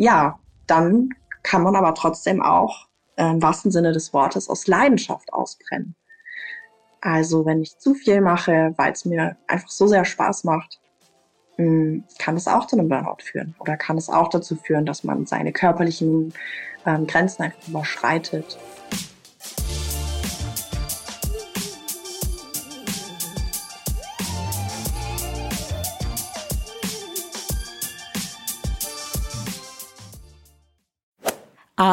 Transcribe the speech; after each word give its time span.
ja, 0.00 0.38
dann 0.66 1.10
kann 1.42 1.62
man 1.62 1.76
aber 1.76 1.94
trotzdem 1.94 2.42
auch 2.42 2.88
äh, 3.16 3.30
im 3.30 3.42
wahrsten 3.42 3.70
Sinne 3.70 3.92
des 3.92 4.14
Wortes 4.14 4.48
aus 4.48 4.66
Leidenschaft 4.66 5.30
ausbrennen. 5.32 5.94
Also 7.02 7.44
wenn 7.44 7.60
ich 7.60 7.78
zu 7.78 7.94
viel 7.94 8.22
mache, 8.22 8.72
weil 8.76 8.92
es 8.92 9.04
mir 9.04 9.36
einfach 9.46 9.68
so 9.68 9.86
sehr 9.86 10.06
Spaß 10.06 10.44
macht, 10.44 10.80
hm, 11.56 12.04
kann 12.18 12.36
es 12.36 12.48
auch 12.48 12.66
zu 12.66 12.78
einem 12.78 12.88
Burnout 12.88 13.22
führen 13.22 13.54
oder 13.58 13.76
kann 13.76 13.98
es 13.98 14.08
auch 14.08 14.28
dazu 14.28 14.56
führen, 14.56 14.86
dass 14.86 15.04
man 15.04 15.26
seine 15.26 15.52
körperlichen 15.52 16.32
ähm, 16.86 17.06
Grenzen 17.06 17.42
einfach 17.42 17.68
überschreitet. 17.68 18.58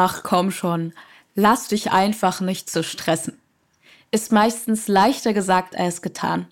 Ach 0.00 0.22
komm 0.22 0.52
schon, 0.52 0.92
lass 1.34 1.66
dich 1.66 1.90
einfach 1.90 2.40
nicht 2.40 2.70
zu 2.70 2.84
stressen. 2.84 3.36
Ist 4.12 4.30
meistens 4.30 4.86
leichter 4.86 5.32
gesagt 5.32 5.74
als 5.74 6.02
getan. 6.02 6.46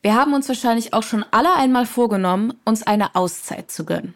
Wir 0.00 0.16
haben 0.16 0.34
uns 0.34 0.48
wahrscheinlich 0.48 0.92
auch 0.92 1.04
schon 1.04 1.24
alle 1.30 1.54
einmal 1.54 1.86
vorgenommen, 1.86 2.54
uns 2.64 2.82
eine 2.82 3.14
Auszeit 3.14 3.70
zu 3.70 3.84
gönnen. 3.84 4.14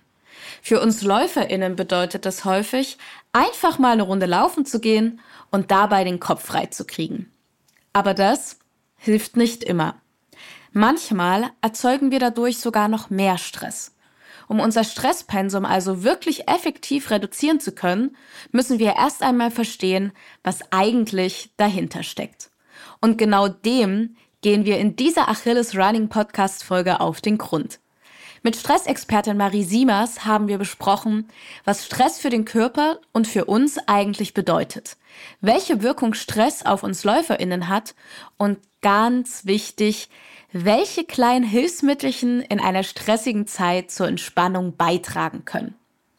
Für 0.62 0.80
uns 0.80 1.02
Läuferinnen 1.02 1.76
bedeutet 1.76 2.26
das 2.26 2.44
häufig, 2.44 2.98
einfach 3.32 3.78
mal 3.78 3.92
eine 3.92 4.02
Runde 4.02 4.26
laufen 4.26 4.66
zu 4.66 4.80
gehen 4.80 5.20
und 5.52 5.70
dabei 5.70 6.02
den 6.02 6.18
Kopf 6.18 6.44
frei 6.44 6.66
zu 6.66 6.84
kriegen. 6.84 7.30
Aber 7.92 8.14
das 8.14 8.58
hilft 8.96 9.36
nicht 9.36 9.62
immer. 9.62 9.94
Manchmal 10.72 11.52
erzeugen 11.60 12.10
wir 12.10 12.18
dadurch 12.18 12.58
sogar 12.58 12.88
noch 12.88 13.10
mehr 13.10 13.38
Stress. 13.38 13.92
Um 14.48 14.60
unser 14.60 14.84
Stresspensum 14.84 15.64
also 15.64 16.04
wirklich 16.04 16.48
effektiv 16.48 17.10
reduzieren 17.10 17.60
zu 17.60 17.72
können, 17.72 18.16
müssen 18.52 18.78
wir 18.78 18.94
erst 18.96 19.22
einmal 19.22 19.50
verstehen, 19.50 20.12
was 20.42 20.60
eigentlich 20.70 21.50
dahinter 21.56 22.02
steckt. 22.02 22.50
Und 23.00 23.18
genau 23.18 23.48
dem 23.48 24.16
gehen 24.42 24.64
wir 24.64 24.78
in 24.78 24.96
dieser 24.96 25.28
Achilles 25.28 25.76
Running 25.76 26.08
Podcast 26.08 26.62
Folge 26.62 27.00
auf 27.00 27.20
den 27.20 27.38
Grund. 27.38 27.80
Mit 28.42 28.54
Stressexpertin 28.54 29.36
Marie 29.36 29.64
Siemers 29.64 30.24
haben 30.24 30.46
wir 30.46 30.56
besprochen, 30.56 31.26
was 31.64 31.84
Stress 31.84 32.18
für 32.18 32.30
den 32.30 32.44
Körper 32.44 33.00
und 33.12 33.26
für 33.26 33.46
uns 33.46 33.76
eigentlich 33.88 34.34
bedeutet, 34.34 34.96
welche 35.40 35.82
Wirkung 35.82 36.14
Stress 36.14 36.64
auf 36.64 36.84
uns 36.84 37.02
Läuferinnen 37.02 37.68
hat 37.68 37.96
und 38.36 38.58
ganz 38.82 39.46
wichtig, 39.46 40.08
welche 40.52 41.04
kleinen 41.04 41.44
Hilfsmittelchen 41.44 42.40
in 42.42 42.60
einer 42.60 42.82
stressigen 42.82 43.46
Zeit 43.46 43.90
zur 43.90 44.08
Entspannung 44.08 44.76
beitragen 44.76 45.44
können. 45.44 45.74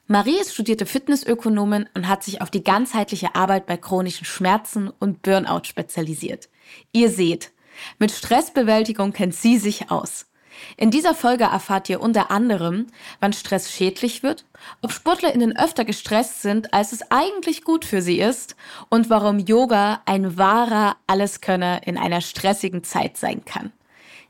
Marie 0.08 0.40
ist 0.40 0.54
studierte 0.54 0.86
Fitnessökonomin 0.86 1.90
und 1.94 2.08
hat 2.08 2.24
sich 2.24 2.42
auf 2.42 2.50
die 2.50 2.64
ganzheitliche 2.64 3.36
Arbeit 3.36 3.66
bei 3.66 3.76
chronischen 3.76 4.26
Schmerzen 4.26 4.90
und 5.00 5.22
Burnout 5.22 5.66
spezialisiert. 5.66 6.48
Ihr 6.94 7.10
seht, 7.10 7.52
mit 8.00 8.12
Stressbewältigung 8.12 9.12
kennt 9.12 9.36
sie 9.36 9.58
sich 9.58 9.92
aus. 9.92 10.28
In 10.76 10.92
dieser 10.92 11.14
Folge 11.14 11.44
erfahrt 11.44 11.90
ihr 11.90 12.02
unter 12.02 12.32
anderem, 12.32 12.88
wann 13.20 13.34
Stress 13.34 13.72
schädlich 13.72 14.24
wird, 14.24 14.46
ob 14.82 14.92
SportlerInnen 14.92 15.58
öfter 15.58 15.86
gestresst 15.86 16.42
sind, 16.42 16.74
als 16.74 16.94
es 16.94 17.12
eigentlich 17.12 17.64
gut 17.64 17.86
für 17.86 18.02
sie 18.02 18.20
ist 18.20 18.56
und 18.90 19.10
warum 19.10 19.40
Yoga 19.40 20.02
ein 20.06 20.38
wahrer 20.38 20.98
Alleskönner 21.06 21.86
in 21.86 21.98
einer 21.98 22.22
stressigen 22.22 22.84
Zeit 22.84 23.18
sein 23.18 23.46
kann. 23.46 23.72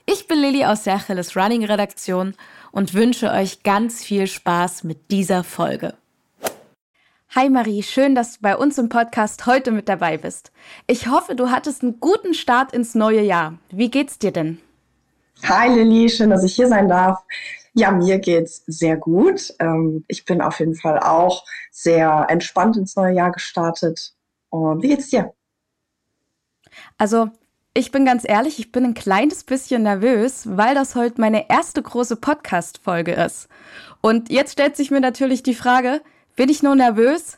Ich 0.10 0.26
bin 0.26 0.40
Lilly 0.40 0.64
aus 0.64 0.84
der 0.84 0.96
Achilles 0.96 1.36
Running 1.36 1.66
Redaktion 1.66 2.34
und 2.72 2.94
wünsche 2.94 3.30
euch 3.30 3.64
ganz 3.64 4.06
viel 4.06 4.26
Spaß 4.26 4.86
mit 4.86 5.12
dieser 5.12 5.44
Folge. 5.44 5.96
Hi 7.36 7.50
Marie, 7.50 7.84
schön, 7.84 8.16
dass 8.16 8.36
du 8.36 8.42
bei 8.42 8.56
uns 8.56 8.78
im 8.78 8.88
Podcast 8.88 9.46
heute 9.48 9.72
mit 9.72 9.90
dabei 9.90 10.18
bist. 10.18 10.54
Ich 10.88 11.08
hoffe, 11.08 11.36
du 11.36 11.52
hattest 11.52 11.84
einen 11.84 12.00
guten 12.00 12.34
Start 12.34 12.72
ins 12.72 12.96
neue 12.96 13.20
Jahr. 13.20 13.58
Wie 13.70 13.92
geht's 13.92 14.18
dir 14.18 14.32
denn? 14.32 14.62
Hi 15.44 15.68
Lilly, 15.68 16.08
schön, 16.08 16.30
dass 16.30 16.46
ich 16.46 16.56
hier 16.56 16.70
sein 16.70 16.88
darf. 16.88 17.20
Ja, 17.74 17.92
mir 17.92 18.18
geht's 18.20 18.64
sehr 18.66 18.96
gut. 18.96 19.54
Ähm, 19.60 20.06
ich 20.08 20.24
bin 20.24 20.42
auf 20.42 20.62
jeden 20.62 20.76
Fall 20.76 21.02
auch 21.02 21.44
sehr 21.70 22.28
entspannt 22.30 22.78
ins 22.78 22.96
neue 22.96 23.14
Jahr 23.14 23.34
gestartet. 23.34 24.14
Und 24.52 24.82
wie 24.82 24.88
geht's 24.88 25.10
dir? 25.10 25.34
Also, 26.98 27.30
ich 27.78 27.92
bin 27.92 28.06
ganz 28.06 28.24
ehrlich, 28.28 28.58
ich 28.58 28.72
bin 28.72 28.84
ein 28.86 28.94
kleines 28.96 29.44
bisschen 29.44 29.84
nervös, 29.84 30.48
weil 30.50 30.74
das 30.74 30.96
heute 30.96 31.22
meine 31.22 31.48
erste 31.48 31.80
große 31.80 32.16
Podcast-Folge 32.16 33.14
ist. 33.14 33.50
Und 34.02 34.32
jetzt 34.32 34.54
stellt 34.54 34.76
sich 34.76 34.90
mir 34.90 35.00
natürlich 35.00 35.44
die 35.44 35.54
Frage, 35.54 36.02
bin 36.36 36.50
ich 36.50 36.64
nur 36.64 36.76
nervös 36.76 37.38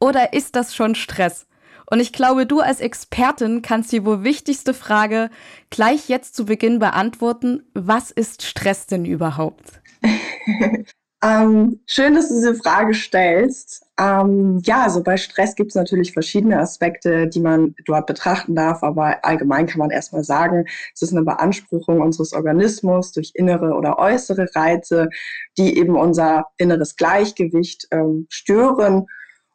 oder 0.00 0.32
ist 0.32 0.56
das 0.56 0.74
schon 0.74 0.96
Stress? 0.96 1.46
Und 1.88 2.00
ich 2.00 2.12
glaube, 2.12 2.46
du 2.46 2.58
als 2.58 2.80
Expertin 2.80 3.62
kannst 3.62 3.92
die 3.92 4.04
wohl 4.04 4.24
wichtigste 4.24 4.74
Frage 4.74 5.30
gleich 5.70 6.08
jetzt 6.08 6.34
zu 6.34 6.46
Beginn 6.46 6.80
beantworten. 6.80 7.62
Was 7.72 8.10
ist 8.10 8.42
Stress 8.42 8.86
denn 8.86 9.04
überhaupt? 9.04 9.80
Ähm, 11.22 11.80
schön, 11.86 12.14
dass 12.14 12.28
du 12.28 12.34
diese 12.34 12.54
Frage 12.54 12.92
stellst. 12.92 13.86
Ähm, 13.98 14.60
ja, 14.64 14.82
also 14.82 15.02
bei 15.02 15.16
Stress 15.16 15.54
gibt 15.54 15.70
es 15.70 15.74
natürlich 15.74 16.12
verschiedene 16.12 16.58
Aspekte, 16.58 17.26
die 17.26 17.40
man 17.40 17.74
dort 17.86 18.06
betrachten 18.06 18.54
darf, 18.54 18.82
aber 18.82 19.24
allgemein 19.24 19.66
kann 19.66 19.78
man 19.78 19.90
erstmal 19.90 20.24
sagen, 20.24 20.66
es 20.94 21.00
ist 21.00 21.12
eine 21.12 21.24
Beanspruchung 21.24 22.02
unseres 22.02 22.34
Organismus 22.34 23.12
durch 23.12 23.32
innere 23.34 23.72
oder 23.72 23.98
äußere 23.98 24.46
Reize, 24.54 25.08
die 25.56 25.78
eben 25.78 25.96
unser 25.96 26.46
inneres 26.58 26.96
Gleichgewicht 26.96 27.88
ähm, 27.92 28.26
stören. 28.28 29.06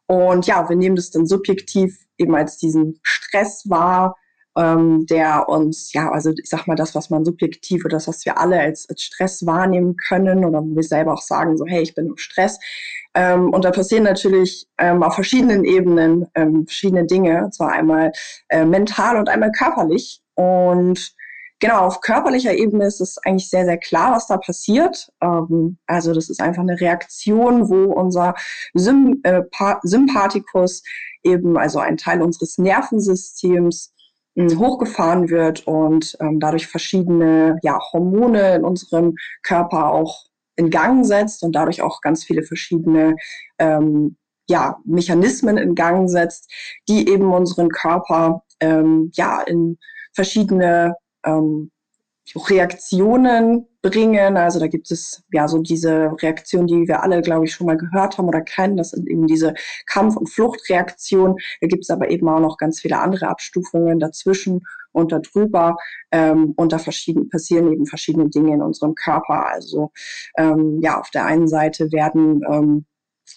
Und 0.06 0.46
ja, 0.46 0.68
wir 0.68 0.76
nehmen 0.76 0.96
das 0.96 1.10
dann 1.12 1.26
subjektiv 1.26 1.96
eben 2.18 2.34
als 2.34 2.58
diesen 2.58 2.98
Stress 3.02 3.70
wahr, 3.70 4.16
ähm, 4.56 5.06
der 5.06 5.48
uns, 5.48 5.92
ja, 5.92 6.10
also 6.10 6.30
ich 6.30 6.48
sag 6.48 6.66
mal, 6.66 6.74
das, 6.74 6.94
was 6.94 7.10
man 7.10 7.24
subjektiv 7.24 7.84
oder 7.84 7.96
das, 7.96 8.08
was 8.08 8.24
wir 8.24 8.38
alle 8.38 8.60
als, 8.60 8.88
als 8.88 9.02
Stress 9.02 9.46
wahrnehmen 9.46 9.96
können 9.96 10.44
oder 10.44 10.62
wo 10.62 10.76
wir 10.76 10.82
selber 10.82 11.14
auch 11.14 11.22
sagen, 11.22 11.56
so, 11.56 11.64
hey, 11.66 11.82
ich 11.82 11.94
bin 11.94 12.06
im 12.06 12.16
Stress. 12.18 12.58
Ähm, 13.14 13.50
und 13.50 13.64
da 13.64 13.70
passieren 13.70 14.04
natürlich 14.04 14.66
ähm, 14.78 15.02
auf 15.02 15.14
verschiedenen 15.14 15.64
Ebenen 15.64 16.26
ähm, 16.34 16.66
verschiedene 16.66 17.06
Dinge, 17.06 17.50
zwar 17.50 17.72
einmal 17.72 18.12
äh, 18.48 18.64
mental 18.64 19.16
und 19.16 19.28
einmal 19.28 19.52
körperlich. 19.52 20.22
Und 20.34 21.14
genau, 21.58 21.86
auf 21.86 22.00
körperlicher 22.00 22.54
Ebene 22.54 22.86
ist 22.86 23.00
es 23.00 23.18
eigentlich 23.18 23.48
sehr, 23.48 23.64
sehr 23.64 23.78
klar, 23.78 24.12
was 24.12 24.26
da 24.26 24.36
passiert. 24.36 25.10
Ähm, 25.22 25.78
also 25.86 26.12
das 26.12 26.28
ist 26.28 26.42
einfach 26.42 26.62
eine 26.62 26.80
Reaktion, 26.80 27.70
wo 27.70 27.92
unser 27.92 28.34
Sym 28.74 29.20
äh, 29.22 29.42
Sympathikus 29.82 30.82
eben, 31.22 31.56
also 31.56 31.78
ein 31.78 31.96
Teil 31.96 32.20
unseres 32.20 32.58
Nervensystems, 32.58 33.92
hochgefahren 34.36 35.28
wird 35.28 35.66
und 35.66 36.16
ähm, 36.20 36.40
dadurch 36.40 36.66
verschiedene 36.66 37.58
ja, 37.62 37.78
Hormone 37.92 38.56
in 38.56 38.64
unserem 38.64 39.14
Körper 39.42 39.92
auch 39.92 40.26
in 40.56 40.70
Gang 40.70 41.04
setzt 41.04 41.42
und 41.42 41.52
dadurch 41.52 41.82
auch 41.82 42.00
ganz 42.00 42.24
viele 42.24 42.42
verschiedene 42.42 43.16
ähm, 43.58 44.16
ja, 44.48 44.78
Mechanismen 44.84 45.56
in 45.56 45.74
Gang 45.74 46.08
setzt, 46.08 46.50
die 46.88 47.08
eben 47.08 47.32
unseren 47.32 47.68
Körper 47.68 48.42
ähm, 48.60 49.10
ja 49.14 49.40
in 49.42 49.78
verschiedene 50.12 50.96
ähm, 51.24 51.70
Reaktionen 52.34 53.66
bringen. 53.82 54.36
Also 54.36 54.60
da 54.60 54.68
gibt 54.68 54.90
es 54.90 55.22
ja 55.32 55.48
so 55.48 55.58
diese 55.58 56.12
Reaktion, 56.22 56.66
die 56.66 56.86
wir 56.86 57.02
alle, 57.02 57.20
glaube 57.20 57.44
ich, 57.44 57.52
schon 57.52 57.66
mal 57.66 57.76
gehört 57.76 58.16
haben 58.16 58.28
oder 58.28 58.40
kennen. 58.40 58.76
Das 58.76 58.90
sind 58.90 59.08
eben 59.08 59.26
diese 59.26 59.54
Kampf- 59.86 60.16
und 60.16 60.28
Fluchtreaktionen. 60.28 61.36
Da 61.60 61.66
gibt 61.66 61.82
es 61.82 61.90
aber 61.90 62.10
eben 62.10 62.28
auch 62.28 62.40
noch 62.40 62.56
ganz 62.56 62.80
viele 62.80 62.98
andere 62.98 63.28
Abstufungen 63.28 63.98
dazwischen 63.98 64.62
und 64.92 65.12
darüber. 65.12 65.76
Ähm, 66.12 66.54
und 66.56 66.72
da 66.72 66.78
verschieden, 66.78 67.28
passieren 67.28 67.72
eben 67.72 67.86
verschiedene 67.86 68.30
Dinge 68.30 68.54
in 68.54 68.62
unserem 68.62 68.94
Körper. 68.94 69.46
Also 69.46 69.90
ähm, 70.36 70.80
ja, 70.80 71.00
auf 71.00 71.10
der 71.10 71.26
einen 71.26 71.48
Seite 71.48 71.90
werden 71.92 72.42
ähm, 72.48 72.86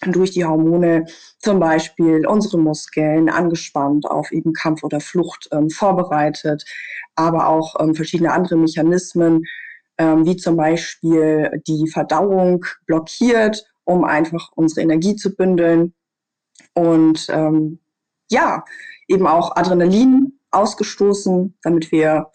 durch 0.06 0.32
die 0.32 0.44
Hormone 0.44 1.06
zum 1.38 1.58
Beispiel 1.58 2.26
unsere 2.26 2.58
Muskeln 2.58 3.28
angespannt 3.28 4.06
auf 4.06 4.30
eben 4.30 4.52
Kampf 4.52 4.82
oder 4.84 5.00
Flucht 5.00 5.48
ähm, 5.52 5.70
vorbereitet, 5.70 6.64
aber 7.14 7.48
auch 7.48 7.76
ähm, 7.80 7.94
verschiedene 7.94 8.32
andere 8.32 8.56
Mechanismen, 8.56 9.42
wie 9.98 10.36
zum 10.36 10.56
Beispiel 10.56 11.62
die 11.66 11.88
Verdauung 11.88 12.66
blockiert, 12.86 13.64
um 13.84 14.04
einfach 14.04 14.50
unsere 14.54 14.82
Energie 14.82 15.16
zu 15.16 15.34
bündeln 15.34 15.94
und 16.74 17.28
ähm, 17.30 17.78
ja, 18.30 18.64
eben 19.08 19.26
auch 19.26 19.56
Adrenalin 19.56 20.38
ausgestoßen, 20.50 21.56
damit 21.62 21.92
wir 21.92 22.30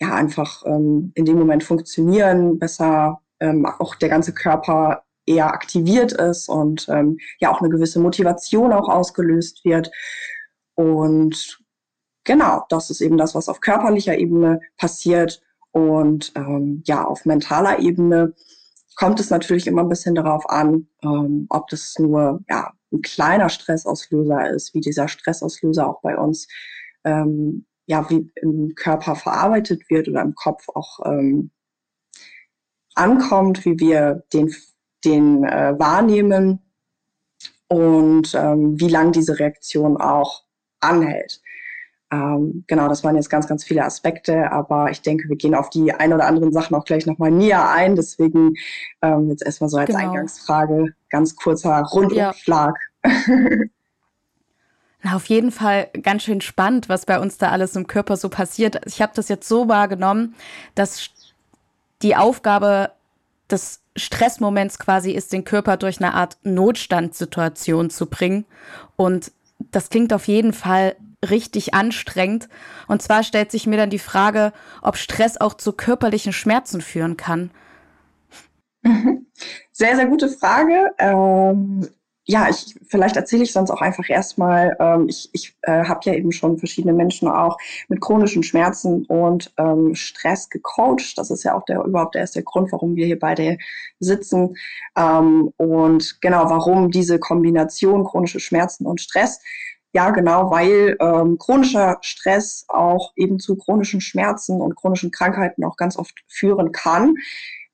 ja 0.00 0.14
einfach 0.14 0.64
ähm, 0.66 1.12
in 1.14 1.24
dem 1.24 1.38
Moment 1.38 1.64
funktionieren, 1.64 2.58
besser 2.58 3.20
ähm, 3.40 3.66
auch 3.66 3.94
der 3.94 4.08
ganze 4.08 4.32
Körper 4.34 5.04
eher 5.26 5.52
aktiviert 5.52 6.12
ist 6.12 6.48
und 6.48 6.88
ähm, 6.88 7.18
ja 7.38 7.50
auch 7.50 7.60
eine 7.60 7.70
gewisse 7.70 8.00
Motivation 8.00 8.72
auch 8.72 8.88
ausgelöst 8.88 9.64
wird. 9.64 9.90
Und 10.74 11.58
genau, 12.24 12.64
das 12.68 12.90
ist 12.90 13.00
eben 13.00 13.16
das, 13.16 13.34
was 13.34 13.48
auf 13.48 13.60
körperlicher 13.60 14.18
Ebene 14.18 14.60
passiert. 14.76 15.42
Und 15.72 16.32
ähm, 16.34 16.82
ja, 16.86 17.04
auf 17.04 17.24
mentaler 17.24 17.78
Ebene 17.78 18.34
kommt 18.96 19.20
es 19.20 19.30
natürlich 19.30 19.66
immer 19.66 19.82
ein 19.82 19.88
bisschen 19.88 20.14
darauf 20.14 20.48
an, 20.50 20.88
ähm, 21.02 21.46
ob 21.48 21.68
das 21.68 21.94
nur 21.98 22.40
ja, 22.48 22.72
ein 22.92 23.02
kleiner 23.02 23.48
Stressauslöser 23.48 24.50
ist, 24.50 24.74
wie 24.74 24.80
dieser 24.80 25.08
Stressauslöser 25.08 25.88
auch 25.88 26.02
bei 26.02 26.16
uns 26.16 26.48
ähm, 27.04 27.66
ja, 27.90 28.08
wie 28.08 28.30
im 28.36 28.74
Körper 28.76 29.16
verarbeitet 29.16 29.90
wird 29.90 30.08
oder 30.08 30.22
im 30.22 30.36
Kopf 30.36 30.68
auch 30.68 31.00
ähm, 31.04 31.50
ankommt, 32.94 33.64
wie 33.64 33.80
wir 33.80 34.24
den, 34.32 34.54
den 35.04 35.42
äh, 35.42 35.74
wahrnehmen 35.76 36.60
und 37.66 38.32
ähm, 38.34 38.78
wie 38.78 38.88
lang 38.88 39.10
diese 39.10 39.38
Reaktion 39.40 39.96
auch 39.96 40.44
anhält. 40.78 41.42
Ähm, 42.12 42.64
genau, 42.66 42.88
das 42.88 43.04
waren 43.04 43.14
jetzt 43.14 43.30
ganz, 43.30 43.46
ganz 43.46 43.64
viele 43.64 43.84
Aspekte, 43.84 44.50
aber 44.50 44.90
ich 44.90 45.02
denke, 45.02 45.28
wir 45.28 45.36
gehen 45.36 45.54
auf 45.54 45.70
die 45.70 45.92
ein 45.92 46.12
oder 46.12 46.26
anderen 46.26 46.52
Sachen 46.52 46.74
auch 46.74 46.84
gleich 46.84 47.06
nochmal 47.06 47.30
näher 47.30 47.70
ein. 47.70 47.94
Deswegen 47.94 48.54
ähm, 49.02 49.28
jetzt 49.30 49.44
erstmal 49.44 49.70
so 49.70 49.76
als 49.76 49.86
genau. 49.86 50.00
Eingangsfrage 50.00 50.94
ganz 51.08 51.36
kurzer 51.36 51.82
Rundumschlag. 51.82 52.76
Ja. 53.04 53.10
Na, 55.02 55.16
auf 55.16 55.26
jeden 55.26 55.50
Fall 55.50 55.88
ganz 56.02 56.24
schön 56.24 56.40
spannend, 56.40 56.88
was 56.88 57.06
bei 57.06 57.18
uns 57.18 57.38
da 57.38 57.50
alles 57.50 57.74
im 57.74 57.86
Körper 57.86 58.16
so 58.16 58.28
passiert. 58.28 58.80
Ich 58.86 59.00
habe 59.00 59.12
das 59.14 59.28
jetzt 59.28 59.48
so 59.48 59.68
wahrgenommen, 59.68 60.34
dass 60.74 61.10
die 62.02 62.16
Aufgabe 62.16 62.90
des 63.50 63.80
Stressmoments 63.96 64.78
quasi 64.78 65.12
ist, 65.12 65.32
den 65.32 65.44
Körper 65.44 65.76
durch 65.76 66.00
eine 66.00 66.14
Art 66.14 66.38
Notstandssituation 66.42 67.90
zu 67.90 68.06
bringen. 68.06 68.44
Und 68.96 69.32
das 69.70 69.90
klingt 69.90 70.12
auf 70.12 70.28
jeden 70.28 70.52
Fall 70.52 70.96
richtig 71.28 71.74
anstrengend. 71.74 72.48
Und 72.88 73.02
zwar 73.02 73.22
stellt 73.22 73.50
sich 73.50 73.66
mir 73.66 73.76
dann 73.76 73.90
die 73.90 73.98
Frage, 73.98 74.52
ob 74.82 74.96
Stress 74.96 75.40
auch 75.40 75.54
zu 75.54 75.72
körperlichen 75.72 76.32
Schmerzen 76.32 76.80
führen 76.80 77.16
kann. 77.16 77.50
Mhm. 78.82 79.26
Sehr, 79.72 79.96
sehr 79.96 80.06
gute 80.06 80.28
Frage. 80.28 80.90
Ähm, 80.98 81.88
ja, 82.24 82.48
ich, 82.48 82.76
vielleicht 82.88 83.16
erzähle 83.16 83.42
ich 83.42 83.52
sonst 83.52 83.70
auch 83.70 83.80
einfach 83.80 84.08
erstmal, 84.08 84.76
ähm, 84.78 85.08
ich, 85.08 85.30
ich 85.32 85.56
äh, 85.62 85.84
habe 85.84 86.00
ja 86.04 86.14
eben 86.14 86.30
schon 86.30 86.58
verschiedene 86.58 86.92
Menschen 86.92 87.28
auch 87.28 87.56
mit 87.88 88.00
chronischen 88.00 88.42
Schmerzen 88.42 89.04
und 89.06 89.52
ähm, 89.58 89.94
Stress 89.94 90.48
gecoacht. 90.48 91.16
Das 91.16 91.30
ist 91.30 91.42
ja 91.42 91.54
auch 91.56 91.64
der 91.64 91.82
überhaupt 91.82 92.14
der 92.14 92.20
erste 92.22 92.42
Grund, 92.44 92.70
warum 92.72 92.94
wir 92.94 93.06
hier 93.06 93.18
beide 93.18 93.58
sitzen. 93.98 94.54
Ähm, 94.96 95.52
und 95.56 96.20
genau, 96.20 96.48
warum 96.48 96.90
diese 96.90 97.18
Kombination 97.18 98.04
chronische 98.04 98.40
Schmerzen 98.40 98.86
und 98.86 99.00
Stress. 99.00 99.40
Ja, 99.92 100.10
genau, 100.10 100.50
weil 100.50 100.96
ähm, 101.00 101.36
chronischer 101.38 101.98
Stress 102.02 102.64
auch 102.68 103.12
eben 103.16 103.40
zu 103.40 103.56
chronischen 103.56 104.00
Schmerzen 104.00 104.60
und 104.60 104.76
chronischen 104.76 105.10
Krankheiten 105.10 105.64
auch 105.64 105.76
ganz 105.76 105.96
oft 105.96 106.14
führen 106.28 106.70
kann. 106.70 107.14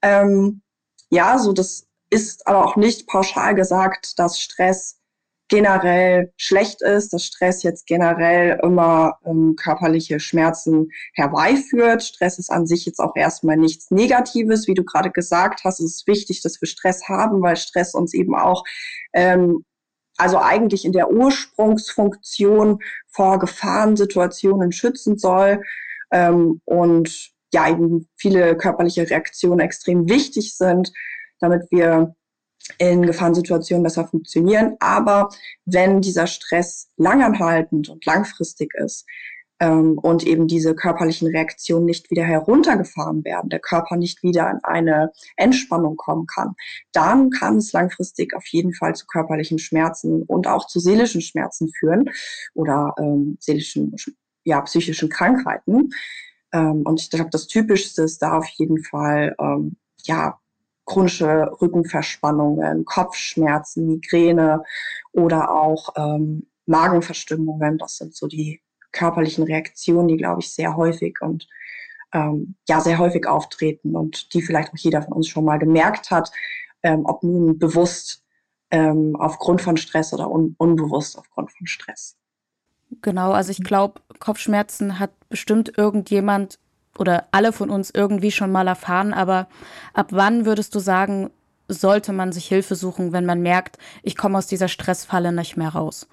Ähm, 0.01 0.63
ja, 1.11 1.39
so 1.39 1.53
das 1.53 1.87
ist 2.11 2.47
aber 2.47 2.65
auch 2.65 2.77
nicht 2.77 3.07
pauschal 3.07 3.55
gesagt, 3.55 4.19
dass 4.19 4.41
Stress 4.41 4.99
generell 5.49 6.33
schlecht 6.37 6.83
ist, 6.83 7.13
dass 7.13 7.25
Stress 7.25 7.63
jetzt 7.63 7.87
generell 7.87 8.59
immer 8.63 9.19
ähm, 9.25 9.55
körperliche 9.57 10.19
Schmerzen 10.19 10.91
herbeiführt. 11.15 12.03
Stress 12.03 12.39
ist 12.39 12.51
an 12.51 12.67
sich 12.67 12.85
jetzt 12.87 12.99
auch 12.99 13.15
erstmal 13.15 13.57
nichts 13.57 13.91
Negatives, 13.91 14.67
wie 14.67 14.75
du 14.75 14.85
gerade 14.85 15.11
gesagt 15.11 15.61
hast. 15.65 15.81
Es 15.81 15.97
ist 15.97 16.07
wichtig, 16.07 16.43
dass 16.43 16.61
wir 16.61 16.67
Stress 16.67 17.09
haben, 17.09 17.43
weil 17.43 17.57
Stress 17.57 17.95
uns 17.95 18.13
eben 18.15 18.35
auch 18.35 18.65
ähm, 19.13 19.65
also 20.17 20.39
eigentlich 20.39 20.85
in 20.85 20.93
der 20.93 21.11
Ursprungsfunktion 21.11 22.81
vor 23.09 23.39
Gefahrensituationen 23.39 24.73
schützen 24.73 25.19
soll 25.19 25.63
ähm, 26.11 26.61
und 26.65 27.31
ja 27.53 27.69
eben 27.69 28.09
viele 28.17 28.57
körperliche 28.57 29.09
Reaktionen 29.09 29.61
extrem 29.61 30.09
wichtig 30.09 30.57
sind, 30.57 30.93
damit 31.41 31.63
wir 31.71 32.15
in 32.79 33.03
Gefahrensituationen 33.03 33.85
besser 33.85 34.07
funktionieren. 34.07 34.77
Aber 34.81 35.29
wenn 35.65 36.01
dieser 36.01 36.27
Stress 36.27 36.89
langanhaltend 36.97 37.89
und 37.89 38.05
langfristig 38.05 38.75
ist, 38.75 39.07
ähm, 39.61 39.99
und 39.99 40.27
eben 40.27 40.47
diese 40.47 40.75
körperlichen 40.75 41.29
Reaktionen 41.29 41.87
nicht 41.87 42.11
wieder 42.11 42.25
heruntergefahren 42.25 43.25
werden, 43.25 43.51
der 43.51 43.61
Körper 43.61 43.97
nicht 43.97 44.23
wieder 44.23 44.51
in 44.51 44.59
eine 44.63 45.13
Entspannung 45.37 45.97
kommen 45.97 46.27
kann, 46.27 46.55
dann 46.93 47.31
kann 47.31 47.57
es 47.57 47.73
langfristig 47.73 48.35
auf 48.35 48.47
jeden 48.49 48.75
Fall 48.75 48.95
zu 48.95 49.07
körperlichen 49.07 49.59
Schmerzen 49.59 50.23
und 50.23 50.47
auch 50.47 50.67
zu 50.67 50.81
seelischen 50.81 51.21
Schmerzen 51.21 51.71
führen 51.79 52.11
oder 52.55 52.95
ähm, 52.99 53.37
seelischen, 53.41 53.95
ja, 54.45 54.61
psychischen 54.63 55.09
Krankheiten. 55.09 55.91
Ähm, 56.53 56.83
und 56.83 57.01
ich 57.01 57.11
glaube, 57.11 57.31
das 57.31 57.47
Typischste 57.47 58.03
ist 58.03 58.21
da 58.23 58.39
auf 58.39 58.49
jeden 58.49 58.83
Fall, 58.83 59.35
ähm, 59.41 59.77
ja, 60.05 60.39
chronische 60.85 61.51
Rückenverspannungen, 61.61 62.85
Kopfschmerzen, 62.85 63.87
Migräne 63.87 64.63
oder 65.13 65.51
auch 65.51 65.89
ähm, 65.97 66.47
Magenverstimmungen. 66.67 67.77
Das 67.79 67.97
sind 67.97 68.15
so 68.15 68.29
die 68.29 68.63
körperlichen 68.97 69.45
Reaktionen, 69.45 70.09
die, 70.09 70.17
glaube 70.17 70.41
ich, 70.41 70.53
sehr 70.53 70.77
häufig 70.77 71.21
und 71.21 71.47
ähm, 72.13 72.55
ja, 72.69 72.81
sehr 72.81 72.99
häufig 72.99 73.27
auftreten 73.27 73.95
und 73.95 74.33
die 74.33 74.43
vielleicht 74.43 74.73
auch 74.73 74.79
jeder 74.79 75.03
von 75.03 75.13
uns 75.13 75.29
schon 75.29 75.45
mal 75.45 75.59
gemerkt 75.59 76.11
hat, 76.11 76.31
ähm, 76.83 77.05
ob 77.05 77.23
nun 77.23 77.59
bewusst 77.59 78.25
ähm, 78.71 79.17
aufgrund 79.17 79.61
von 79.61 79.77
Stress 79.77 80.13
oder 80.13 80.31
un 80.31 80.55
unbewusst 80.59 81.19
aufgrund 81.19 81.53
von 81.53 81.67
Stress. 81.67 82.17
Genau, 83.03 83.33
also 83.33 83.51
ich 83.51 83.63
glaube, 83.63 84.01
Kopfschmerzen 84.21 84.99
hat 84.99 85.11
bestimmt 85.29 85.77
irgendjemand 85.77 86.59
oder 86.99 87.27
alle 87.33 87.53
von 87.53 87.71
uns 87.71 87.91
irgendwie 87.91 88.31
schon 88.31 88.53
mal 88.53 88.69
erfahren, 88.69 89.13
aber 89.13 89.49
ab 89.93 90.09
wann 90.11 90.47
würdest 90.47 90.75
du 90.75 90.79
sagen, 90.79 91.31
sollte 91.69 92.13
man 92.13 92.33
sich 92.33 92.47
Hilfe 92.47 92.77
suchen, 92.77 93.13
wenn 93.13 93.27
man 93.27 93.43
merkt, 93.43 93.77
ich 94.03 94.17
komme 94.17 94.39
aus 94.39 94.47
dieser 94.47 94.69
Stressfalle 94.69 95.33
nicht 95.33 95.57
mehr 95.57 95.71
raus? 95.71 96.09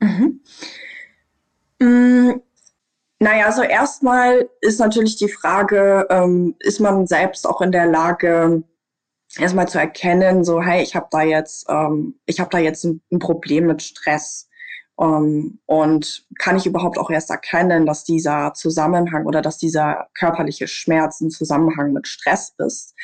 Mhm. 0.00 0.40
Mm, 1.80 2.40
naja, 3.18 3.46
also 3.46 3.62
erstmal 3.62 4.48
ist 4.60 4.80
natürlich 4.80 5.16
die 5.16 5.28
Frage, 5.28 6.06
ähm, 6.10 6.56
ist 6.60 6.80
man 6.80 7.06
selbst 7.06 7.46
auch 7.46 7.60
in 7.60 7.72
der 7.72 7.86
Lage, 7.86 8.62
erstmal 9.38 9.68
zu 9.68 9.78
erkennen, 9.78 10.44
so, 10.44 10.62
hey, 10.62 10.82
ich 10.82 10.96
habe 10.96 11.08
da 11.10 11.22
jetzt, 11.22 11.66
ähm, 11.68 12.18
ich 12.26 12.40
habe 12.40 12.50
da 12.50 12.58
jetzt 12.58 12.84
ein, 12.84 13.00
ein, 13.12 13.18
Problem 13.18 13.66
mit 13.66 13.82
Stress. 13.82 14.48
Ähm, 15.00 15.60
und 15.66 16.26
kann 16.38 16.56
ich 16.56 16.66
überhaupt 16.66 16.98
auch 16.98 17.10
erst 17.10 17.30
erkennen, 17.30 17.86
dass 17.86 18.04
dieser 18.04 18.52
Zusammenhang 18.54 19.26
oder 19.26 19.40
dass 19.42 19.58
dieser 19.58 20.08
körperliche 20.14 20.68
Schmerz 20.68 21.20
ein 21.20 21.30
Zusammenhang 21.30 21.92
mit 21.92 22.06
Stress 22.08 22.54
ist? 22.58 22.94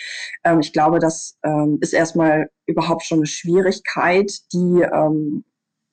Ähm, 0.45 0.61
ich 0.61 0.73
glaube, 0.73 0.99
das 0.99 1.39
ähm, 1.45 1.79
ist 1.81 1.93
erstmal 1.93 2.51
überhaupt 2.67 3.05
schon 3.05 3.19
eine 3.21 3.27
Schwierigkeit, 3.27 4.33
die 4.53 4.83
ähm, 4.83 5.45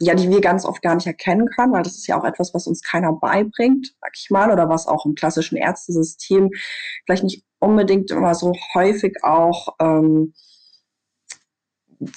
ja, 0.04 0.16
die 0.16 0.30
wir 0.30 0.42
ganz 0.42 0.66
oft 0.66 0.82
gar 0.82 0.96
nicht 0.96 1.08
erkennen 1.08 1.48
können, 1.48 1.74
weil 1.74 1.84
das 1.84 1.96
ist 1.96 2.08
ja 2.08 2.20
auch 2.20 2.26
etwas, 2.26 2.54
was 2.54 2.68
uns 2.68 2.82
keiner 2.82 3.14
beibringt, 3.14 3.96
sag 4.02 4.12
ich 4.16 4.30
mal, 4.30 4.52
oder 4.52 4.70
was 4.70 4.88
auch 4.88 5.06
im 5.06 5.16
klassischen 5.16 5.58
Ärztesystem 5.58 6.52
vielleicht 7.06 7.24
nicht 7.24 7.44
unbedingt 7.60 8.12
immer 8.12 8.36
so 8.36 8.54
häufig 8.74 9.24
auch 9.24 9.76
ähm, 9.80 10.34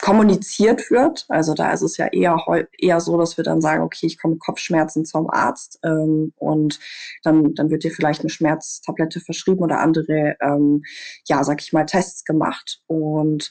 kommuniziert 0.00 0.90
wird. 0.90 1.26
Also 1.28 1.54
da 1.54 1.72
ist 1.72 1.82
es 1.82 1.96
ja 1.96 2.06
eher, 2.06 2.38
eher 2.78 3.00
so, 3.00 3.16
dass 3.18 3.36
wir 3.36 3.44
dann 3.44 3.60
sagen, 3.60 3.82
okay, 3.82 4.06
ich 4.06 4.20
komme 4.20 4.34
mit 4.34 4.42
Kopfschmerzen 4.42 5.04
zum 5.04 5.30
Arzt 5.30 5.78
ähm, 5.84 6.32
und 6.36 6.80
dann, 7.22 7.54
dann 7.54 7.70
wird 7.70 7.84
dir 7.84 7.90
vielleicht 7.90 8.20
eine 8.20 8.30
Schmerztablette 8.30 9.20
verschrieben 9.20 9.60
oder 9.60 9.80
andere, 9.80 10.36
ähm, 10.40 10.82
ja, 11.28 11.44
sag 11.44 11.62
ich 11.62 11.72
mal, 11.72 11.86
Tests 11.86 12.24
gemacht. 12.24 12.80
Und 12.86 13.50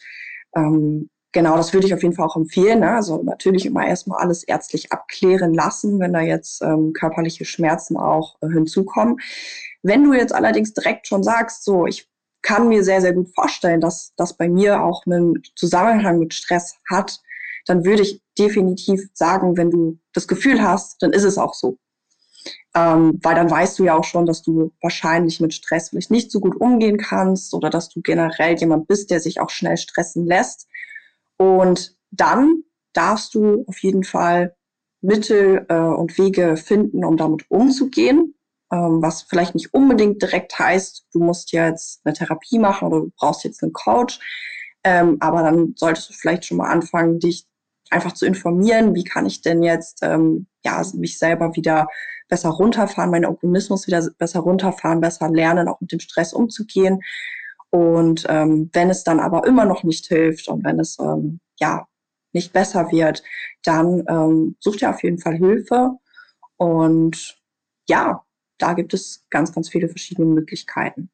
ähm, 0.56 1.10
Genau, 1.36 1.58
das 1.58 1.74
würde 1.74 1.86
ich 1.86 1.94
auf 1.94 2.02
jeden 2.02 2.16
Fall 2.16 2.28
auch 2.28 2.38
empfehlen. 2.38 2.80
Ne? 2.80 2.96
Also 2.96 3.22
natürlich 3.22 3.66
immer 3.66 3.86
erstmal 3.86 4.22
alles 4.22 4.44
ärztlich 4.44 4.94
abklären 4.94 5.54
lassen, 5.54 6.00
wenn 6.00 6.14
da 6.14 6.22
jetzt 6.22 6.62
ähm, 6.62 6.94
körperliche 6.94 7.44
Schmerzen 7.44 7.98
auch 7.98 8.38
äh, 8.40 8.48
hinzukommen. 8.48 9.18
Wenn 9.84 10.06
du 10.06 10.14
jetzt 10.14 10.34
allerdings 10.34 10.74
direkt 10.74 11.08
schon 11.08 11.24
sagst, 11.24 11.66
so, 11.66 11.88
ich 11.88 12.10
kann 12.42 12.70
mir 12.70 12.86
sehr, 12.86 13.02
sehr 13.02 13.12
gut 13.12 13.36
vorstellen, 13.36 13.82
dass 13.82 14.14
das 14.16 14.38
bei 14.38 14.48
mir 14.48 14.82
auch 14.82 15.06
einen 15.06 15.44
Zusammenhang 15.58 16.20
mit 16.20 16.34
Stress 16.34 16.78
hat, 16.90 17.20
dann 17.66 17.84
würde 17.84 18.04
ich 18.04 18.22
definitiv 18.40 19.02
sagen, 19.14 19.58
wenn 19.58 19.72
du 19.72 20.00
das 20.14 20.30
Gefühl 20.30 20.64
hast, 20.64 21.04
dann 21.04 21.12
ist 21.12 21.26
es 21.26 21.38
auch 21.38 21.54
so. 21.54 21.78
Ähm, 22.74 23.20
weil 23.22 23.36
dann 23.36 23.52
weißt 23.52 23.78
du 23.78 23.84
ja 23.84 23.98
auch 23.98 24.06
schon, 24.06 24.26
dass 24.26 24.42
du 24.42 24.72
wahrscheinlich 24.82 25.42
mit 25.42 25.54
Stress 25.54 25.90
vielleicht 25.90 26.12
nicht 26.12 26.32
so 26.32 26.40
gut 26.40 26.56
umgehen 26.56 26.98
kannst 26.98 27.54
oder 27.54 27.70
dass 27.70 27.90
du 27.90 28.00
generell 28.02 28.58
jemand 28.58 28.88
bist, 28.88 29.12
der 29.12 29.20
sich 29.20 29.42
auch 29.42 29.50
schnell 29.50 29.76
stressen 29.76 30.26
lässt. 30.26 30.70
Und 31.38 31.96
dann 32.12 32.64
darfst 32.94 33.36
du 33.36 33.66
auf 33.68 33.80
jeden 33.80 34.04
Fall 34.04 34.56
Mittel 35.02 35.66
äh, 35.70 35.76
und 35.76 36.18
Wege 36.18 36.58
finden, 36.58 37.04
um 37.04 37.18
damit 37.18 37.46
umzugehen. 37.50 38.36
Ähm, 38.72 39.02
was 39.02 39.22
vielleicht 39.24 39.54
nicht 39.54 39.74
unbedingt 39.74 40.22
direkt 40.22 40.58
heißt, 40.58 41.08
du 41.14 41.20
musst 41.20 41.52
jetzt 41.52 42.02
eine 42.04 42.14
Therapie 42.14 42.58
machen 42.58 42.88
oder 42.88 43.02
du 43.02 43.12
brauchst 43.18 43.44
jetzt 43.44 43.62
einen 43.62 43.74
Coach. 43.74 44.20
Ähm, 44.84 45.18
aber 45.20 45.44
dann 45.44 45.74
solltest 45.78 46.10
du 46.10 46.14
vielleicht 46.14 46.46
schon 46.46 46.58
mal 46.58 46.70
anfangen, 46.70 47.20
dich 47.20 47.46
einfach 47.92 48.14
zu 48.14 48.26
informieren, 48.26 48.96
wie 48.96 49.04
kann 49.04 49.26
ich 49.26 49.42
denn 49.42 49.62
jetzt 49.62 50.00
ähm, 50.02 50.48
ja, 50.64 50.82
mich 50.96 51.20
selber 51.20 51.56
wieder 51.56 51.88
besser 52.28 52.50
runterfahren, 52.50 53.12
meinen 53.12 53.26
Organismus 53.26 53.88
wieder 53.88 54.08
besser 54.18 54.40
runterfahren, 54.40 55.02
besser 55.02 55.30
lernen, 55.30 55.68
auch 55.68 55.80
mit 55.82 55.92
dem 55.92 56.00
Stress 56.00 56.34
umzugehen. 56.34 57.02
Und 57.72 58.26
ähm, 58.30 58.70
wenn 58.74 58.90
es 58.90 59.04
dann 59.04 59.20
aber 59.20 59.46
immer 59.46 59.66
noch 59.66 59.84
nicht 59.84 60.06
hilft 60.08 60.48
und 60.48 60.64
wenn 60.64 60.80
es 60.80 60.98
ähm, 61.00 61.40
ja 61.60 61.88
nicht 62.32 62.54
besser 62.54 62.92
wird, 62.92 63.24
dann 63.64 64.04
ähm, 64.08 64.56
sucht 64.60 64.82
ihr 64.82 64.90
auf 64.90 65.04
jeden 65.04 65.20
Fall 65.20 65.36
Hilfe. 65.36 65.92
Und 66.58 67.38
ja, 67.88 68.24
da 68.58 68.74
gibt 68.74 68.94
es 68.94 69.26
ganz, 69.30 69.54
ganz 69.54 69.70
viele 69.70 69.90
verschiedene 69.90 70.28
Möglichkeiten. 70.28 71.10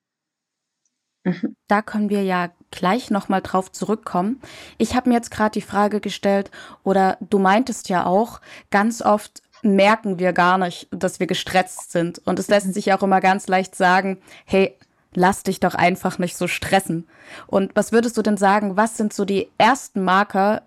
Mhm. 1.23 1.55
Da 1.67 1.81
können 1.81 2.09
wir 2.09 2.23
ja 2.23 2.51
gleich 2.71 3.11
nochmal 3.11 3.41
drauf 3.41 3.71
zurückkommen. 3.71 4.41
Ich 4.77 4.95
habe 4.95 5.09
mir 5.09 5.15
jetzt 5.15 5.31
gerade 5.31 5.51
die 5.51 5.61
Frage 5.61 5.99
gestellt, 5.99 6.51
oder 6.83 7.17
du 7.21 7.39
meintest 7.39 7.89
ja 7.89 8.05
auch, 8.05 8.41
ganz 8.69 9.01
oft 9.01 9.41
merken 9.63 10.17
wir 10.17 10.33
gar 10.33 10.57
nicht, 10.57 10.87
dass 10.91 11.19
wir 11.19 11.27
gestresst 11.27 11.91
sind. 11.91 12.19
Und 12.25 12.39
es 12.39 12.47
lässt 12.47 12.73
sich 12.73 12.93
auch 12.93 13.03
immer 13.03 13.21
ganz 13.21 13.47
leicht 13.47 13.75
sagen, 13.75 14.19
hey, 14.45 14.75
lass 15.13 15.43
dich 15.43 15.59
doch 15.59 15.75
einfach 15.75 16.19
nicht 16.19 16.37
so 16.37 16.47
stressen. 16.47 17.07
Und 17.47 17.75
was 17.75 17.91
würdest 17.91 18.17
du 18.17 18.21
denn 18.21 18.37
sagen, 18.37 18.77
was 18.77 18.97
sind 18.97 19.13
so 19.13 19.25
die 19.25 19.49
ersten 19.57 20.03
Marker, 20.03 20.63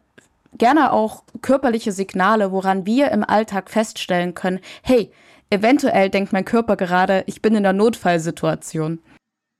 gerne 0.56 0.92
auch 0.92 1.24
körperliche 1.42 1.92
Signale, 1.92 2.52
woran 2.52 2.86
wir 2.86 3.10
im 3.10 3.24
Alltag 3.24 3.70
feststellen 3.70 4.34
können, 4.34 4.60
hey, 4.82 5.10
eventuell 5.50 6.10
denkt 6.10 6.32
mein 6.32 6.44
Körper 6.44 6.76
gerade, 6.76 7.24
ich 7.26 7.42
bin 7.42 7.54
in 7.54 7.62
der 7.62 7.72
Notfallsituation. 7.72 9.00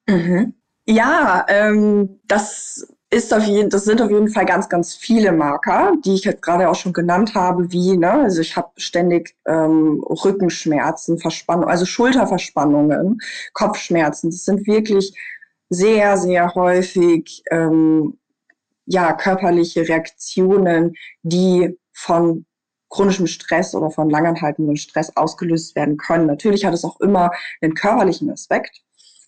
Mhm. 0.06 0.54
Ja, 0.86 1.46
ähm, 1.48 2.20
das 2.26 2.93
ist 3.14 3.32
auf 3.32 3.44
jeden, 3.44 3.70
das 3.70 3.84
sind 3.84 4.02
auf 4.02 4.10
jeden 4.10 4.28
Fall 4.28 4.44
ganz, 4.44 4.68
ganz 4.68 4.94
viele 4.94 5.32
Marker, 5.32 5.92
die 6.04 6.14
ich 6.14 6.24
jetzt 6.24 6.42
gerade 6.42 6.68
auch 6.68 6.74
schon 6.74 6.92
genannt 6.92 7.34
habe, 7.34 7.70
wie, 7.70 7.96
ne, 7.96 8.10
also 8.10 8.40
ich 8.40 8.56
habe 8.56 8.72
ständig 8.76 9.36
ähm, 9.46 10.02
Rückenschmerzen, 10.02 11.18
Verspannung, 11.18 11.68
also 11.68 11.86
Schulterverspannungen, 11.86 13.20
Kopfschmerzen. 13.52 14.30
Das 14.30 14.44
sind 14.44 14.66
wirklich 14.66 15.14
sehr, 15.70 16.16
sehr 16.16 16.54
häufig 16.54 17.44
ähm, 17.50 18.18
ja 18.86 19.12
körperliche 19.12 19.88
Reaktionen, 19.88 20.94
die 21.22 21.78
von 21.92 22.44
chronischem 22.90 23.28
Stress 23.28 23.74
oder 23.74 23.90
von 23.90 24.10
langanhaltendem 24.10 24.76
Stress 24.76 25.16
ausgelöst 25.16 25.76
werden 25.76 25.96
können. 25.96 26.26
Natürlich 26.26 26.64
hat 26.64 26.74
es 26.74 26.84
auch 26.84 27.00
immer 27.00 27.30
einen 27.60 27.74
körperlichen 27.74 28.30
Aspekt, 28.30 28.82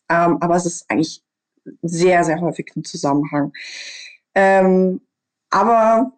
ähm, 0.09 0.39
aber 0.41 0.57
es 0.57 0.67
ist 0.67 0.85
eigentlich 0.89 1.23
sehr, 1.83 2.25
sehr 2.25 2.41
häufig 2.41 2.73
ein 2.77 2.85
Zusammenhang. 2.85 3.53
Ähm, 4.35 5.01
aber 5.51 6.13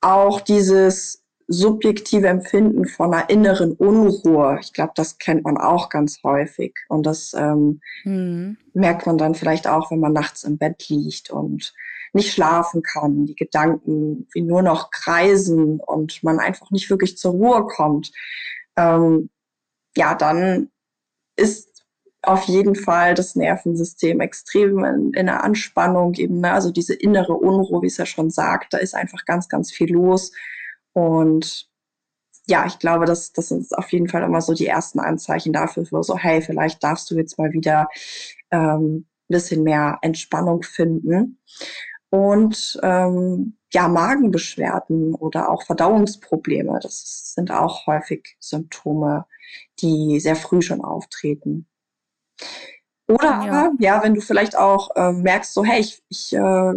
auch 0.00 0.40
dieses 0.40 1.24
subjektive 1.48 2.28
Empfinden 2.28 2.86
von 2.86 3.12
einer 3.12 3.30
inneren 3.30 3.72
Unruhe, 3.72 4.58
ich 4.60 4.74
glaube, 4.74 4.92
das 4.94 5.18
kennt 5.18 5.44
man 5.44 5.56
auch 5.56 5.88
ganz 5.88 6.22
häufig. 6.22 6.74
Und 6.88 7.04
das 7.04 7.34
ähm, 7.34 7.80
mhm. 8.04 8.58
merkt 8.74 9.06
man 9.06 9.16
dann 9.16 9.34
vielleicht 9.34 9.66
auch, 9.66 9.90
wenn 9.90 10.00
man 10.00 10.12
nachts 10.12 10.44
im 10.44 10.58
Bett 10.58 10.88
liegt 10.88 11.30
und 11.30 11.72
nicht 12.12 12.32
schlafen 12.32 12.82
kann, 12.82 13.26
die 13.26 13.34
Gedanken 13.34 14.28
wie 14.32 14.42
nur 14.42 14.62
noch 14.62 14.90
kreisen 14.90 15.80
und 15.80 16.22
man 16.22 16.38
einfach 16.38 16.70
nicht 16.70 16.90
wirklich 16.90 17.16
zur 17.16 17.32
Ruhe 17.32 17.66
kommt. 17.66 18.12
Ähm, 18.76 19.30
ja, 19.96 20.14
dann 20.14 20.70
ist 21.36 21.77
auf 22.28 22.44
jeden 22.44 22.74
Fall 22.74 23.14
das 23.14 23.34
Nervensystem 23.36 24.20
extrem 24.20 24.84
in, 24.84 25.12
in 25.14 25.28
einer 25.28 25.42
Anspannung 25.42 26.14
eben, 26.14 26.40
ne? 26.40 26.52
also 26.52 26.70
diese 26.70 26.94
innere 26.94 27.34
Unruhe, 27.34 27.82
wie 27.82 27.86
es 27.86 27.96
ja 27.96 28.06
schon 28.06 28.30
sagt, 28.30 28.74
da 28.74 28.78
ist 28.78 28.94
einfach 28.94 29.24
ganz, 29.24 29.48
ganz 29.48 29.72
viel 29.72 29.92
los 29.92 30.32
und 30.92 31.68
ja, 32.46 32.66
ich 32.66 32.78
glaube, 32.78 33.04
das, 33.04 33.32
das 33.32 33.48
sind 33.48 33.66
auf 33.76 33.92
jeden 33.92 34.08
Fall 34.08 34.22
immer 34.22 34.40
so 34.40 34.54
die 34.54 34.66
ersten 34.66 35.00
Anzeichen 35.00 35.52
dafür, 35.52 35.84
so, 36.02 36.16
hey, 36.16 36.40
vielleicht 36.40 36.82
darfst 36.82 37.10
du 37.10 37.16
jetzt 37.16 37.38
mal 37.38 37.52
wieder 37.52 37.88
ähm, 38.50 39.06
ein 39.28 39.32
bisschen 39.34 39.62
mehr 39.62 39.98
Entspannung 40.00 40.62
finden. 40.62 41.38
Und 42.10 42.80
ähm, 42.82 43.58
ja, 43.70 43.86
Magenbeschwerden 43.88 45.14
oder 45.14 45.50
auch 45.50 45.62
Verdauungsprobleme, 45.64 46.78
das 46.82 47.34
sind 47.34 47.50
auch 47.50 47.86
häufig 47.86 48.36
Symptome, 48.40 49.26
die 49.80 50.18
sehr 50.18 50.36
früh 50.36 50.62
schon 50.62 50.80
auftreten. 50.80 51.66
Oder 53.06 53.24
ja. 53.24 53.40
aber, 53.40 53.72
ja, 53.78 54.02
wenn 54.02 54.14
du 54.14 54.20
vielleicht 54.20 54.56
auch 54.56 54.94
äh, 54.96 55.12
merkst, 55.12 55.54
so, 55.54 55.64
hey, 55.64 55.80
ich, 55.80 56.02
ich 56.08 56.32
äh, 56.34 56.74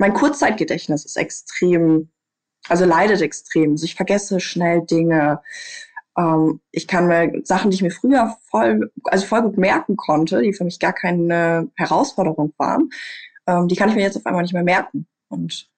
mein 0.00 0.14
Kurzzeitgedächtnis 0.14 1.04
ist 1.04 1.16
extrem, 1.16 2.08
also 2.68 2.86
leidet 2.86 3.20
extrem. 3.20 3.72
Also 3.72 3.84
ich 3.84 3.94
vergesse 3.94 4.40
schnell 4.40 4.80
Dinge. 4.80 5.42
Ähm, 6.16 6.60
ich 6.72 6.88
kann 6.88 7.06
mir 7.06 7.42
Sachen, 7.44 7.70
die 7.70 7.76
ich 7.76 7.82
mir 7.82 7.90
früher 7.90 8.36
voll, 8.50 8.90
also 9.04 9.26
voll 9.26 9.42
gut 9.42 9.58
merken 9.58 9.96
konnte, 9.96 10.40
die 10.40 10.54
für 10.54 10.64
mich 10.64 10.80
gar 10.80 10.94
keine 10.94 11.70
Herausforderung 11.76 12.54
waren, 12.56 12.90
ähm, 13.46 13.68
die 13.68 13.76
kann 13.76 13.90
ich 13.90 13.94
mir 13.94 14.02
jetzt 14.02 14.16
auf 14.16 14.26
einmal 14.26 14.42
nicht 14.42 14.54
mehr 14.54 14.64
merken. 14.64 15.06
Und 15.28 15.70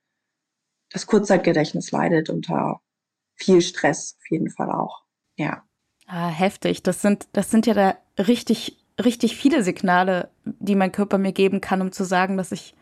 das 0.90 1.06
Kurzzeitgedächtnis 1.06 1.90
leidet 1.90 2.30
unter 2.30 2.80
viel 3.34 3.60
Stress 3.60 4.16
auf 4.20 4.30
jeden 4.30 4.50
Fall 4.50 4.70
auch. 4.70 5.02
Ja. 5.36 5.64
Ah, 6.06 6.28
heftig. 6.28 6.82
Das 6.82 7.00
sind, 7.02 7.26
das 7.32 7.50
sind 7.50 7.66
ja 7.66 7.74
da 7.74 7.94
richtig, 8.22 8.76
richtig 9.02 9.36
viele 9.36 9.62
Signale, 9.62 10.28
die 10.44 10.74
mein 10.74 10.92
Körper 10.92 11.18
mir 11.18 11.32
geben 11.32 11.60
kann, 11.60 11.80
um 11.80 11.92
zu 11.92 12.04
sagen, 12.04 12.36
dass 12.36 12.52
ich 12.52 12.74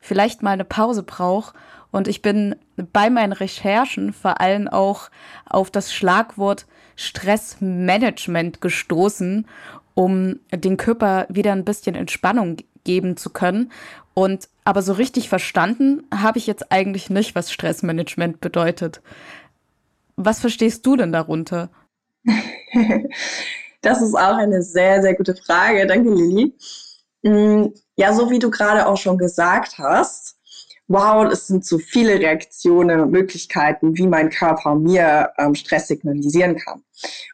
vielleicht 0.00 0.42
mal 0.42 0.52
eine 0.52 0.64
Pause 0.64 1.02
brauche. 1.02 1.54
Und 1.90 2.08
ich 2.08 2.22
bin 2.22 2.56
bei 2.92 3.10
meinen 3.10 3.32
Recherchen 3.32 4.12
vor 4.12 4.40
allem 4.40 4.66
auch 4.68 5.10
auf 5.46 5.70
das 5.70 5.92
Schlagwort 5.92 6.66
Stressmanagement 6.96 8.60
gestoßen, 8.60 9.46
um 9.94 10.40
den 10.52 10.76
Körper 10.76 11.26
wieder 11.28 11.52
ein 11.52 11.64
bisschen 11.64 11.94
Entspannung 11.94 12.56
geben 12.84 13.16
zu 13.16 13.30
können. 13.30 13.70
Und 14.14 14.48
aber 14.64 14.82
so 14.82 14.92
richtig 14.92 15.28
verstanden 15.28 16.04
habe 16.14 16.38
ich 16.38 16.46
jetzt 16.46 16.72
eigentlich 16.72 17.10
nicht, 17.10 17.34
was 17.34 17.52
Stressmanagement 17.52 18.40
bedeutet. 18.40 19.00
Was 20.16 20.40
verstehst 20.40 20.86
du 20.86 20.96
denn 20.96 21.12
darunter? 21.12 21.70
Das 23.82 24.00
ist 24.00 24.14
auch 24.14 24.36
eine 24.36 24.62
sehr, 24.62 25.02
sehr 25.02 25.14
gute 25.16 25.34
Frage. 25.34 25.86
Danke, 25.86 26.08
Lili. 26.08 26.54
Mm, 27.22 27.74
ja, 27.96 28.12
so 28.14 28.30
wie 28.30 28.38
du 28.38 28.48
gerade 28.48 28.86
auch 28.86 28.96
schon 28.96 29.18
gesagt 29.18 29.76
hast, 29.78 30.36
wow, 30.86 31.30
es 31.32 31.48
sind 31.48 31.64
so 31.64 31.78
viele 31.78 32.18
Reaktionen, 32.18 33.10
Möglichkeiten, 33.10 33.96
wie 33.96 34.06
mein 34.06 34.30
Körper 34.30 34.76
mir 34.76 35.32
ähm, 35.38 35.54
Stress 35.54 35.88
signalisieren 35.88 36.56
kann. 36.56 36.84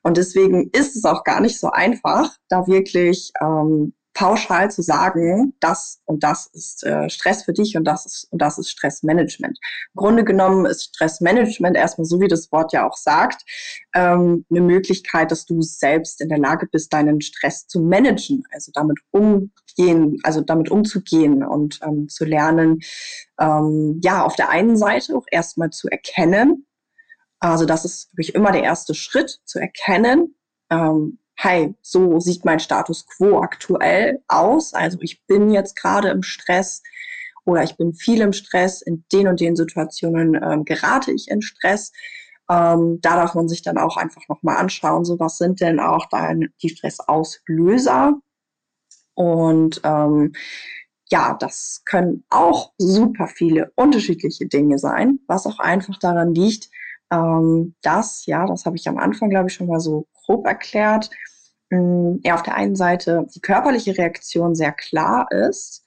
Und 0.03 0.17
deswegen 0.17 0.71
ist 0.71 0.97
es 0.97 1.05
auch 1.05 1.23
gar 1.25 1.41
nicht 1.41 1.61
so 1.61 1.71
einfach, 1.71 2.35
da 2.49 2.67
wirklich 2.67 3.31
ähm, 3.43 3.93
pauschal 4.19 4.69
zu 4.69 4.83
sagen, 4.83 5.55
das 5.61 6.01
und 6.05 6.25
das 6.25 6.47
ist 6.47 6.83
äh, 6.83 7.09
Stress 7.09 7.45
für 7.45 7.53
dich 7.53 7.77
und 7.77 7.85
das 7.85 8.05
ist 8.05 8.27
und 8.33 8.43
das 8.43 8.59
ist 8.59 8.69
Stressmanagement. 8.69 9.57
Im 9.95 9.97
Grunde 9.97 10.25
genommen 10.25 10.67
ist 10.67 10.87
Stressmanagement 10.87 11.77
erstmal 11.77 12.05
so 12.05 12.21
wie 12.21 12.27
das 12.27 12.51
Wort 12.51 12.73
ja 12.73 12.85
auch 12.85 12.97
sagt, 12.97 13.45
ähm, 13.95 14.45
eine 14.51 14.61
Möglichkeit, 14.61 15.31
dass 15.31 15.47
du 15.47 15.63
selbst 15.63 16.21
in 16.21 16.31
der 16.31 16.39
Lage 16.39 16.67
bist, 16.67 16.93
deinen 16.93 17.21
Stress 17.21 17.69
zu 17.69 17.81
managen, 17.81 18.43
also 18.51 18.73
damit 18.75 18.99
umgehen, 19.13 20.19
also 20.25 20.41
damit 20.41 20.69
umzugehen 20.69 21.45
und 21.45 21.79
ähm, 21.85 22.09
zu 22.09 22.25
lernen, 22.25 22.81
ähm, 23.39 24.01
ja, 24.03 24.25
auf 24.25 24.35
der 24.35 24.49
einen 24.49 24.77
Seite 24.77 25.17
auch 25.17 25.27
erstmal 25.31 25.71
zu 25.71 25.87
erkennen, 25.87 26.67
also 27.39 27.67
das 27.67 27.85
ist 27.85 28.11
wirklich 28.15 28.35
immer 28.35 28.51
der 28.51 28.65
erste 28.65 28.95
Schritt, 28.95 29.39
zu 29.45 29.61
erkennen, 29.61 30.35
ähm, 30.71 31.21
hey, 31.41 31.73
so 31.83 32.19
sieht 32.19 32.45
mein 32.45 32.59
Status 32.59 33.07
quo 33.07 33.41
aktuell 33.41 34.21
aus. 34.27 34.75
Also 34.75 34.99
ich 35.03 35.25
bin 35.27 35.51
jetzt 35.51 35.77
gerade 35.77 36.09
im 36.09 36.25
Stress 36.25 36.83
oder 37.45 37.63
ich 37.63 37.77
bin 37.77 37.95
viel 37.95 38.21
im 38.21 38.33
Stress. 38.33 38.83
In 38.83 39.05
den 39.13 39.29
und 39.29 39.41
den 39.41 39.55
Situationen 39.55 40.35
ähm, 40.35 40.65
gerate 40.65 41.13
ich 41.13 41.29
in 41.29 41.41
Stress. 41.41 41.93
Ähm, 42.51 42.99
da 43.03 43.15
darf 43.15 43.35
man 43.35 43.49
sich 43.49 43.63
dann 43.63 43.79
auch 43.79 43.97
einfach 43.97 44.23
nochmal 44.29 44.57
anschauen, 44.57 45.05
so 45.05 45.21
was 45.21 45.39
sind 45.39 45.61
denn 45.61 45.79
auch 45.79 46.07
dann 46.11 46.49
die 46.61 46.71
Stressauslöser. 46.71 48.15
Und 49.15 49.81
ähm, 49.85 50.33
ja, 51.09 51.37
das 51.39 51.83
können 51.85 52.25
auch 52.31 52.73
super 52.79 53.29
viele 53.29 53.71
unterschiedliche 53.77 54.47
Dinge 54.47 54.79
sein, 54.79 55.21
was 55.29 55.47
auch 55.47 55.61
einfach 55.61 55.99
daran 56.01 56.35
liegt, 56.35 56.69
ähm, 57.11 57.75
dass, 57.83 58.27
ja, 58.27 58.47
das 58.47 58.67
habe 58.67 58.77
ich 58.77 58.89
am 58.89 58.99
Anfang, 58.99 59.31
glaube 59.31 59.49
ich, 59.49 59.55
schon 59.55 59.69
mal 59.69 59.81
so 59.81 60.07
grob 60.15 60.47
erklärt, 60.47 61.11
mh, 61.71 62.19
ja, 62.25 62.35
auf 62.35 62.43
der 62.43 62.55
einen 62.55 62.77
Seite 62.77 63.27
die 63.35 63.41
körperliche 63.41 63.97
Reaktion 63.97 64.55
sehr 64.55 64.73
klar 64.73 65.27
ist, 65.33 65.87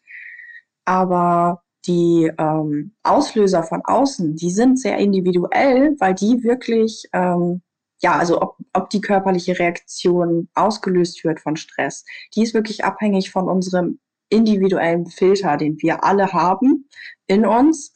aber 0.86 1.63
die 1.86 2.32
ähm, 2.38 2.94
Auslöser 3.04 3.63
von 3.63 3.82
außen, 3.84 4.36
die 4.36 4.51
sind 4.51 4.80
sehr 4.80 4.98
individuell, 4.98 5.96
weil 6.00 6.13
die 6.13 6.44
wirklich, 6.44 7.06
ähm, 7.13 7.62
ja, 8.01 8.13
also 8.18 8.42
ob, 8.42 8.58
ob 8.74 8.90
die 8.90 9.01
körperliche 9.01 9.58
Reaktion 9.58 10.50
ausgelöst 10.54 11.24
wird 11.24 11.40
von 11.40 11.56
Stress, 11.56 12.06
die 12.36 12.44
ist 12.44 12.54
wirklich 12.54 12.84
abhängig 12.84 13.32
von 13.32 13.48
unserem 13.48 14.00
individuellen 14.30 15.08
Filter, 15.08 15.58
den 15.58 15.78
wir 15.82 16.04
alle 16.04 16.34
haben 16.34 16.88
in 17.28 17.46
uns. 17.46 17.94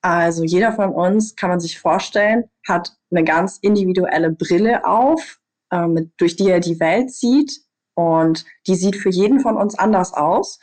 Also 0.00 0.44
jeder 0.44 0.72
von 0.72 0.90
uns, 0.90 1.34
kann 1.34 1.50
man 1.50 1.60
sich 1.60 1.78
vorstellen, 1.78 2.44
hat 2.66 2.96
eine 3.10 3.24
ganz 3.24 3.58
individuelle 3.58 4.30
Brille 4.30 4.84
auf, 4.86 5.38
ähm, 5.72 6.12
durch 6.16 6.36
die 6.36 6.48
er 6.48 6.60
die 6.60 6.80
Welt 6.80 7.10
sieht. 7.10 7.52
Und 7.94 8.44
die 8.66 8.76
sieht 8.76 8.96
für 8.96 9.10
jeden 9.10 9.40
von 9.40 9.56
uns 9.56 9.76
anders 9.76 10.12
aus. 10.14 10.60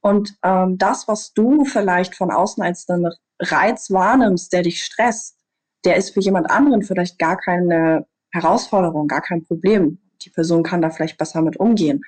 Und 0.00 0.34
ähm, 0.42 0.78
das, 0.78 1.06
was 1.06 1.32
du 1.34 1.64
vielleicht 1.64 2.14
von 2.14 2.30
außen 2.30 2.62
als 2.62 2.88
einen 2.88 3.12
Reiz 3.40 3.90
wahrnimmst, 3.90 4.52
der 4.52 4.62
dich 4.62 4.82
stresst, 4.82 5.36
der 5.84 5.96
ist 5.96 6.14
für 6.14 6.20
jemand 6.20 6.50
anderen 6.50 6.82
vielleicht 6.82 7.18
gar 7.18 7.36
keine 7.36 8.06
Herausforderung, 8.32 9.06
gar 9.06 9.20
kein 9.20 9.44
Problem. 9.44 9.98
Die 10.22 10.30
Person 10.30 10.62
kann 10.62 10.82
da 10.82 10.90
vielleicht 10.90 11.18
besser 11.18 11.42
mit 11.42 11.58
umgehen. 11.58 12.02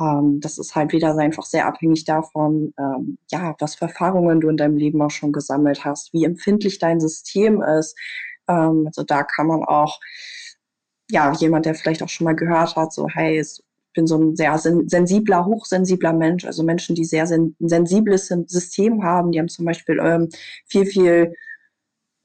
Ähm, 0.00 0.40
das 0.40 0.58
ist 0.58 0.74
halt 0.74 0.92
wieder 0.92 1.16
einfach 1.16 1.44
sehr 1.44 1.66
abhängig 1.66 2.04
davon, 2.04 2.74
ähm, 2.78 3.18
ja, 3.30 3.54
was 3.58 3.76
für 3.76 3.86
Erfahrungen 3.86 4.40
du 4.40 4.48
in 4.48 4.56
deinem 4.56 4.76
Leben 4.76 5.00
auch 5.02 5.10
schon 5.10 5.32
gesammelt 5.32 5.84
hast, 5.84 6.12
wie 6.12 6.24
empfindlich 6.24 6.78
dein 6.78 7.00
System 7.00 7.62
ist. 7.62 7.96
Ähm, 8.48 8.84
also 8.86 9.02
da 9.04 9.22
kann 9.24 9.46
man 9.46 9.64
auch, 9.64 9.98
ja, 11.10 11.32
jemand, 11.34 11.66
der 11.66 11.74
vielleicht 11.74 12.02
auch 12.02 12.08
schon 12.08 12.24
mal 12.24 12.34
gehört 12.36 12.76
hat, 12.76 12.92
so, 12.92 13.08
hey, 13.08 13.40
ich 13.40 13.62
bin 13.94 14.06
so 14.06 14.18
ein 14.18 14.36
sehr 14.36 14.58
sensibler, 14.58 15.46
hochsensibler 15.46 16.12
Mensch, 16.12 16.44
also 16.44 16.62
Menschen, 16.62 16.94
die 16.94 17.04
sehr 17.04 17.26
sen 17.26 17.56
sensibles 17.60 18.26
System 18.28 19.02
haben, 19.02 19.32
die 19.32 19.38
haben 19.38 19.48
zum 19.48 19.64
Beispiel 19.64 19.98
ähm, 20.02 20.28
viel, 20.66 20.84
viel 20.86 21.32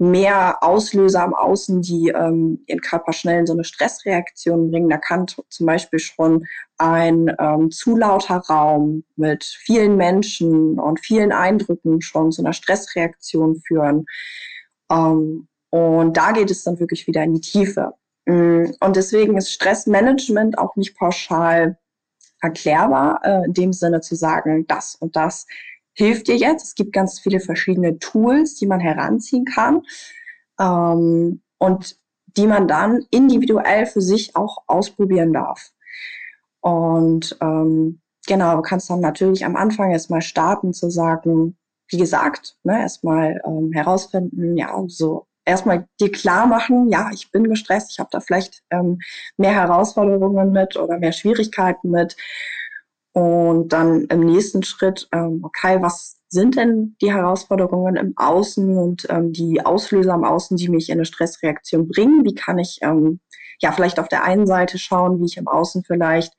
mehr 0.02 0.64
Auslöser 0.64 1.22
am 1.22 1.36
Außen, 1.36 1.84
die 1.84 2.10
ähm, 2.10 2.64
ihren 2.66 2.82
Körper 2.82 3.14
schnell 3.14 3.42
in 3.42 3.46
so 3.46 3.54
eine 3.54 3.64
Stressreaktion 3.64 4.72
bringen. 4.72 4.90
Da 4.90 4.98
kann 4.98 5.28
zum 5.28 5.66
Beispiel 5.68 6.00
schon 6.00 6.48
ein 6.80 7.32
ähm, 7.38 7.70
zu 7.70 7.96
lauter 7.96 8.38
Raum 8.38 9.04
mit 9.16 9.44
vielen 9.44 9.98
Menschen 9.98 10.80
und 10.80 11.00
vielen 11.06 11.32
Eindrücken 11.32 12.02
schon 12.02 12.32
zu 12.32 12.42
einer 12.42 12.54
Stressreaktion 12.54 13.62
führen. 13.62 14.08
Ähm, 14.92 15.48
und 15.70 16.18
da 16.18 16.32
geht 16.32 16.50
es 16.50 16.64
dann 16.64 16.80
wirklich 16.80 17.06
wieder 17.06 17.24
in 17.24 17.36
die 17.36 17.42
Tiefe. 17.42 17.94
Mm, 18.26 18.72
und 18.80 18.96
deswegen 18.96 19.38
ist 19.38 19.52
Stressmanagement 19.52 20.58
auch 20.58 20.76
nicht 20.78 20.98
pauschal 20.98 21.78
erklärbar, 22.42 23.20
äh, 23.24 23.46
in 23.46 23.54
dem 23.54 23.72
Sinne 23.72 24.02
zu 24.02 24.16
sagen, 24.16 24.66
das 24.66 24.96
und 24.96 25.16
das 25.16 25.46
hilft 25.94 26.28
dir 26.28 26.38
jetzt. 26.38 26.64
Es 26.66 26.76
gibt 26.76 26.94
ganz 26.94 27.20
viele 27.20 27.40
verschiedene 27.40 28.00
Tools, 28.00 28.56
die 28.56 28.68
man 28.68 28.80
heranziehen 28.80 29.46
kann 29.46 29.84
ähm, 30.60 31.42
und 31.58 31.98
die 32.38 32.48
man 32.48 32.68
dann 32.68 33.06
individuell 33.12 33.86
für 33.86 34.02
sich 34.02 34.36
auch 34.36 34.64
ausprobieren 34.68 35.34
darf. 35.34 35.72
Und 36.62 37.38
ähm, 37.42 38.02
genau, 38.28 38.56
du 38.56 38.62
kannst 38.62 38.90
dann 38.90 39.02
natürlich 39.02 39.46
am 39.46 39.56
Anfang 39.56 39.92
erstmal 39.92 40.22
starten 40.22 40.74
zu 40.74 40.90
sagen, 40.90 41.58
wie 41.90 41.98
gesagt, 41.98 42.56
ne, 42.64 42.80
erstmal 42.80 43.42
ähm, 43.46 43.72
herausfinden, 43.74 44.56
ja, 44.56 44.82
so 44.88 45.28
erstmal 45.46 45.88
dir 46.00 46.12
klar 46.12 46.46
machen, 46.46 46.90
ja, 46.90 47.10
ich 47.14 47.32
bin 47.32 47.46
gestresst, 47.46 47.92
ich 47.92 48.00
habe 48.00 48.10
da 48.12 48.20
vielleicht 48.20 48.64
ähm, 48.70 49.00
mehr 49.38 49.54
Herausforderungen 49.54 50.52
mit 50.52 50.78
oder 50.78 50.98
mehr 51.00 51.12
Schwierigkeiten 51.12 51.90
mit. 51.90 52.16
Und 53.14 53.70
dann 53.70 54.06
im 54.06 54.22
nächsten 54.22 54.64
Schritt, 54.64 55.10
ähm, 55.12 55.42
okay, 55.44 55.82
was 55.82 56.22
sind 56.30 56.56
denn 56.56 56.96
die 57.02 57.12
Herausforderungen 57.12 57.98
im 57.98 58.14
Außen 58.16 58.78
und 58.78 59.06
ähm, 59.10 59.34
die 59.34 59.66
Auslöser 59.66 60.14
im 60.14 60.24
Außen, 60.24 60.56
die 60.56 60.70
mich 60.70 60.90
in 60.90 60.98
eine 60.98 61.06
Stressreaktion 61.06 61.90
bringen? 61.90 62.24
Wie 62.24 62.36
kann 62.36 62.58
ich 62.58 62.80
ähm, 62.82 63.20
ja 63.60 63.74
vielleicht 63.74 64.00
auf 64.00 64.08
der 64.08 64.24
einen 64.24 64.48
Seite 64.48 64.78
schauen, 64.78 65.20
wie 65.20 65.26
ich 65.26 65.38
im 65.38 65.50
Außen 65.50 65.84
vielleicht 65.84 66.34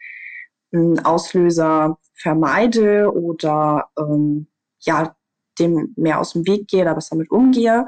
einen 0.72 1.04
Auslöser 1.04 1.98
vermeide 2.14 3.12
oder 3.12 3.88
ähm, 3.98 4.46
ja 4.80 5.14
dem 5.58 5.92
mehr 5.96 6.18
aus 6.18 6.32
dem 6.32 6.46
Weg 6.46 6.68
gehe, 6.68 6.84
da 6.86 6.94
besser 6.94 7.16
damit 7.16 7.30
umgehe, 7.30 7.86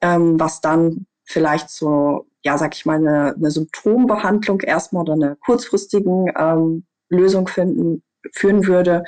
ähm, 0.00 0.40
was 0.40 0.60
dann 0.60 1.06
vielleicht 1.24 1.70
so, 1.70 2.26
ja, 2.42 2.58
sag 2.58 2.74
ich 2.74 2.86
mal, 2.86 2.96
eine, 2.96 3.34
eine 3.36 3.50
Symptombehandlung 3.52 4.60
erstmal 4.62 5.02
oder 5.02 5.12
eine 5.12 5.36
kurzfristigen 5.36 6.32
ähm, 6.36 6.86
Lösung 7.10 7.48
finden, 7.48 8.02
führen 8.32 8.66
würde. 8.66 9.04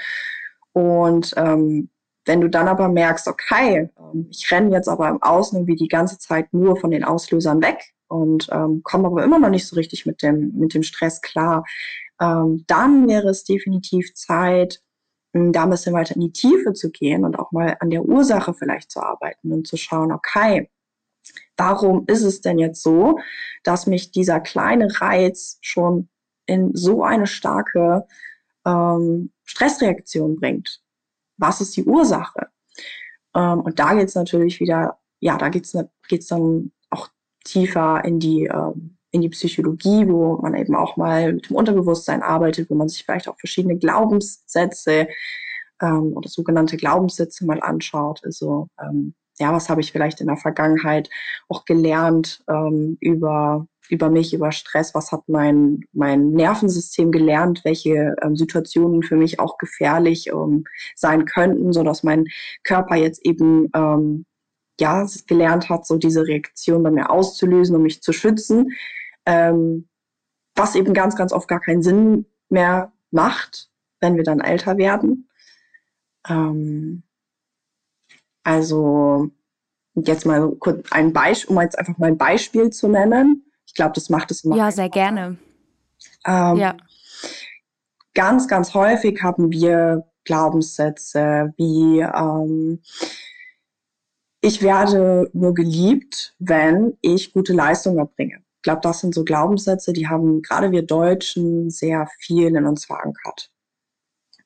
Und 0.73 1.33
ähm, 1.37 1.91
wenn 2.25 2.41
du 2.41 2.49
dann 2.49 2.69
aber 2.69 2.89
merkst, 2.89 3.27
okay, 3.29 3.91
ähm, 3.99 4.29
ich 4.31 4.51
renne 4.51 4.71
jetzt 4.75 4.89
aber 4.89 5.09
im 5.09 5.23
Außen 5.23 5.59
irgendwie 5.59 5.77
die 5.77 5.89
ganze 5.89 6.19
Zeit 6.19 6.53
nur 6.53 6.77
von 6.77 6.91
den 6.91 7.05
Auslösern 7.05 7.63
weg 7.63 7.93
und 8.09 8.49
ähm, 8.53 8.83
komme 8.83 9.07
aber 9.07 9.25
immer 9.25 9.39
noch 9.39 9.49
nicht 9.49 9.67
so 9.67 9.77
richtig 9.77 10.07
mit 10.07 10.23
dem, 10.23 10.53
mit 10.55 10.75
dem 10.75 10.83
Stress 10.83 11.21
klar, 11.21 11.65
ähm, 12.21 12.65
dann 12.67 13.09
wäre 13.09 13.29
es 13.29 13.45
definitiv 13.45 14.15
Zeit, 14.15 14.81
hm, 15.35 15.53
da 15.53 15.65
ein 15.65 15.71
bisschen 15.71 15.95
weiter 15.95 16.15
in 16.15 16.21
die 16.21 16.33
Tiefe 16.33 16.73
zu 16.75 16.91
gehen 16.91 17.25
und 17.25 17.39
auch 17.39 17.53
mal 17.53 17.77
an 17.81 17.91
der 17.91 18.05
Ursache 18.05 18.55
vielleicht 18.55 18.91
zu 18.91 19.01
arbeiten 19.01 19.53
und 19.53 19.67
zu 19.67 19.77
schauen, 19.77 20.13
okay, 20.13 20.71
warum 21.57 22.05
ist 22.07 22.23
es 22.23 22.41
denn 22.41 22.59
jetzt 22.59 22.83
so, 22.83 23.19
dass 23.65 23.87
mich 23.87 24.13
dieser 24.13 24.41
kleine 24.41 24.89
Reiz 25.01 25.59
schon 25.61 26.09
in 26.47 26.75
so 26.75 27.03
eine 27.05 27.27
starke 27.27 28.07
ähm, 28.65 29.33
Stressreaktion 29.45 30.37
bringt. 30.37 30.81
Was 31.37 31.61
ist 31.61 31.77
die 31.77 31.85
Ursache? 31.85 32.49
Ähm, 33.35 33.61
und 33.61 33.79
da 33.79 33.95
geht 33.95 34.09
es 34.09 34.15
natürlich 34.15 34.61
wieder, 34.61 34.99
ja, 35.21 35.39
da 35.39 35.49
geht 35.49 35.65
es 35.65 36.27
dann 36.27 36.73
auch 36.91 37.09
tiefer 37.45 38.05
in 38.05 38.21
die, 38.21 38.45
ähm, 38.45 38.97
in 39.11 39.21
die 39.21 39.29
Psychologie, 39.29 40.09
wo 40.09 40.37
man 40.37 40.55
eben 40.55 40.75
auch 40.75 40.97
mal 40.97 41.33
mit 41.35 41.49
dem 41.49 41.57
Unterbewusstsein 41.57 42.23
arbeitet, 42.23 42.71
wo 42.71 42.75
man 42.75 42.89
sich 42.89 43.05
vielleicht 43.05 43.29
auch 43.29 43.39
verschiedene 43.39 43.77
Glaubenssätze 43.77 45.09
ähm, 45.81 46.13
oder 46.17 46.29
sogenannte 46.29 46.77
Glaubenssätze 46.77 47.45
mal 47.45 47.61
anschaut. 47.61 48.21
Also 48.25 48.69
ähm, 48.81 49.15
ja, 49.39 49.53
was 49.53 49.69
habe 49.69 49.81
ich 49.81 49.93
vielleicht 49.93 50.21
in 50.21 50.29
der 50.29 50.37
Vergangenheit 50.37 51.11
auch 51.49 51.65
gelernt 51.65 52.43
ähm, 52.49 52.97
über 53.01 53.67
über 53.93 54.09
mich, 54.09 54.33
über 54.33 54.53
Stress, 54.53 54.95
was 54.95 55.13
hat 55.13 55.29
mein, 55.29 55.81
mein 55.93 56.31
Nervensystem 56.31 57.13
gelernt, 57.13 57.61
welche 57.63 58.17
ähm, 58.23 58.37
Situationen 58.37 59.03
für 59.03 59.17
mich 59.17 59.39
auch 59.39 59.59
gefährlich 59.59 60.29
ähm, 60.29 60.65
sein 60.97 61.27
könnten, 61.27 61.75
so 61.75 61.83
dass 61.83 62.03
mein 62.03 62.25
Körper 62.65 62.97
jetzt 62.97 63.21
eben 63.27 63.69
ähm, 63.75 64.25
ja 64.81 65.07
gelernt 65.27 65.69
hat, 65.69 65.87
so 65.87 65.99
diese 65.99 66.27
Reaktion 66.27 66.83
bei 66.83 66.91
mir 66.91 67.11
auszulösen, 67.11 67.77
um 67.77 67.83
mich 67.83 68.03
zu 68.03 68.15
schützen, 68.15 68.73
ähm, 69.27 69.91
was 70.57 70.75
eben 70.75 70.95
ganz, 70.95 71.15
ganz 71.15 71.35
oft 71.35 71.47
gar 71.47 71.61
keinen 71.61 71.83
Sinn 71.83 72.25
mehr 72.49 72.93
macht, 73.11 73.69
wenn 74.01 74.17
wir 74.17 74.25
dann 74.25 74.41
älter 74.41 74.79
werden. 74.79 75.29
Ähm, 76.27 77.03
also 78.43 79.31
jetzt 79.95 80.25
mal 80.25 80.51
kurz 80.59 80.91
ein 80.93 81.13
Beispiel, 81.13 81.55
um 81.55 81.61
jetzt 81.61 81.79
einfach 81.79 81.99
mal 81.99 82.07
ein 82.07 82.17
Beispiel 82.17 82.71
zu 82.71 82.89
nennen. 82.89 83.52
Ich 83.73 83.77
glaube, 83.77 83.93
das 83.95 84.11
macht 84.11 84.31
es 84.31 84.45
immer. 84.45 84.55
Ja, 84.55 84.71
sehr 84.71 84.91
gerne. 84.91 85.39
Ähm, 86.27 86.57
ja. 86.57 86.77
Ganz, 88.13 88.47
ganz 88.47 88.75
häufig 88.75 89.23
haben 89.23 89.51
wir 89.51 90.05
Glaubenssätze 90.25 91.55
wie 91.57 92.01
ähm, 92.01 92.83
ich 94.43 94.61
werde 94.61 95.31
nur 95.33 95.55
geliebt, 95.55 96.35
wenn 96.39 96.99
ich 97.01 97.33
gute 97.33 97.55
Leistung 97.55 97.97
erbringe. 97.97 98.43
Ich 98.57 98.63
glaube, 98.63 98.83
das 98.83 99.01
sind 99.01 99.15
so 99.15 99.25
Glaubenssätze, 99.25 99.95
die 99.95 100.07
haben 100.07 100.43
gerade 100.43 100.71
wir 100.71 100.83
Deutschen 100.83 101.71
sehr 101.71 102.07
viel 102.19 102.55
in 102.55 102.67
uns 102.67 102.85
verankert. 102.85 103.51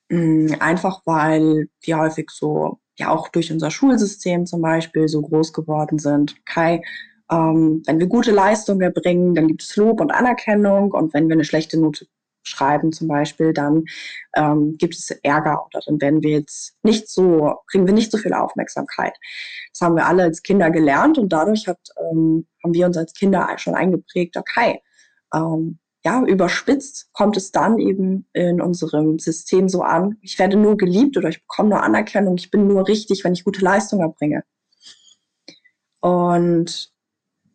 Mm, 0.08 0.52
einfach 0.60 1.02
weil 1.04 1.68
wir 1.80 1.98
häufig 1.98 2.30
so, 2.30 2.78
ja 2.96 3.10
auch 3.10 3.28
durch 3.28 3.50
unser 3.50 3.72
Schulsystem 3.72 4.46
zum 4.46 4.62
Beispiel 4.62 5.08
so 5.08 5.20
groß 5.20 5.52
geworden 5.52 5.98
sind. 5.98 6.36
Okay, 6.42 6.84
ähm, 7.30 7.82
wenn 7.86 7.98
wir 7.98 8.06
gute 8.06 8.30
Leistungen 8.32 8.80
erbringen, 8.80 9.34
dann 9.34 9.48
gibt 9.48 9.62
es 9.62 9.76
Lob 9.76 10.00
und 10.00 10.12
Anerkennung. 10.12 10.92
Und 10.92 11.12
wenn 11.14 11.28
wir 11.28 11.34
eine 11.34 11.44
schlechte 11.44 11.78
Note 11.80 12.06
schreiben 12.46 12.92
zum 12.92 13.08
Beispiel, 13.08 13.52
dann 13.52 13.84
ähm, 14.36 14.76
gibt 14.78 14.94
es 14.94 15.10
Ärger 15.22 15.66
oder 15.66 15.80
dann 15.84 16.00
werden 16.00 16.22
wir 16.22 16.30
jetzt 16.30 16.76
nicht 16.82 17.08
so, 17.08 17.56
kriegen 17.70 17.86
wir 17.86 17.94
nicht 17.94 18.12
so 18.12 18.18
viel 18.18 18.32
Aufmerksamkeit. 18.32 19.14
Das 19.72 19.80
haben 19.80 19.96
wir 19.96 20.06
alle 20.06 20.22
als 20.22 20.42
Kinder 20.42 20.70
gelernt 20.70 21.18
und 21.18 21.32
dadurch 21.32 21.66
hat, 21.66 21.80
ähm, 21.98 22.46
haben 22.62 22.74
wir 22.74 22.86
uns 22.86 22.96
als 22.96 23.12
Kinder 23.14 23.48
schon 23.56 23.74
eingeprägt, 23.74 24.36
okay, 24.36 24.80
ähm, 25.34 25.78
ja, 26.04 26.22
überspitzt 26.22 27.08
kommt 27.12 27.36
es 27.36 27.50
dann 27.50 27.80
eben 27.80 28.28
in 28.32 28.60
unserem 28.60 29.18
System 29.18 29.68
so 29.68 29.82
an, 29.82 30.16
ich 30.20 30.38
werde 30.38 30.56
nur 30.56 30.76
geliebt 30.76 31.16
oder 31.16 31.30
ich 31.30 31.40
bekomme 31.40 31.70
nur 31.70 31.82
Anerkennung, 31.82 32.36
ich 32.36 32.52
bin 32.52 32.68
nur 32.68 32.86
richtig, 32.86 33.24
wenn 33.24 33.32
ich 33.32 33.42
gute 33.42 33.64
Leistung 33.64 34.00
erbringe. 34.00 34.44
Und 36.00 36.92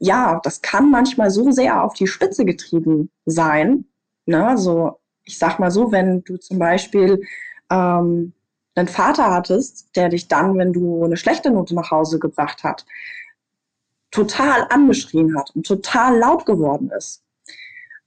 ja, 0.01 0.39
das 0.43 0.63
kann 0.63 0.89
manchmal 0.89 1.29
so 1.29 1.51
sehr 1.51 1.83
auf 1.83 1.93
die 1.93 2.07
Spitze 2.07 2.43
getrieben 2.43 3.11
sein. 3.25 3.85
Ne? 4.25 4.57
So, 4.57 4.99
ich 5.23 5.37
sag 5.37 5.59
mal 5.59 5.69
so, 5.69 5.91
wenn 5.91 6.23
du 6.23 6.37
zum 6.37 6.57
Beispiel 6.57 7.21
ähm, 7.69 8.33
einen 8.73 8.87
Vater 8.87 9.31
hattest, 9.31 9.95
der 9.95 10.09
dich 10.09 10.27
dann, 10.27 10.57
wenn 10.57 10.73
du 10.73 11.05
eine 11.05 11.17
schlechte 11.17 11.51
Note 11.51 11.75
nach 11.75 11.91
Hause 11.91 12.17
gebracht 12.17 12.63
hat, 12.63 12.83
total 14.09 14.65
angeschrien 14.71 15.37
hat 15.37 15.51
und 15.55 15.67
total 15.67 16.17
laut 16.17 16.47
geworden 16.47 16.89
ist, 16.97 17.23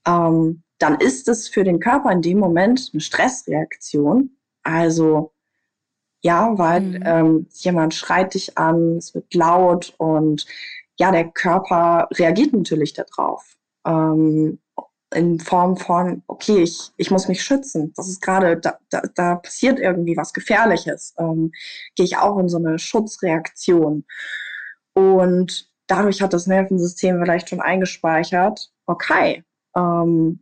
ähm, 0.04 0.64
dann 0.78 0.96
ist 0.96 1.28
es 1.28 1.48
für 1.48 1.62
den 1.62 1.78
Körper 1.78 2.10
in 2.10 2.22
dem 2.22 2.40
Moment 2.40 2.90
eine 2.92 3.00
Stressreaktion. 3.00 4.36
Also 4.64 5.32
ja, 6.22 6.58
weil 6.58 6.80
mhm. 6.80 7.02
ähm, 7.04 7.46
jemand 7.52 7.94
schreit 7.94 8.34
dich 8.34 8.58
an, 8.58 8.96
es 8.96 9.14
wird 9.14 9.32
laut 9.32 9.94
und 9.98 10.44
ja, 10.98 11.10
der 11.10 11.30
Körper 11.30 12.08
reagiert 12.12 12.52
natürlich 12.52 12.94
darauf. 12.94 13.56
Ähm, 13.86 14.58
in 15.14 15.38
Form 15.38 15.76
von, 15.76 16.22
okay, 16.26 16.62
ich, 16.62 16.90
ich 16.96 17.10
muss 17.10 17.28
mich 17.28 17.42
schützen. 17.42 17.92
Das 17.96 18.08
ist 18.08 18.20
gerade, 18.20 18.56
da, 18.58 18.78
da, 18.90 19.02
da 19.14 19.36
passiert 19.36 19.78
irgendwie 19.78 20.16
was 20.16 20.32
Gefährliches. 20.32 21.14
Ähm, 21.18 21.52
gehe 21.94 22.04
ich 22.04 22.16
auch 22.16 22.38
in 22.38 22.48
so 22.48 22.58
eine 22.58 22.78
Schutzreaktion. 22.78 24.04
Und 24.94 25.70
dadurch 25.86 26.22
hat 26.22 26.32
das 26.32 26.46
Nervensystem 26.46 27.20
vielleicht 27.20 27.48
schon 27.48 27.60
eingespeichert, 27.60 28.72
okay, 28.86 29.44
ähm, 29.76 30.40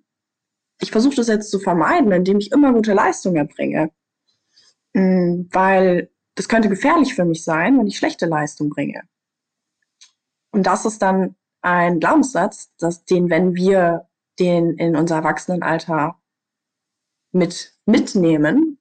ich 0.81 0.91
versuche 0.91 1.17
das 1.17 1.29
jetzt 1.29 1.51
zu 1.51 1.61
vermeiden, 1.61 2.11
indem 2.13 2.39
ich 2.39 2.51
immer 2.51 2.73
gute 2.73 2.93
Leistung 2.93 3.37
erbringe. 3.37 3.91
Mhm, 4.95 5.49
weil 5.53 6.11
das 6.35 6.49
könnte 6.49 6.69
gefährlich 6.69 7.15
für 7.15 7.25
mich 7.25 7.45
sein, 7.45 7.79
wenn 7.79 7.87
ich 7.87 7.99
schlechte 7.99 8.27
Leistung 8.27 8.71
bringe. 8.71 9.03
Und 10.53 10.67
das 10.67 10.85
ist 10.85 11.03
dann 11.03 11.35
ein 11.63 12.01
Glaubenssatz, 12.01 12.71
dass 12.79 13.05
den, 13.05 13.31
wenn 13.31 13.55
wir 13.55 14.09
den 14.39 14.75
in 14.75 14.97
unser 14.97 15.17
Erwachsenenalter 15.17 16.17
mit 17.33 17.75
mitnehmen, 17.87 18.79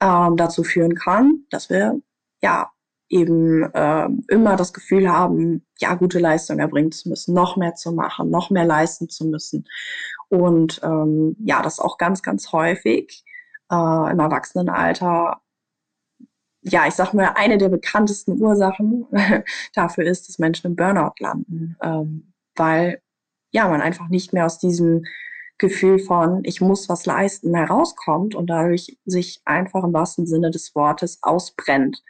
ähm, 0.00 0.36
dazu 0.36 0.64
führen 0.64 0.94
kann, 0.94 1.44
dass 1.50 1.70
wir 1.70 2.00
ja 2.42 2.70
eben 3.08 3.62
äh, 3.72 4.08
immer 4.28 4.56
das 4.56 4.72
Gefühl 4.72 5.10
haben, 5.10 5.66
ja, 5.78 5.94
gute 5.94 6.18
Leistung 6.18 6.58
erbringen 6.58 6.92
zu 6.92 7.08
müssen, 7.08 7.34
noch 7.34 7.56
mehr 7.56 7.74
zu 7.74 7.92
machen, 7.92 8.30
noch 8.30 8.50
mehr 8.50 8.66
leisten 8.66 9.08
zu 9.08 9.26
müssen. 9.26 9.66
Und 10.28 10.80
ähm, 10.82 11.36
ja, 11.40 11.62
das 11.62 11.80
auch 11.80 11.96
ganz, 11.96 12.22
ganz 12.22 12.52
häufig 12.52 13.24
äh, 13.70 13.74
im 14.12 14.18
Erwachsenenalter 14.18 15.40
ja, 16.68 16.86
ich 16.86 16.94
sag 16.94 17.14
mal, 17.14 17.32
eine 17.34 17.58
der 17.58 17.68
bekanntesten 17.68 18.40
Ursachen 18.40 19.06
dafür 19.74 20.04
ist, 20.04 20.28
dass 20.28 20.38
Menschen 20.38 20.68
im 20.68 20.76
Burnout 20.76 21.14
landen, 21.18 21.76
ähm, 21.82 22.32
weil 22.56 23.00
ja, 23.50 23.68
man 23.68 23.80
einfach 23.80 24.08
nicht 24.08 24.32
mehr 24.32 24.46
aus 24.46 24.58
diesem 24.58 25.04
Gefühl 25.56 25.98
von, 25.98 26.42
ich 26.44 26.60
muss 26.60 26.88
was 26.88 27.06
leisten, 27.06 27.54
herauskommt 27.54 28.34
und 28.34 28.48
dadurch 28.48 28.98
sich 29.04 29.40
einfach 29.44 29.82
im 29.82 29.92
wahrsten 29.92 30.26
Sinne 30.26 30.50
des 30.50 30.74
Wortes 30.74 31.18
ausbrennt. 31.22 32.02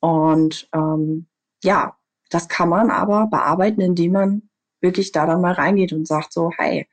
Und 0.00 0.68
ähm, 0.74 1.26
ja, 1.64 1.96
das 2.30 2.48
kann 2.48 2.68
man 2.68 2.90
aber 2.90 3.26
bearbeiten, 3.26 3.80
indem 3.80 4.12
man 4.12 4.42
wirklich 4.80 5.12
da 5.12 5.26
dann 5.26 5.40
mal 5.40 5.52
reingeht 5.52 5.92
und 5.92 6.06
sagt 6.06 6.32
so, 6.32 6.50
hey, 6.56 6.88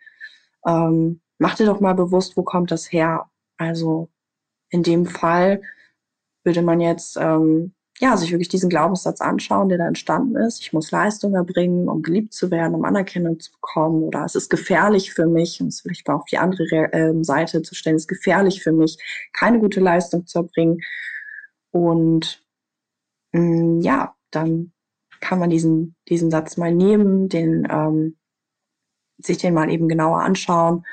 ähm, 0.66 1.22
mach 1.38 1.56
dir 1.56 1.66
doch 1.66 1.80
mal 1.80 1.96
bewusst, 1.96 2.38
wo 2.38 2.44
kommt 2.44 2.72
das 2.72 2.92
her? 2.92 3.30
Also 3.58 4.10
in 4.70 4.84
dem 4.84 5.06
Fall 5.06 5.62
würde 6.50 6.64
man 6.64 6.82
jetzt 6.82 7.16
ähm, 7.22 7.74
ja, 8.00 8.18
sich 8.18 8.32
wirklich 8.32 8.48
diesen 8.48 8.70
Glaubenssatz 8.70 9.22
anschauen, 9.22 9.70
der 9.70 9.78
da 9.78 9.88
entstanden 9.88 10.36
ist. 10.38 10.62
Ich 10.62 10.74
muss 10.74 10.90
Leistung 10.90 11.36
erbringen, 11.36 11.88
um 11.88 12.02
geliebt 12.02 12.34
zu 12.34 12.50
werden, 12.50 12.74
um 12.74 12.86
Anerkennung 12.86 13.40
zu 13.40 13.52
bekommen. 13.52 14.02
Oder 14.02 14.24
es 14.26 14.34
ist 14.36 14.50
gefährlich 14.50 15.14
für 15.14 15.28
mich, 15.28 15.62
und 15.62 15.68
das 15.68 15.86
will 15.86 15.92
ich 15.92 16.04
mal 16.08 16.16
auf 16.16 16.26
die 16.26 16.40
andere 16.40 16.92
äh, 16.92 17.24
Seite 17.24 17.62
zu 17.62 17.76
stellen, 17.76 17.98
es 17.98 18.04
ist 18.04 18.08
gefährlich 18.08 18.64
für 18.64 18.72
mich, 18.72 18.98
keine 19.34 19.60
gute 19.60 19.80
Leistung 19.80 20.26
zu 20.26 20.40
erbringen. 20.40 20.80
Und 21.72 22.44
mh, 23.34 23.42
mm, 23.42 23.82
ja, 23.82 24.16
dann 24.32 24.72
kann 25.20 25.40
man 25.40 25.50
diesen, 25.52 25.96
diesen 26.08 26.32
Satz 26.32 26.58
mal 26.58 26.74
nehmen, 26.74 27.30
den, 27.30 27.68
ähm, 27.70 28.18
sich 29.18 29.38
den 29.38 29.54
mal 29.54 29.70
eben 29.70 29.88
genauer 29.88 30.22
anschauen. 30.22 30.84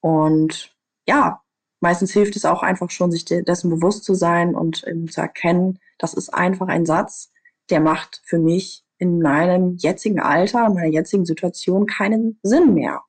Und 0.00 0.74
ja, 1.06 1.42
meistens 1.80 2.12
hilft 2.12 2.36
es 2.36 2.44
auch 2.44 2.62
einfach 2.62 2.90
schon, 2.90 3.10
sich 3.10 3.24
dessen 3.24 3.70
bewusst 3.70 4.04
zu 4.04 4.14
sein 4.14 4.54
und 4.54 4.84
eben 4.86 5.08
zu 5.08 5.20
erkennen, 5.20 5.78
das 5.98 6.14
ist 6.14 6.30
einfach 6.30 6.68
ein 6.68 6.86
Satz, 6.86 7.30
der 7.70 7.80
macht 7.80 8.22
für 8.24 8.38
mich 8.38 8.84
in 8.98 9.20
meinem 9.20 9.76
jetzigen 9.76 10.20
Alter, 10.20 10.66
in 10.66 10.74
meiner 10.74 10.88
jetzigen 10.88 11.26
Situation 11.26 11.86
keinen 11.86 12.38
Sinn 12.42 12.74
mehr. 12.74 13.02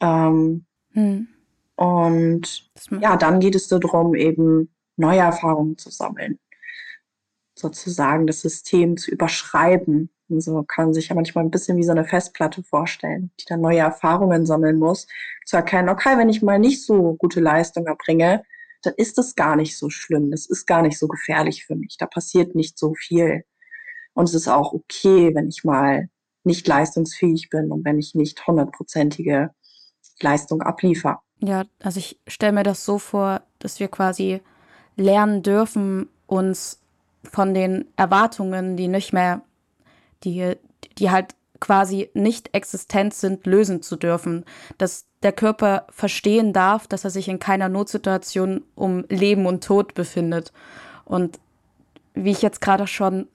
Ähm, 0.00 0.66
hm. 0.92 1.28
Und 1.76 2.70
ja, 3.00 3.16
dann 3.16 3.40
geht 3.40 3.54
es 3.54 3.68
darum, 3.68 4.14
eben 4.14 4.72
neue 4.96 5.20
Erfahrungen 5.20 5.76
zu 5.76 5.90
sammeln, 5.90 6.38
sozusagen 7.54 8.26
das 8.26 8.40
System 8.40 8.96
zu 8.96 9.10
überschreiben 9.10 10.10
so 10.28 10.62
kann 10.62 10.86
man 10.86 10.94
sich 10.94 11.08
ja 11.08 11.14
manchmal 11.14 11.44
ein 11.44 11.50
bisschen 11.50 11.76
wie 11.76 11.82
so 11.82 11.92
eine 11.92 12.04
Festplatte 12.04 12.62
vorstellen, 12.62 13.30
die 13.40 13.44
dann 13.46 13.60
neue 13.60 13.78
Erfahrungen 13.78 14.46
sammeln 14.46 14.78
muss, 14.78 15.06
zu 15.44 15.56
erkennen, 15.56 15.88
okay, 15.88 16.16
wenn 16.16 16.28
ich 16.28 16.42
mal 16.42 16.58
nicht 16.58 16.84
so 16.84 17.14
gute 17.14 17.40
Leistung 17.40 17.86
erbringe, 17.86 18.42
dann 18.82 18.94
ist 18.96 19.18
das 19.18 19.34
gar 19.34 19.56
nicht 19.56 19.76
so 19.76 19.90
schlimm, 19.90 20.30
das 20.30 20.46
ist 20.46 20.66
gar 20.66 20.82
nicht 20.82 20.98
so 20.98 21.08
gefährlich 21.08 21.64
für 21.64 21.74
mich, 21.74 21.96
da 21.98 22.06
passiert 22.06 22.54
nicht 22.54 22.78
so 22.78 22.94
viel. 22.94 23.44
Und 24.14 24.24
es 24.24 24.34
ist 24.34 24.48
auch 24.48 24.72
okay, 24.72 25.34
wenn 25.34 25.48
ich 25.48 25.64
mal 25.64 26.08
nicht 26.44 26.66
leistungsfähig 26.66 27.48
bin 27.50 27.72
und 27.72 27.84
wenn 27.84 27.98
ich 27.98 28.14
nicht 28.14 28.46
hundertprozentige 28.46 29.50
Leistung 30.20 30.62
abliefer. 30.62 31.22
Ja, 31.40 31.64
also 31.82 31.98
ich 31.98 32.18
stelle 32.26 32.52
mir 32.52 32.62
das 32.62 32.84
so 32.84 32.98
vor, 32.98 33.42
dass 33.58 33.80
wir 33.80 33.88
quasi 33.88 34.40
lernen 34.96 35.42
dürfen, 35.42 36.08
uns 36.26 36.80
von 37.24 37.54
den 37.54 37.86
Erwartungen, 37.96 38.76
die 38.76 38.88
nicht 38.88 39.12
mehr 39.12 39.42
die, 40.22 40.54
die 40.98 41.10
halt 41.10 41.34
quasi 41.60 42.10
nicht 42.14 42.54
existent 42.54 43.14
sind, 43.14 43.46
lösen 43.46 43.82
zu 43.82 43.96
dürfen. 43.96 44.44
Dass 44.78 45.06
der 45.22 45.32
Körper 45.32 45.86
verstehen 45.90 46.52
darf, 46.52 46.86
dass 46.86 47.04
er 47.04 47.10
sich 47.10 47.28
in 47.28 47.38
keiner 47.38 47.68
Notsituation 47.68 48.62
um 48.74 49.04
Leben 49.08 49.46
und 49.46 49.64
Tod 49.64 49.94
befindet. 49.94 50.52
Und 51.04 51.40
wie 52.14 52.30
ich 52.30 52.42
jetzt 52.42 52.60
gerade 52.60 52.86
schon 52.86 53.28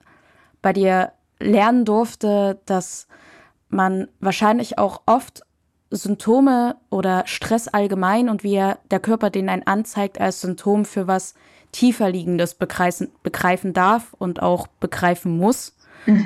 bei 0.62 0.72
dir 0.72 1.12
lernen 1.40 1.84
durfte, 1.84 2.60
dass 2.66 3.08
man 3.68 4.08
wahrscheinlich 4.20 4.78
auch 4.78 5.02
oft 5.06 5.42
Symptome 5.90 6.76
oder 6.88 7.24
Stress 7.26 7.66
allgemein 7.66 8.28
und 8.28 8.44
wie 8.44 8.54
er 8.54 8.78
der 8.90 9.00
Körper 9.00 9.30
den 9.30 9.48
einen 9.48 9.66
anzeigt 9.66 10.20
als 10.20 10.40
Symptom 10.40 10.84
für 10.84 11.08
was 11.08 11.34
tiefer 11.72 12.10
liegendes 12.10 12.54
begreifen, 12.54 13.10
begreifen 13.22 13.72
darf 13.72 14.14
und 14.18 14.40
auch 14.42 14.66
begreifen 14.66 15.36
muss 15.36 15.74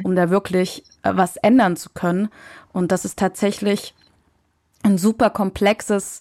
um 0.02 0.14
da 0.16 0.30
wirklich 0.30 0.84
äh, 1.02 1.12
was 1.14 1.36
ändern 1.36 1.76
zu 1.76 1.90
können. 1.90 2.28
Und 2.72 2.92
das 2.92 3.04
ist 3.04 3.18
tatsächlich 3.18 3.94
ein 4.82 4.98
super 4.98 5.30
komplexes 5.30 6.20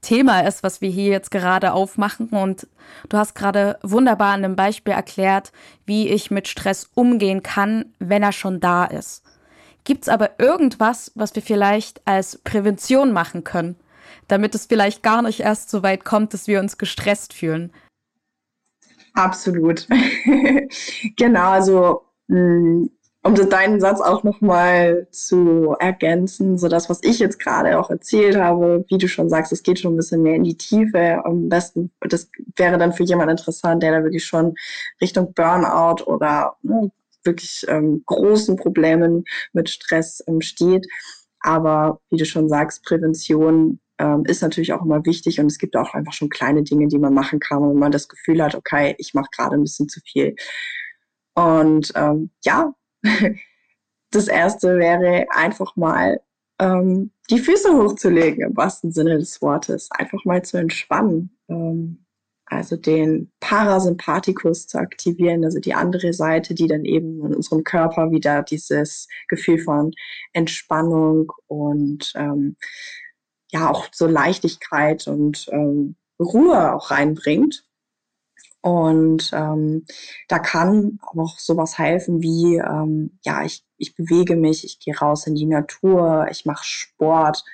Thema 0.00 0.40
ist, 0.40 0.62
was 0.62 0.80
wir 0.80 0.90
hier 0.90 1.10
jetzt 1.10 1.30
gerade 1.30 1.72
aufmachen. 1.72 2.28
Und 2.28 2.68
du 3.08 3.16
hast 3.16 3.34
gerade 3.34 3.78
wunderbar 3.82 4.32
an 4.34 4.44
einem 4.44 4.56
Beispiel 4.56 4.94
erklärt, 4.94 5.52
wie 5.84 6.08
ich 6.08 6.30
mit 6.30 6.48
Stress 6.48 6.88
umgehen 6.94 7.42
kann, 7.42 7.86
wenn 7.98 8.22
er 8.22 8.32
schon 8.32 8.60
da 8.60 8.84
ist. 8.84 9.24
Gibt 9.84 10.02
es 10.02 10.08
aber 10.08 10.38
irgendwas, 10.38 11.12
was 11.14 11.34
wir 11.34 11.42
vielleicht 11.42 12.02
als 12.06 12.38
Prävention 12.38 13.12
machen 13.12 13.44
können, 13.44 13.76
damit 14.28 14.54
es 14.54 14.66
vielleicht 14.66 15.02
gar 15.02 15.22
nicht 15.22 15.40
erst 15.40 15.70
so 15.70 15.82
weit 15.82 16.04
kommt, 16.04 16.34
dass 16.34 16.46
wir 16.46 16.60
uns 16.60 16.78
gestresst 16.78 17.32
fühlen? 17.32 17.72
Absolut. 19.14 19.86
genau, 21.16 21.50
also 21.50 22.02
um 23.26 23.34
deinen 23.50 23.80
Satz 23.80 24.00
auch 24.00 24.22
nochmal 24.22 25.08
zu 25.10 25.74
ergänzen, 25.80 26.58
so 26.58 26.68
das, 26.68 26.88
was 26.88 27.00
ich 27.02 27.18
jetzt 27.18 27.40
gerade 27.40 27.78
auch 27.78 27.90
erzählt 27.90 28.36
habe, 28.36 28.84
wie 28.88 28.98
du 28.98 29.08
schon 29.08 29.28
sagst, 29.28 29.52
es 29.52 29.62
geht 29.62 29.80
schon 29.80 29.94
ein 29.94 29.96
bisschen 29.96 30.22
mehr 30.22 30.36
in 30.36 30.44
die 30.44 30.56
Tiefe. 30.56 31.24
Am 31.24 31.48
besten, 31.48 31.90
das 32.00 32.30
wäre 32.56 32.78
dann 32.78 32.92
für 32.92 33.02
jemanden 33.02 33.32
interessant, 33.32 33.82
der 33.82 33.92
da 33.92 34.04
wirklich 34.04 34.24
schon 34.24 34.54
Richtung 35.00 35.34
Burnout 35.34 36.04
oder 36.04 36.56
ne, 36.62 36.90
wirklich 37.24 37.64
ähm, 37.68 38.02
großen 38.06 38.56
Problemen 38.56 39.24
mit 39.52 39.70
Stress 39.70 40.22
ähm, 40.28 40.40
steht. 40.40 40.86
Aber 41.40 42.00
wie 42.10 42.16
du 42.16 42.24
schon 42.24 42.48
sagst, 42.48 42.84
Prävention 42.84 43.80
ähm, 43.98 44.24
ist 44.26 44.42
natürlich 44.42 44.72
auch 44.72 44.84
immer 44.84 45.04
wichtig 45.04 45.40
und 45.40 45.46
es 45.46 45.58
gibt 45.58 45.76
auch 45.76 45.94
einfach 45.94 46.12
schon 46.12 46.28
kleine 46.28 46.62
Dinge, 46.62 46.86
die 46.88 46.98
man 46.98 47.14
machen 47.14 47.40
kann, 47.40 47.62
wenn 47.62 47.78
man 47.78 47.92
das 47.92 48.08
Gefühl 48.08 48.42
hat, 48.42 48.54
okay, 48.54 48.94
ich 48.98 49.14
mache 49.14 49.30
gerade 49.34 49.56
ein 49.56 49.62
bisschen 49.62 49.88
zu 49.88 50.00
viel. 50.00 50.36
Und 51.36 51.92
ähm, 51.94 52.30
ja, 52.44 52.74
das 54.10 54.28
erste 54.28 54.78
wäre 54.78 55.26
einfach 55.30 55.76
mal 55.76 56.20
ähm, 56.58 57.12
die 57.30 57.38
Füße 57.38 57.72
hochzulegen, 57.72 58.42
im 58.42 58.56
wahrsten 58.56 58.90
Sinne 58.90 59.18
des 59.18 59.40
Wortes. 59.42 59.90
Einfach 59.92 60.24
mal 60.24 60.42
zu 60.42 60.56
entspannen. 60.56 61.36
Ähm, 61.48 62.06
also 62.46 62.76
den 62.76 63.32
Parasympathikus 63.40 64.68
zu 64.68 64.78
aktivieren, 64.78 65.44
also 65.44 65.58
die 65.58 65.74
andere 65.74 66.12
Seite, 66.12 66.54
die 66.54 66.68
dann 66.68 66.84
eben 66.84 67.24
in 67.26 67.34
unserem 67.34 67.64
Körper 67.64 68.12
wieder 68.12 68.42
dieses 68.42 69.08
Gefühl 69.28 69.58
von 69.58 69.92
Entspannung 70.32 71.32
und 71.48 72.12
ähm, 72.14 72.56
ja 73.50 73.68
auch 73.68 73.88
so 73.92 74.06
Leichtigkeit 74.06 75.08
und 75.08 75.48
ähm, 75.50 75.96
Ruhe 76.20 76.72
auch 76.72 76.92
reinbringt. 76.92 77.65
Und 78.66 79.30
ähm, 79.32 79.84
da 80.26 80.40
kann 80.40 80.98
auch 81.14 81.38
sowas 81.38 81.78
helfen 81.78 82.20
wie, 82.20 82.56
ähm, 82.56 83.16
ja, 83.22 83.44
ich, 83.44 83.64
ich 83.76 83.94
bewege 83.94 84.34
mich, 84.34 84.64
ich 84.64 84.80
gehe 84.80 84.98
raus 84.98 85.28
in 85.28 85.36
die 85.36 85.46
Natur, 85.46 86.26
ich 86.32 86.46
mache 86.46 86.64
Sport 86.64 87.44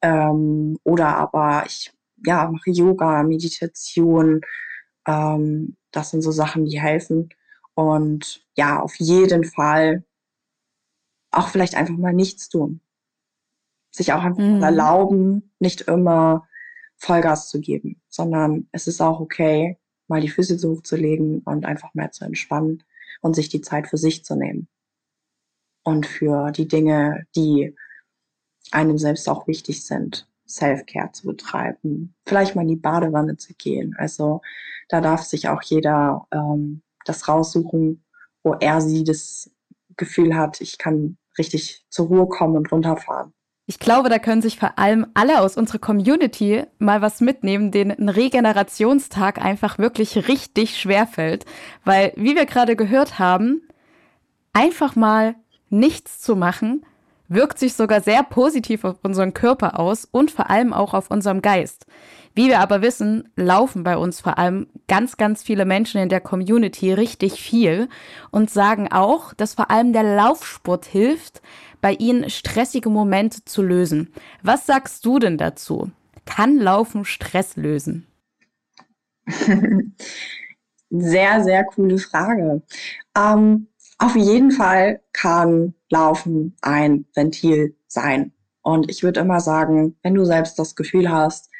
ähm, 0.00 0.78
oder 0.84 1.16
aber 1.16 1.64
ich 1.66 1.92
ja, 2.24 2.48
mache 2.48 2.70
Yoga, 2.70 3.24
Meditation. 3.24 4.42
Ähm, 5.08 5.76
das 5.90 6.12
sind 6.12 6.22
so 6.22 6.30
Sachen, 6.30 6.66
die 6.66 6.80
helfen. 6.80 7.30
Und 7.74 8.46
ja, 8.56 8.80
auf 8.80 8.94
jeden 9.00 9.42
Fall 9.42 10.04
auch 11.32 11.48
vielleicht 11.48 11.74
einfach 11.74 11.96
mal 11.96 12.14
nichts 12.14 12.48
tun. 12.48 12.80
sich 13.90 14.12
auch 14.12 14.22
einfach 14.22 14.44
mhm. 14.44 14.62
erlauben, 14.62 15.52
nicht 15.58 15.80
immer 15.80 16.46
Vollgas 16.96 17.48
zu 17.48 17.60
geben, 17.60 18.00
sondern 18.08 18.68
es 18.70 18.86
ist 18.86 19.00
auch 19.00 19.18
okay, 19.18 19.80
mal 20.08 20.20
die 20.20 20.28
Füße 20.28 20.56
hochzulegen 20.68 21.40
und 21.40 21.64
einfach 21.64 21.94
mehr 21.94 22.10
zu 22.12 22.24
entspannen 22.24 22.82
und 23.20 23.34
sich 23.34 23.48
die 23.48 23.60
Zeit 23.60 23.88
für 23.88 23.96
sich 23.98 24.24
zu 24.24 24.36
nehmen. 24.36 24.68
Und 25.82 26.06
für 26.06 26.50
die 26.50 26.68
Dinge, 26.68 27.26
die 27.36 27.74
einem 28.70 28.98
selbst 28.98 29.28
auch 29.28 29.46
wichtig 29.46 29.84
sind, 29.84 30.28
Self-Care 30.46 31.12
zu 31.12 31.26
betreiben, 31.26 32.14
vielleicht 32.26 32.54
mal 32.54 32.62
in 32.62 32.68
die 32.68 32.76
Badewanne 32.76 33.36
zu 33.36 33.54
gehen. 33.54 33.94
Also 33.98 34.40
da 34.88 35.00
darf 35.00 35.22
sich 35.22 35.48
auch 35.48 35.62
jeder 35.62 36.26
ähm, 36.30 36.82
das 37.04 37.28
raussuchen, 37.28 38.04
wo 38.42 38.54
er 38.54 38.80
sie 38.80 39.04
das 39.04 39.50
Gefühl 39.96 40.36
hat, 40.36 40.60
ich 40.60 40.78
kann 40.78 41.16
richtig 41.38 41.84
zur 41.88 42.06
Ruhe 42.06 42.28
kommen 42.28 42.56
und 42.56 42.70
runterfahren. 42.70 43.32
Ich 43.66 43.78
glaube, 43.78 44.10
da 44.10 44.18
können 44.18 44.42
sich 44.42 44.58
vor 44.58 44.78
allem 44.78 45.06
alle 45.14 45.40
aus 45.40 45.56
unserer 45.56 45.78
Community 45.78 46.64
mal 46.78 47.00
was 47.00 47.22
mitnehmen, 47.22 47.70
denen 47.70 47.92
ein 47.92 48.10
Regenerationstag 48.10 49.42
einfach 49.42 49.78
wirklich 49.78 50.28
richtig 50.28 50.78
schwer 50.78 51.06
fällt. 51.06 51.46
Weil, 51.82 52.12
wie 52.16 52.36
wir 52.36 52.44
gerade 52.44 52.76
gehört 52.76 53.18
haben, 53.18 53.62
einfach 54.52 54.96
mal 54.96 55.34
nichts 55.70 56.20
zu 56.20 56.36
machen, 56.36 56.84
wirkt 57.28 57.58
sich 57.58 57.72
sogar 57.72 58.02
sehr 58.02 58.22
positiv 58.22 58.84
auf 58.84 58.96
unseren 59.02 59.32
Körper 59.32 59.78
aus 59.80 60.06
und 60.10 60.30
vor 60.30 60.50
allem 60.50 60.74
auch 60.74 60.92
auf 60.92 61.10
unserem 61.10 61.40
Geist. 61.40 61.86
Wie 62.34 62.48
wir 62.48 62.58
aber 62.58 62.82
wissen, 62.82 63.28
laufen 63.36 63.84
bei 63.84 63.96
uns 63.96 64.20
vor 64.20 64.38
allem 64.38 64.66
ganz, 64.88 65.16
ganz 65.16 65.42
viele 65.42 65.64
Menschen 65.64 66.00
in 66.00 66.08
der 66.08 66.20
Community 66.20 66.92
richtig 66.92 67.40
viel 67.40 67.88
und 68.32 68.50
sagen 68.50 68.90
auch, 68.90 69.34
dass 69.34 69.54
vor 69.54 69.70
allem 69.70 69.92
der 69.92 70.02
Laufsport 70.02 70.84
hilft, 70.84 71.42
bei 71.80 71.92
ihnen 71.92 72.28
stressige 72.30 72.90
Momente 72.90 73.44
zu 73.44 73.62
lösen. 73.62 74.12
Was 74.42 74.66
sagst 74.66 75.06
du 75.06 75.20
denn 75.20 75.38
dazu? 75.38 75.92
Kann 76.24 76.58
Laufen 76.58 77.04
Stress 77.04 77.56
lösen? 77.56 78.06
sehr, 80.90 81.44
sehr 81.44 81.64
coole 81.64 81.98
Frage. 81.98 82.62
Ähm, 83.16 83.68
auf 83.98 84.16
jeden 84.16 84.50
Fall 84.50 85.02
kann 85.12 85.74
Laufen 85.88 86.56
ein 86.62 87.04
Ventil 87.14 87.76
sein. 87.86 88.32
Und 88.62 88.90
ich 88.90 89.02
würde 89.02 89.20
immer 89.20 89.40
sagen, 89.40 89.96
wenn 90.02 90.14
du 90.14 90.24
selbst 90.24 90.58
das 90.58 90.74
Gefühl 90.74 91.10
hast, 91.10 91.50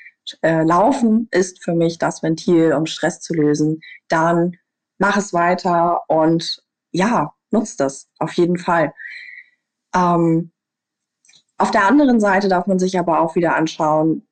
äh, 0.42 0.62
Laufen 0.62 1.28
ist 1.30 1.62
für 1.62 1.74
mich 1.74 1.98
das 1.98 2.22
Ventil, 2.22 2.72
um 2.72 2.86
Stress 2.86 3.20
zu 3.20 3.34
lösen, 3.34 3.80
dann 4.08 4.56
mach 4.98 5.16
es 5.16 5.32
weiter 5.32 6.02
und 6.08 6.62
ja, 6.92 7.34
nutzt 7.50 7.80
das 7.80 8.08
auf 8.18 8.32
jeden 8.34 8.58
Fall. 8.58 8.92
Ähm, 9.94 10.52
auf 11.58 11.70
der 11.70 11.86
anderen 11.86 12.20
Seite 12.20 12.48
darf 12.48 12.66
man 12.66 12.78
sich 12.78 12.98
aber 12.98 13.20
auch 13.20 13.34
wieder 13.34 13.56
anschauen, 13.56 14.26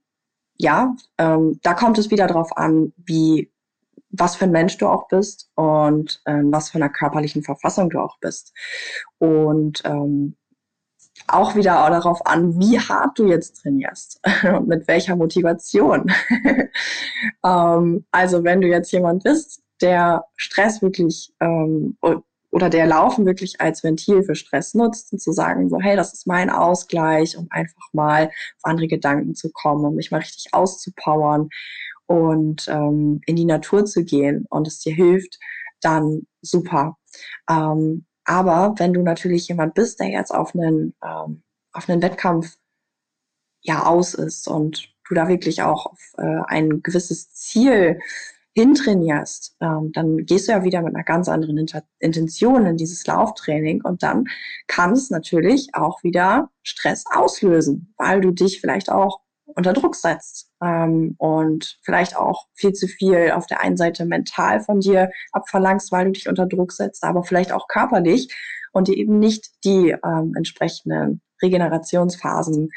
ja, 0.59 0.95
ähm, 1.19 1.59
da 1.63 1.75
kommt 1.75 1.99
es 1.99 2.11
wieder 2.11 2.27
darauf 2.27 2.57
an, 2.57 2.93
wie, 2.97 3.51
was 4.11 4.37
für 4.37 4.45
ein 4.45 4.53
Mensch 4.53 4.77
du 4.79 4.89
auch 4.89 5.09
bist 5.09 5.51
und 5.55 6.21
ähm, 6.27 6.53
was 6.53 6.71
für 6.71 6.77
einer 6.77 6.91
körperlichen 6.91 7.43
Verfassung 7.43 7.91
du 7.91 8.01
auch 8.01 8.19
bist. 8.21 8.53
Und 9.19 9.83
ähm, 9.85 10.37
auch 11.29 11.55
wieder 11.55 11.75
darauf 11.91 12.25
an, 12.27 12.59
wie 12.59 12.79
hart 12.79 13.19
du 13.19 13.27
jetzt 13.27 13.63
trainierst 13.63 14.21
und 14.57 14.69
mit 14.69 14.89
welcher 14.89 15.17
Motivation. 15.17 16.13
ähm, 17.45 18.05
also 18.11 18.45
wenn 18.45 18.61
du 18.61 18.69
jetzt 18.69 18.93
jemand 18.93 19.25
bist, 19.25 19.63
der 19.81 20.25
Stress 20.37 20.83
wirklich 20.83 21.35
ähm, 21.41 21.97
oder 22.53 22.69
der 22.69 22.87
Laufen 22.87 23.25
wirklich 23.27 23.61
als 23.61 23.83
Ventil 23.83 24.23
für 24.23 24.35
Stress 24.35 24.75
nutzt 24.75 25.13
und 25.13 25.21
zu 25.21 25.33
sagen, 25.33 25.69
so, 25.71 25.79
hey, 25.81 25.97
das 25.97 26.13
ist 26.13 26.27
mein 26.27 26.51
Ausgleich, 26.51 27.37
um 27.37 27.47
einfach 27.51 27.89
mal 27.93 28.27
auf 28.27 28.63
andere 28.63 28.89
Gedanken 28.89 29.35
zu 29.35 29.51
kommen, 29.51 29.85
um 29.85 29.95
mich 29.95 30.11
mal 30.11 30.19
richtig 30.19 30.53
auszupowern 30.53 31.49
und 32.07 32.69
ähm, 32.69 33.23
in 33.27 33.37
die 33.37 33.47
Natur 33.47 33.87
zu 33.87 34.05
gehen 34.05 34.47
und 34.51 34.69
es 34.69 34.81
dir 34.81 34.95
hilft, 34.95 35.39
dann 35.81 36.27
super. 36.43 36.99
Ähm, 37.49 38.05
aber 38.25 38.75
wenn 38.79 38.93
du 38.93 39.03
natürlich 39.03 39.49
jemand 39.49 39.75
bist, 39.75 40.01
der 40.01 40.09
jetzt 40.09 40.33
auf 40.33 40.55
einen, 40.55 40.95
ähm, 41.03 41.43
auf 41.73 41.89
einen 41.89 42.03
Wettkampf 42.03 42.57
ja 43.61 43.87
aus 43.87 44.15
ist 44.15 44.49
und 44.49 44.89
du 45.09 45.15
da 45.15 45.29
wirklich 45.29 45.63
auch 45.63 45.87
auf 45.87 46.01
äh, 46.19 46.41
ein 46.47 46.83
gewisses 46.83 47.33
Ziel 47.33 47.99
hintrainierst, 48.55 49.57
ähm, 49.61 49.93
dann 49.93 50.19
gehst 50.19 50.47
du 50.47 50.53
ja 50.53 50.63
wieder 50.63 50.83
mit 50.83 50.95
einer 50.95 51.05
ganz 51.05 51.29
anderen 51.29 51.57
Inter 51.57 51.83
Intention 52.01 52.67
in 52.67 52.77
dieses 52.77 53.07
Lauftraining 53.07 53.83
und 53.83 54.03
dann 54.03 54.25
kann 54.67 54.93
es 54.93 55.11
natürlich 55.11 55.75
auch 55.75 56.03
wieder 56.03 56.51
Stress 56.63 57.05
auslösen, 57.11 57.95
weil 57.97 58.21
du 58.21 58.31
dich 58.31 58.61
vielleicht 58.61 58.91
auch 58.91 59.22
unter 59.57 59.73
Druck 59.73 59.95
setzt 59.95 60.51
ähm, 60.63 61.15
und 61.19 61.79
vielleicht 61.83 62.17
auch 62.17 62.47
viel 62.55 62.73
zu 62.73 62.87
viel 62.87 63.33
auf 63.33 63.47
der 63.47 63.61
einen 63.61 63.77
Seite 63.77 64.05
mental 64.05 64.61
von 64.61 64.81
dir 64.81 65.11
abverlangst, 65.33 65.93
weil 65.93 66.07
du 66.07 66.13
dich 66.13 66.29
unter 66.29 66.47
Druck 66.47 66.73
setzt, 66.73 67.05
aber 67.05 67.23
vielleicht 67.25 67.53
auch 67.53 67.69
körperlich 67.69 68.35
und 68.73 68.89
dir 68.89 68.97
eben 68.97 69.19
nicht 69.19 69.51
die 69.65 69.95
ähm, 70.05 70.35
entsprechenden 70.37 71.21
Regenerationsphasen 71.43 72.71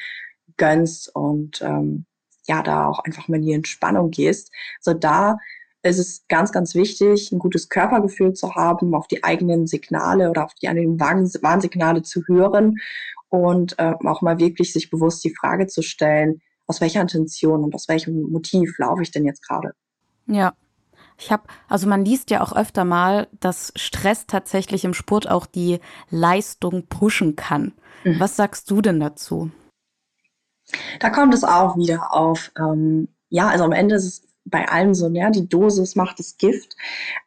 gönnst 0.58 1.14
und 1.16 1.62
ähm, 1.62 2.06
ja, 2.48 2.62
da 2.62 2.88
auch 2.88 3.00
einfach 3.00 3.28
mal 3.28 3.38
in 3.38 3.44
die 3.44 3.54
Entspannung 3.54 4.12
gehst. 4.12 4.52
So 4.82 4.94
da 4.94 5.38
es 5.86 6.00
ist 6.00 6.28
ganz, 6.30 6.52
ganz 6.52 6.74
wichtig, 6.74 7.32
ein 7.32 7.38
gutes 7.38 7.70
Körpergefühl 7.70 8.34
zu 8.34 8.56
haben, 8.56 8.96
auf 8.96 9.08
die 9.08 9.24
eigenen 9.24 9.68
Signale 9.68 10.32
oder 10.32 10.44
auf 10.46 10.56
die 10.56 10.68
eigenen 10.68 11.00
Warnsignale 11.00 12.02
zu 12.02 12.24
hören 12.26 12.78
und 13.30 13.78
äh, 13.78 13.94
auch 14.04 14.24
mal 14.24 14.40
wirklich 14.40 14.74
sich 14.74 14.90
bewusst 14.90 15.24
die 15.24 15.36
Frage 15.36 15.68
zu 15.68 15.84
stellen, 15.84 16.42
aus 16.68 16.82
welcher 16.82 17.02
Intention 17.02 17.64
und 17.64 17.76
aus 17.76 17.88
welchem 17.88 18.24
Motiv 18.32 18.78
laufe 18.78 19.02
ich 19.02 19.12
denn 19.12 19.26
jetzt 19.26 19.48
gerade? 19.48 19.74
Ja. 20.28 20.54
Ich 21.18 21.32
habe, 21.32 21.44
also 21.70 21.88
man 21.88 22.04
liest 22.04 22.30
ja 22.30 22.42
auch 22.42 22.54
öfter 22.54 22.84
mal, 22.84 23.28
dass 23.40 23.72
Stress 23.76 24.28
tatsächlich 24.28 24.84
im 24.84 24.94
Sport 24.94 25.30
auch 25.30 25.46
die 25.46 25.80
Leistung 26.10 26.88
pushen 26.88 27.38
kann. 27.38 27.74
Mhm. 28.04 28.20
Was 28.20 28.36
sagst 28.36 28.70
du 28.70 28.82
denn 28.82 29.00
dazu? 29.00 29.50
Da 31.00 31.10
kommt 31.10 31.34
es 31.34 31.44
auch 31.44 31.78
wieder 31.78 32.14
auf, 32.14 32.52
ähm, 32.58 33.08
ja, 33.30 33.48
also 33.48 33.64
am 33.64 33.72
Ende 33.72 33.96
ist 33.96 34.06
es 34.06 34.28
bei 34.46 34.68
allem 34.68 34.94
so, 34.94 35.10
ja, 35.10 35.30
die 35.30 35.48
Dosis 35.48 35.96
macht 35.96 36.20
das 36.20 36.38
Gift. 36.38 36.76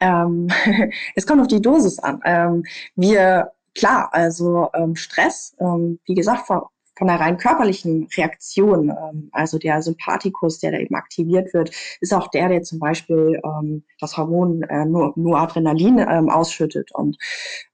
Ähm, 0.01 0.48
es 1.14 1.27
kommt 1.27 1.40
auf 1.40 1.48
die 1.48 1.62
Dosis 1.62 1.98
an. 1.98 2.20
Ähm, 2.24 2.64
wir, 2.94 3.53
klar, 3.74 4.11
also 4.12 4.68
ähm, 4.74 4.96
Stress, 4.96 5.57
ähm, 5.61 5.98
wie 6.05 6.14
gesagt, 6.14 6.46
von, 6.46 6.62
von 6.98 7.06
der 7.06 7.20
rein 7.20 7.38
körperlichen 7.38 8.08
Reaktion, 8.16 8.90
ähm, 8.90 9.30
also 9.32 9.58
der 9.58 9.80
Sympathikus, 9.82 10.58
der 10.58 10.72
da 10.72 10.78
eben 10.78 10.96
aktiviert 10.96 11.54
wird, 11.54 11.70
ist 12.00 12.12
auch 12.12 12.28
der, 12.28 12.48
der 12.48 12.62
zum 12.62 12.80
Beispiel 12.80 13.40
ähm, 13.44 13.84
das 14.00 14.16
Hormon 14.16 14.62
äh, 14.62 14.84
nur, 14.84 15.12
nur 15.16 15.38
Adrenalin 15.38 15.98
ähm, 15.98 16.28
ausschüttet. 16.28 16.90
Und 16.92 17.16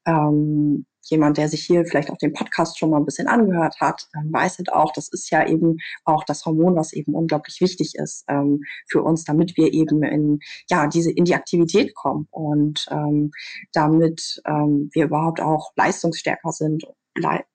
ähm, 0.06 0.86
jemand, 1.02 1.38
der 1.38 1.48
sich 1.48 1.64
hier 1.64 1.84
vielleicht 1.84 2.10
auch 2.10 2.18
den 2.18 2.32
Podcast 2.32 2.78
schon 2.78 2.90
mal 2.90 2.98
ein 2.98 3.04
bisschen 3.04 3.28
angehört 3.28 3.80
hat, 3.80 4.08
ähm, 4.14 4.32
weiß 4.32 4.58
halt 4.58 4.72
auch, 4.72 4.92
das 4.92 5.08
ist 5.08 5.30
ja 5.30 5.46
eben 5.46 5.78
auch 6.04 6.24
das 6.24 6.44
Hormon, 6.44 6.76
was 6.76 6.92
eben 6.92 7.14
unglaublich 7.14 7.60
wichtig 7.60 7.94
ist 7.94 8.24
ähm, 8.28 8.60
für 8.88 9.02
uns, 9.02 9.24
damit 9.24 9.56
wir 9.56 9.72
eben 9.72 10.02
in, 10.02 10.40
ja, 10.68 10.86
diese, 10.86 11.10
in 11.10 11.24
die 11.24 11.34
Aktivität 11.34 11.94
kommen 11.94 12.28
und 12.30 12.86
ähm, 12.90 13.30
damit 13.72 14.42
ähm, 14.46 14.90
wir 14.92 15.04
überhaupt 15.06 15.40
auch 15.40 15.72
leistungsstärker 15.76 16.52
sind 16.52 16.84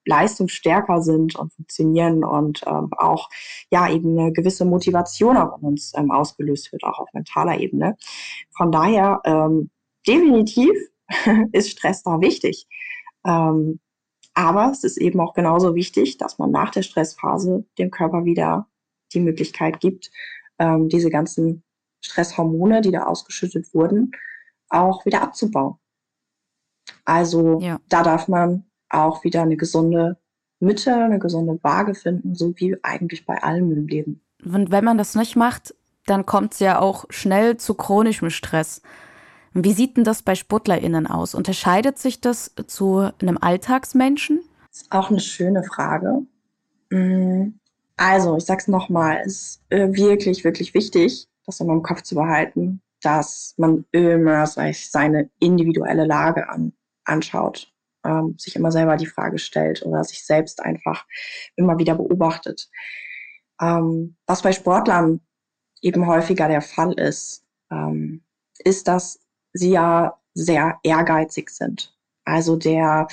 leistungsstärker 0.04 1.02
sind 1.02 1.36
und 1.36 1.52
funktionieren 1.52 2.24
und 2.24 2.62
ähm, 2.66 2.90
auch 2.96 3.28
ja 3.70 3.90
eben 3.90 4.18
eine 4.18 4.32
gewisse 4.32 4.64
Motivation 4.64 5.36
auch 5.36 5.58
in 5.58 5.68
uns 5.68 5.92
ähm, 5.96 6.10
ausgelöst 6.10 6.72
wird, 6.72 6.84
auch 6.84 6.98
auf 6.98 7.08
mentaler 7.12 7.58
Ebene. 7.58 7.96
Von 8.56 8.72
daher 8.72 9.20
ähm, 9.24 9.70
definitiv 10.06 10.72
ist 11.52 11.70
Stress 11.70 12.02
da 12.02 12.20
wichtig. 12.20 12.66
Ähm, 13.26 13.80
aber 14.34 14.70
es 14.70 14.84
ist 14.84 14.96
eben 14.96 15.20
auch 15.20 15.34
genauso 15.34 15.74
wichtig, 15.74 16.16
dass 16.16 16.38
man 16.38 16.50
nach 16.50 16.70
der 16.70 16.82
Stressphase 16.82 17.64
dem 17.78 17.90
Körper 17.90 18.24
wieder 18.24 18.68
die 19.12 19.20
Möglichkeit 19.20 19.80
gibt, 19.80 20.10
ähm, 20.58 20.88
diese 20.88 21.10
ganzen 21.10 21.64
Stresshormone, 22.02 22.80
die 22.80 22.92
da 22.92 23.04
ausgeschüttet 23.04 23.74
wurden, 23.74 24.12
auch 24.68 25.04
wieder 25.04 25.22
abzubauen. 25.22 25.76
Also 27.04 27.60
ja. 27.60 27.78
da 27.88 28.02
darf 28.02 28.28
man 28.28 28.69
auch 28.90 29.24
wieder 29.24 29.42
eine 29.42 29.56
gesunde 29.56 30.16
Mitte, 30.60 30.94
eine 30.94 31.18
gesunde 31.18 31.58
Waage 31.62 31.94
finden, 31.94 32.34
so 32.34 32.52
wie 32.56 32.76
eigentlich 32.82 33.24
bei 33.24 33.42
allem 33.42 33.72
im 33.72 33.86
Leben. 33.86 34.20
Und 34.44 34.70
wenn 34.70 34.84
man 34.84 34.98
das 34.98 35.14
nicht 35.14 35.36
macht, 35.36 35.74
dann 36.06 36.26
kommt 36.26 36.54
es 36.54 36.60
ja 36.60 36.78
auch 36.78 37.06
schnell 37.08 37.56
zu 37.56 37.74
chronischem 37.74 38.30
Stress. 38.30 38.82
Wie 39.52 39.72
sieht 39.72 39.96
denn 39.96 40.04
das 40.04 40.22
bei 40.22 40.34
SportlerInnen 40.34 41.06
aus? 41.06 41.34
Unterscheidet 41.34 41.98
sich 41.98 42.20
das 42.20 42.54
zu 42.66 43.10
einem 43.20 43.38
Alltagsmenschen? 43.40 44.40
Das 44.68 44.82
ist 44.82 44.92
auch 44.92 45.10
eine 45.10 45.20
schöne 45.20 45.64
Frage. 45.64 46.22
Mm, 46.90 47.54
also, 47.96 48.36
ich 48.36 48.44
sag's 48.44 48.68
nochmal, 48.68 49.22
es 49.24 49.32
ist 49.32 49.62
äh, 49.70 49.92
wirklich, 49.92 50.44
wirklich 50.44 50.72
wichtig, 50.74 51.26
das 51.46 51.60
immer 51.60 51.72
im 51.72 51.82
Kopf 51.82 52.02
zu 52.02 52.14
behalten, 52.14 52.80
dass 53.02 53.54
man 53.56 53.84
immer 53.92 54.46
seine 54.46 55.30
individuelle 55.40 56.06
Lage 56.06 56.48
an, 56.48 56.72
anschaut. 57.04 57.72
Ähm, 58.04 58.36
sich 58.38 58.56
immer 58.56 58.72
selber 58.72 58.96
die 58.96 59.06
Frage 59.06 59.38
stellt 59.38 59.82
oder 59.84 60.04
sich 60.04 60.24
selbst 60.24 60.62
einfach 60.62 61.06
immer 61.56 61.78
wieder 61.78 61.94
beobachtet. 61.94 62.70
Ähm, 63.60 64.16
was 64.26 64.42
bei 64.42 64.52
Sportlern 64.52 65.20
eben 65.82 66.06
häufiger 66.06 66.48
der 66.48 66.62
Fall 66.62 66.92
ist, 66.92 67.44
ähm, 67.70 68.22
ist, 68.58 68.88
dass 68.88 69.20
sie 69.52 69.70
ja 69.70 70.18
sehr 70.34 70.78
ehrgeizig 70.82 71.50
sind. 71.50 71.96
Also 72.24 72.56
der 72.56 73.08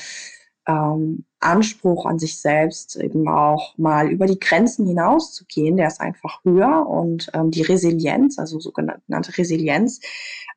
ähm, 0.68 1.26
Anspruch 1.40 2.06
an 2.06 2.20
sich 2.20 2.40
selbst 2.40 2.96
eben 2.98 3.28
auch 3.28 3.78
mal 3.78 4.12
über 4.12 4.26
die 4.26 4.40
Grenzen 4.40 4.86
hinauszugehen, 4.86 5.78
der 5.78 5.88
ist 5.88 6.02
einfach 6.02 6.44
höher 6.44 6.88
und 6.88 7.30
ähm, 7.34 7.52
die 7.52 7.62
Resilienz, 7.62 8.38
also 8.38 8.60
sogenannte 8.60 9.38
Resilienz, 9.38 10.02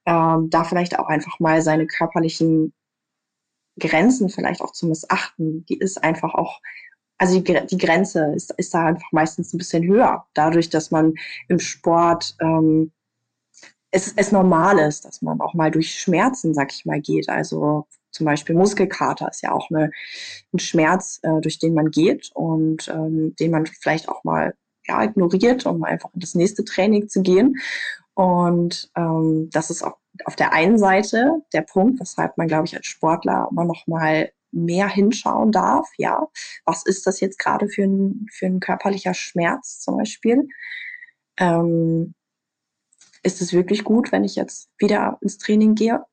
ähm, 0.07 0.49
da 0.51 0.65
vielleicht 0.65 0.99
auch 0.99 1.09
einfach 1.09 1.39
mal 1.39 1.63
seine 1.63 1.87
körperlichen 1.87 2.73
Grenzen 3.81 4.29
vielleicht 4.29 4.61
auch 4.61 4.73
zu 4.73 4.87
missachten, 4.87 5.67
die 5.67 5.79
ist 5.79 6.03
einfach 6.05 6.35
auch, 6.35 6.61
also 7.19 7.41
die, 7.41 7.67
die 7.67 7.79
Grenze 7.79 8.33
ist, 8.35 8.53
ist 8.53 8.73
da 8.73 8.87
einfach 8.87 9.11
meistens 9.11 9.53
ein 9.53 9.59
bisschen 9.59 9.85
höher, 9.85 10.27
dadurch, 10.35 10.71
dass 10.71 10.93
man 10.93 11.15
im 11.49 11.59
Sport 11.59 12.37
ähm, 12.41 12.93
es, 13.91 14.13
es 14.17 14.33
normal 14.33 14.79
ist, 14.79 15.05
dass 15.05 15.21
man 15.23 15.41
auch 15.41 15.55
mal 15.55 15.71
durch 15.71 15.99
Schmerzen, 15.99 16.55
sag 16.55 16.73
ich 16.73 16.85
mal, 16.85 17.01
geht. 17.01 17.29
Also 17.29 17.87
zum 18.11 18.27
Beispiel 18.27 18.55
Muskelkater 18.55 19.29
ist 19.29 19.43
ja 19.43 19.53
auch 19.53 19.71
eine, 19.71 19.91
ein 20.53 20.59
Schmerz, 20.59 21.21
äh, 21.23 21.41
durch 21.41 21.59
den 21.59 21.75
man 21.75 21.91
geht 21.91 22.31
und 22.35 22.89
ähm, 22.89 23.35
den 23.37 23.51
man 23.51 23.67
vielleicht 23.67 24.09
auch 24.09 24.25
mal 24.25 24.55
ja, 24.87 25.03
ignoriert, 25.03 25.67
um 25.67 25.85
einfach 25.85 26.11
in 26.15 26.21
das 26.21 26.35
nächste 26.35 26.65
Training 26.65 27.09
zu 27.09 27.23
gehen. 27.23 27.57
Und 28.15 28.91
ähm, 28.97 29.49
das 29.53 29.71
ist 29.71 29.83
auch 29.83 29.97
auf 30.25 30.37
der 30.37 30.53
einen 30.53 30.79
Seite 30.79 31.43
der 31.53 31.63
Punkt, 31.63 32.01
weshalb 32.01 32.37
man, 32.37 32.49
glaube 32.49 32.67
ich, 32.67 32.77
als 32.77 32.87
Sportler 32.87 33.49
immer 33.51 33.65
noch 33.65 33.87
mal 33.87 34.31
mehr 34.53 34.89
hinschauen 34.89 35.53
darf. 35.53 35.89
Ja, 35.97 36.29
was 36.65 36.85
ist 36.85 37.07
das 37.07 37.21
jetzt 37.21 37.39
gerade 37.39 37.69
für 37.69 37.85
ein, 37.85 38.27
für 38.33 38.47
ein 38.47 38.61
körperlicher 38.61 39.15
Schmerz 39.15 39.81
zum 39.81 39.99
Beispiel? 39.99 40.49
Ähm, 41.39 42.15
ist 43.23 43.41
es 43.41 43.53
wirklich 43.53 43.85
gut, 43.85 44.13
wenn 44.13 44.25
ich 44.25 44.35
jetzt 44.35 44.71
wieder 44.79 45.19
ins 45.21 45.39
Training 45.39 45.75
gehe? 45.75 46.05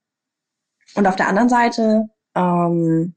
Und 0.95 1.07
auf 1.07 1.15
der 1.15 1.27
anderen 1.27 1.49
Seite, 1.49 2.09
ähm, 2.35 3.15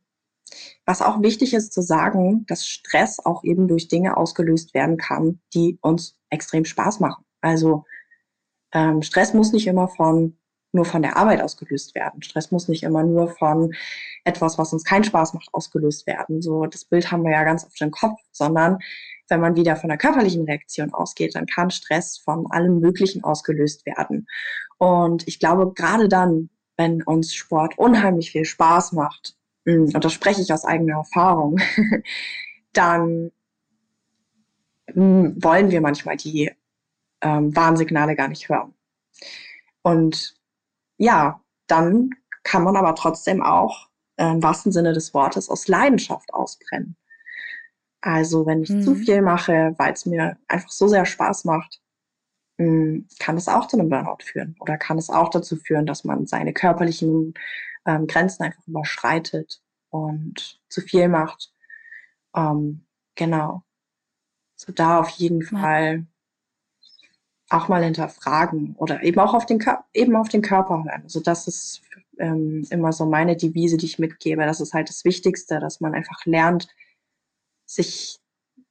was 0.85 1.03
auch 1.03 1.23
wichtig 1.23 1.55
ist 1.55 1.73
zu 1.73 1.83
sagen, 1.83 2.45
dass 2.47 2.67
Stress 2.67 3.21
auch 3.21 3.45
eben 3.45 3.69
durch 3.69 3.89
Dinge 3.89 4.17
ausgelöst 4.17 4.75
werden 4.75 4.97
kann, 4.97 5.41
die 5.55 5.79
uns 5.81 6.17
extrem 6.31 6.65
Spaß 6.65 7.01
machen. 7.01 7.25
Also 7.41 7.85
ähm, 8.73 9.03
Stress 9.03 9.35
muss 9.35 9.53
nicht 9.53 9.67
immer 9.67 9.89
von 9.89 10.37
nur 10.73 10.85
von 10.85 11.03
der 11.03 11.17
Arbeit 11.17 11.43
ausgelöst 11.43 11.95
werden. 11.95 12.23
Stress 12.23 12.51
muss 12.51 12.69
nicht 12.69 12.85
immer 12.85 13.03
nur 13.03 13.29
von 13.29 13.75
etwas, 14.25 14.59
was 14.59 14.73
uns 14.73 14.85
keinen 14.85 15.05
Spaß 15.05 15.35
macht, 15.35 15.49
ausgelöst 15.53 16.07
werden. 16.07 16.43
So 16.43 16.67
das 16.67 16.85
Bild 16.85 17.11
haben 17.11 17.25
wir 17.25 17.33
ja 17.33 17.45
ganz 17.45 17.65
oft 17.65 17.81
im 17.81 17.91
Kopf, 17.91 18.21
sondern 18.31 18.79
wenn 19.29 19.41
man 19.41 19.57
wieder 19.57 19.77
von 19.77 19.89
der 19.89 19.99
körperlichen 19.99 20.45
Reaktion 20.45 20.93
ausgeht, 20.93 21.35
dann 21.35 21.47
kann 21.47 21.71
Stress 21.71 22.19
von 22.19 22.51
allem 22.51 22.81
Möglichen 22.81 23.25
ausgelöst 23.25 23.87
werden. 23.87 24.27
Und 24.79 25.27
ich 25.29 25.39
glaube, 25.39 25.73
gerade 25.73 26.09
dann, 26.09 26.51
wenn 26.77 27.03
uns 27.03 27.35
Sport 27.35 27.79
unheimlich 27.79 28.33
viel 28.33 28.45
Spaß 28.45 28.93
macht, 28.93 29.37
hm, 29.67 29.91
und 29.95 30.05
das 30.05 30.13
spreche 30.13 30.41
ich 30.41 30.53
aus 30.53 30.65
eigener 30.65 30.99
Erfahrung, 30.99 31.61
dann 32.73 33.31
hm, 34.87 35.37
wollen 35.43 35.71
wir 35.71 35.81
manchmal 35.81 36.17
die 36.17 36.51
ähm, 37.23 37.55
Warnsignale 37.55 38.17
gar 38.17 38.29
nicht 38.29 38.49
hören. 38.49 38.75
Und 39.83 40.37
ja, 40.99 41.41
dann 41.67 42.11
kann 42.43 42.65
man 42.65 42.77
aber 42.77 42.95
trotzdem 42.95 43.43
auch 43.43 43.89
äh, 44.17 44.31
im 44.31 44.43
wahrsten 44.43 44.73
Sinne 44.73 44.93
des 44.93 45.15
Wortes 45.15 45.49
aus 45.49 45.69
Leidenschaft 45.69 46.33
ausbrennen. 46.35 46.97
Also 48.03 48.47
wenn 48.47 48.63
ich 48.63 48.71
mhm. 48.71 48.83
zu 48.83 48.95
viel 48.95 49.23
mache, 49.23 49.75
weil 49.77 49.93
es 49.93 50.07
mir 50.07 50.39
einfach 50.49 50.71
so 50.71 50.89
sehr 50.89 51.05
Spaß 51.05 51.45
macht, 51.45 51.81
hm, 52.59 53.07
kann 53.19 53.37
es 53.37 53.49
auch 53.49 53.69
zu 53.69 53.79
einem 53.79 53.89
Burnout 53.89 54.23
führen 54.23 54.57
oder 54.61 54.79
kann 54.79 54.99
es 54.99 55.11
auch 55.11 55.31
dazu 55.31 55.57
führen, 55.57 55.87
dass 55.87 56.05
man 56.05 56.27
seine 56.27 56.53
körperlichen 56.53 57.35
ähm, 57.87 58.07
Grenzen 58.07 58.43
einfach 58.43 58.67
überschreitet 58.67 59.63
und 59.91 60.61
zu 60.69 60.81
viel 60.81 61.09
macht. 61.09 61.53
Ähm, 62.35 62.87
genau. 63.15 63.63
So 64.57 64.73
da 64.73 65.01
auf 65.01 65.09
jeden 65.11 65.41
ja. 65.41 65.49
Fall 65.49 66.07
auch 67.51 67.69
mal 67.69 67.85
hinterfragen 67.85 68.75
oder 68.79 69.03
eben 69.03 69.19
auch 69.19 69.35
auf 69.35 69.45
den, 69.45 69.63
eben 69.93 70.17
auf 70.17 70.29
den 70.29 70.41
Körper 70.43 70.85
hören. 70.85 71.03
Also 71.03 71.21
das 71.21 71.49
ist 71.49 71.83
ähm, 72.19 72.67
immer 72.71 72.93
so 72.93 73.07
meine 73.07 73.37
Devise, 73.37 73.77
die 73.77 73.87
ich 73.87 73.99
mitgebe. 73.99 74.45
Das 74.45 74.61
ist 74.61 74.73
halt 74.73 74.89
das 74.89 75.05
Wichtigste, 75.05 75.59
dass 75.59 75.81
man 75.81 75.95
einfach 75.95 76.25
lernt, 76.25 76.69
sich 77.67 78.19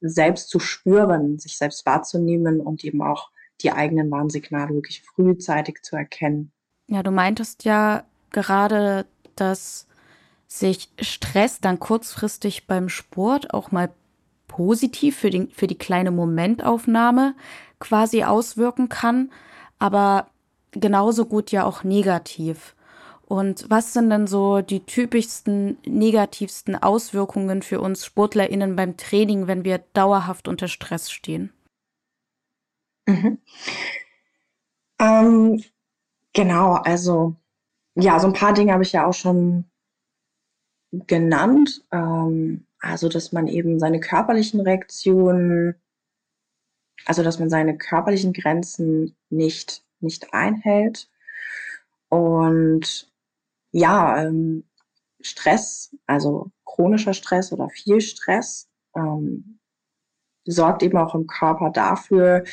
selbst 0.00 0.48
zu 0.48 0.58
spüren, 0.58 1.38
sich 1.38 1.58
selbst 1.58 1.84
wahrzunehmen 1.84 2.60
und 2.60 2.84
eben 2.84 3.02
auch 3.02 3.30
die 3.60 3.72
eigenen 3.72 4.10
Warnsignale 4.10 4.74
wirklich 4.74 5.02
frühzeitig 5.02 5.82
zu 5.82 5.96
erkennen. 5.96 6.52
Ja, 6.86 7.02
du 7.02 7.10
meintest 7.10 7.64
ja 7.64 8.04
gerade, 8.30 9.04
dass 9.36 9.86
sich 10.46 10.88
Stress 11.00 11.60
dann 11.60 11.78
kurzfristig 11.78 12.66
beim 12.66 12.88
Sport 12.88 13.52
auch 13.52 13.70
mal 13.72 13.90
positiv 14.48 15.18
für, 15.18 15.30
den, 15.30 15.50
für 15.50 15.66
die 15.66 15.78
kleine 15.78 16.10
Momentaufnahme 16.10 17.34
quasi 17.80 18.22
auswirken 18.22 18.88
kann, 18.88 19.32
aber 19.78 20.28
genauso 20.72 21.26
gut 21.26 21.50
ja 21.50 21.64
auch 21.64 21.82
negativ. 21.82 22.76
Und 23.26 23.66
was 23.68 23.92
sind 23.92 24.10
denn 24.10 24.26
so 24.26 24.60
die 24.60 24.84
typischsten 24.84 25.78
negativsten 25.86 26.74
Auswirkungen 26.74 27.62
für 27.62 27.80
uns 27.80 28.04
SportlerInnen 28.04 28.76
beim 28.76 28.96
Training, 28.96 29.46
wenn 29.46 29.64
wir 29.64 29.78
dauerhaft 29.92 30.48
unter 30.48 30.68
Stress 30.68 31.10
stehen? 31.10 31.52
Mhm. 33.06 33.38
Ähm, 35.00 35.64
genau, 36.32 36.74
also 36.74 37.36
ja, 37.94 38.18
so 38.18 38.26
ein 38.26 38.32
paar 38.32 38.52
Dinge 38.52 38.72
habe 38.72 38.82
ich 38.82 38.92
ja 38.92 39.06
auch 39.06 39.14
schon 39.14 39.64
genannt. 40.92 41.84
Ähm, 41.92 42.66
also, 42.80 43.08
dass 43.08 43.32
man 43.32 43.46
eben 43.46 43.78
seine 43.78 44.00
körperlichen 44.00 44.60
Reaktionen, 44.60 45.74
also 47.06 47.22
dass 47.22 47.38
man 47.38 47.50
seine 47.50 47.76
körperlichen 47.76 48.32
Grenzen 48.32 49.16
nicht, 49.30 49.82
nicht 50.00 50.32
einhält. 50.32 51.08
Und 52.08 53.10
ja, 53.72 54.24
ähm, 54.24 54.64
Stress, 55.20 55.94
also 56.06 56.50
chronischer 56.64 57.14
Stress 57.14 57.52
oder 57.52 57.68
viel 57.68 58.00
Stress, 58.00 58.68
ähm, 58.96 59.58
sorgt 60.46 60.82
eben 60.82 60.98
auch 60.98 61.14
im 61.14 61.26
Körper 61.26 61.70
dafür, 61.70 62.44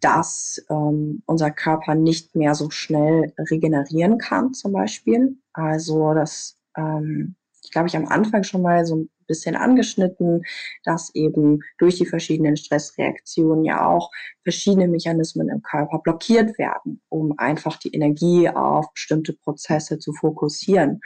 dass 0.00 0.64
ähm, 0.70 1.22
unser 1.26 1.50
Körper 1.50 1.94
nicht 1.94 2.34
mehr 2.34 2.54
so 2.54 2.70
schnell 2.70 3.32
regenerieren 3.38 4.18
kann, 4.18 4.54
zum 4.54 4.72
Beispiel. 4.72 5.36
Also 5.52 6.14
das, 6.14 6.58
ähm, 6.76 7.36
ich 7.62 7.70
glaube, 7.70 7.88
ich 7.88 7.96
am 7.96 8.08
Anfang 8.08 8.44
schon 8.44 8.62
mal 8.62 8.84
so 8.86 8.96
ein 8.96 9.10
bisschen 9.28 9.54
angeschnitten, 9.54 10.42
dass 10.82 11.14
eben 11.14 11.60
durch 11.78 11.96
die 11.98 12.06
verschiedenen 12.06 12.56
Stressreaktionen 12.56 13.64
ja 13.64 13.86
auch 13.86 14.10
verschiedene 14.42 14.88
Mechanismen 14.88 15.48
im 15.48 15.62
Körper 15.62 16.00
blockiert 16.00 16.58
werden, 16.58 17.00
um 17.08 17.38
einfach 17.38 17.76
die 17.76 17.94
Energie 17.94 18.48
auf 18.48 18.92
bestimmte 18.92 19.34
Prozesse 19.34 20.00
zu 20.00 20.12
fokussieren. 20.12 21.00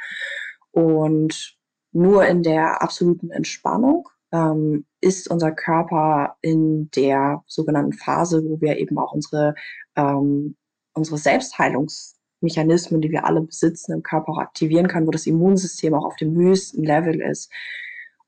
Und 0.71 1.57
nur 1.93 2.27
in 2.27 2.43
der 2.43 2.81
absoluten 2.81 3.31
Entspannung 3.31 4.09
ähm, 4.33 4.87
ist 5.01 5.29
unser 5.31 5.53
Körper 5.53 6.37
in 6.41 6.91
der 6.97 7.45
sogenannten 7.47 7.93
Phase, 7.93 8.43
wo 8.45 8.61
wir 8.61 8.79
eben 8.79 8.99
auch 8.99 9.13
unsere, 9.13 9.55
ähm, 9.95 10.57
unsere 10.95 11.19
Selbstheilungsmechanismen, 11.19 13.03
die 13.03 13.11
wir 13.11 13.27
alle 13.27 13.43
besitzen, 13.43 13.93
im 13.93 14.03
Körper 14.03 14.33
auch 14.33 14.39
aktivieren 14.39 14.89
können, 14.89 15.07
wo 15.07 15.11
das 15.11 15.27
Immunsystem 15.27 15.95
auch 15.95 16.07
auf 16.07 16.17
dem 16.17 16.35
höchsten 16.35 16.83
Level 16.83 17.21
ist. 17.21 17.53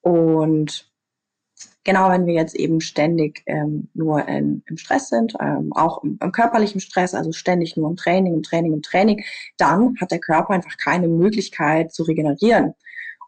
Und 0.04 0.92
genau, 1.82 2.10
wenn 2.10 2.26
wir 2.26 2.34
jetzt 2.34 2.54
eben 2.54 2.82
ständig 2.82 3.42
ähm, 3.46 3.88
nur 3.94 4.28
in, 4.28 4.62
im 4.66 4.76
Stress 4.76 5.08
sind, 5.08 5.34
ähm, 5.40 5.72
auch 5.72 6.04
im, 6.04 6.18
im, 6.20 6.30
körperlichen 6.30 6.80
Stress, 6.80 7.14
also 7.14 7.32
ständig 7.32 7.76
nur 7.78 7.88
im 7.88 7.96
Training, 7.96 8.34
im 8.34 8.42
Training, 8.42 8.74
im 8.74 8.82
Training, 8.82 9.24
dann 9.56 9.96
hat 9.98 10.10
der 10.10 10.18
Körper 10.18 10.50
einfach 10.50 10.76
keine 10.76 11.08
Möglichkeit 11.08 11.94
zu 11.94 12.02
regenerieren. 12.02 12.74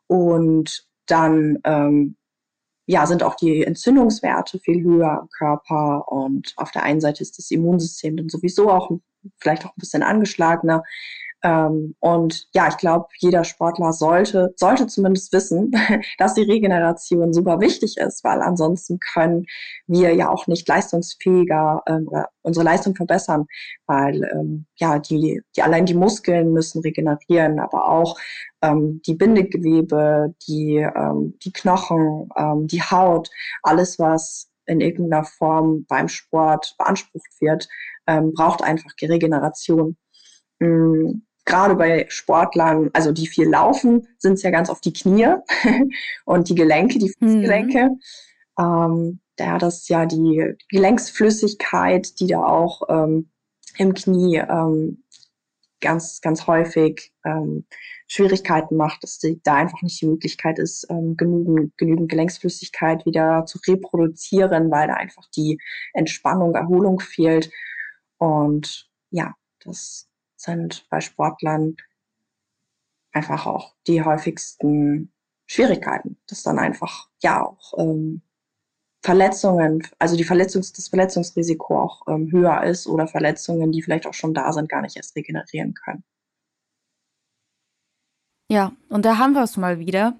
Und 0.07 0.87
dann 1.07 1.59
ähm, 1.64 2.16
ja, 2.85 3.07
sind 3.07 3.22
auch 3.22 3.37
die 3.37 3.64
Entzündungswerte 3.64 4.59
viel 4.59 4.85
höher 4.85 5.20
im 5.22 5.29
Körper 5.31 6.07
und 6.12 6.53
auf 6.57 6.70
der 6.72 6.83
einen 6.83 7.01
Seite 7.01 7.22
ist 7.22 7.39
das 7.39 7.51
Immunsystem 7.51 8.18
dann 8.18 8.29
sowieso 8.29 8.70
auch 8.70 8.91
vielleicht 9.39 9.64
auch 9.64 9.70
ein 9.70 9.81
bisschen 9.81 10.03
angeschlagener. 10.03 10.85
Ähm, 11.43 11.95
und 12.01 12.49
ja, 12.55 12.68
ich 12.68 12.78
glaube, 12.78 13.07
jeder 13.18 13.45
Sportler 13.45 13.93
sollte, 13.93 14.55
sollte 14.57 14.87
zumindest 14.87 15.32
wissen, 15.32 15.70
dass 16.18 16.34
die 16.34 16.43
Regeneration 16.43 17.32
super 17.32 17.61
wichtig 17.61 17.97
ist, 17.99 18.24
weil 18.24 18.41
ansonsten 18.41 18.99
können 18.99 19.45
wir 19.87 20.14
ja 20.14 20.30
auch 20.30 20.47
nicht 20.47 20.66
leistungsfähiger 20.66 21.82
ähm, 21.87 22.09
unsere 22.43 22.64
Leistung 22.64 22.95
verbessern, 22.95 23.47
weil 23.87 24.22
ähm, 24.32 24.66
ja, 24.76 24.99
die, 24.99 25.43
die 25.55 25.62
allein 25.62 25.87
die 25.87 25.95
Muskeln 25.95 26.53
müssen 26.53 26.80
regenerieren, 26.80 27.61
aber 27.61 27.89
auch 27.91 28.18
ähm, 28.62 29.03
die 29.07 29.14
Bindegewebe, 29.14 30.34
die, 30.49 30.76
ähm, 30.76 31.34
die 31.45 31.53
Knochen, 31.53 32.28
ähm, 32.37 32.66
die 32.66 32.82
Haut, 32.82 33.28
alles, 33.62 33.99
was 33.99 34.49
in 34.64 34.80
irgendeiner 34.80 35.24
Form 35.24 35.84
beim 35.89 36.09
Sport 36.09 36.74
beansprucht 36.76 37.41
wird, 37.41 37.68
braucht 38.34 38.62
einfach 38.62 38.91
Regeneration. 39.01 39.97
Mhm. 40.59 41.26
Gerade 41.47 41.77
bei 41.77 42.07
Sportlern, 42.09 42.91
also 42.93 43.13
die 43.13 43.27
viel 43.27 43.49
laufen, 43.49 44.07
sind 44.19 44.35
es 44.35 44.43
ja 44.43 44.51
ganz 44.51 44.69
oft 44.69 44.85
die 44.85 44.93
Knie 44.93 45.37
und 46.25 46.49
die 46.49 46.55
Gelenke, 46.55 46.99
die 46.99 47.13
Fußgelenke. 47.19 47.91
Mhm. 47.91 48.01
Ähm, 48.59 49.21
da 49.37 49.59
das 49.59 49.89
ja 49.89 50.07
die 50.07 50.55
Gelenksflüssigkeit, 50.69 52.19
die 52.21 52.27
da 52.27 52.45
auch 52.45 52.83
ähm, 52.89 53.31
im 53.77 53.95
Knie 53.95 54.37
ähm, 54.37 55.05
ganz, 55.81 56.21
ganz 56.21 56.47
häufig 56.47 57.13
ähm, 57.25 57.67
Schwierigkeiten 58.09 58.77
macht, 58.77 59.03
dass 59.03 59.19
die, 59.19 59.41
da 59.43 59.55
einfach 59.55 59.83
nicht 59.83 60.01
die 60.01 60.07
Möglichkeit 60.07 60.59
ist, 60.59 60.87
ähm, 60.91 61.17
genügend, 61.17 61.77
genügend 61.77 62.09
Gelenksflüssigkeit 62.11 63.05
wieder 63.05 63.45
zu 63.47 63.59
reproduzieren, 63.67 64.71
weil 64.71 64.89
da 64.89 64.95
einfach 64.95 65.25
die 65.37 65.59
Entspannung, 65.93 66.55
Erholung 66.55 67.01
fehlt. 67.01 67.51
Und 68.19 68.89
ja, 69.11 69.35
das 69.65 70.09
sind 70.47 70.87
bei 70.89 71.01
Sportlern 71.01 71.77
einfach 73.13 73.47
auch 73.47 73.75
die 73.87 74.03
häufigsten 74.03 75.13
Schwierigkeiten, 75.47 76.19
dass 76.27 76.43
dann 76.43 76.59
einfach 76.59 77.09
ja 77.23 77.45
auch 77.45 77.75
ähm, 77.79 78.23
Verletzungen, 79.03 79.87
also 79.99 80.17
die 80.17 80.25
Verletzungs, 80.25 80.73
das 80.73 80.89
Verletzungsrisiko 80.89 81.81
auch 81.81 82.03
ähm, 82.09 82.31
höher 82.33 82.65
ist 82.65 82.87
oder 82.87 83.07
Verletzungen, 83.07 83.71
die 83.71 83.83
vielleicht 83.83 84.07
auch 84.07 84.15
schon 84.15 84.35
da 84.35 84.53
sind, 84.53 84.69
gar 84.69 84.83
nicht 84.83 84.97
erst 84.97 85.15
regenerieren 85.15 85.75
können. 85.75 86.03
Ja, 88.51 88.73
und 88.89 89.05
da 89.05 89.19
haben 89.19 89.33
wir 89.33 89.43
es 89.43 89.57
mal 89.57 89.79
wieder. 89.79 90.17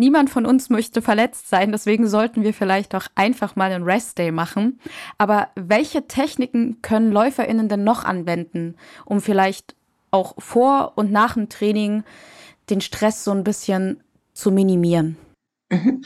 Niemand 0.00 0.30
von 0.30 0.46
uns 0.46 0.70
möchte 0.70 1.02
verletzt 1.02 1.50
sein, 1.50 1.72
deswegen 1.72 2.06
sollten 2.06 2.42
wir 2.42 2.54
vielleicht 2.54 2.94
auch 2.94 3.08
einfach 3.16 3.54
mal 3.54 3.70
einen 3.70 3.84
Rest 3.84 4.16
Day 4.16 4.32
machen. 4.32 4.80
Aber 5.18 5.48
welche 5.56 6.08
Techniken 6.08 6.80
können 6.80 7.12
LäuferInnen 7.12 7.68
denn 7.68 7.84
noch 7.84 8.02
anwenden, 8.06 8.76
um 9.04 9.20
vielleicht 9.20 9.76
auch 10.10 10.40
vor 10.40 10.94
und 10.96 11.12
nach 11.12 11.34
dem 11.34 11.50
Training 11.50 12.02
den 12.70 12.80
Stress 12.80 13.24
so 13.24 13.30
ein 13.32 13.44
bisschen 13.44 14.02
zu 14.32 14.50
minimieren? 14.50 15.18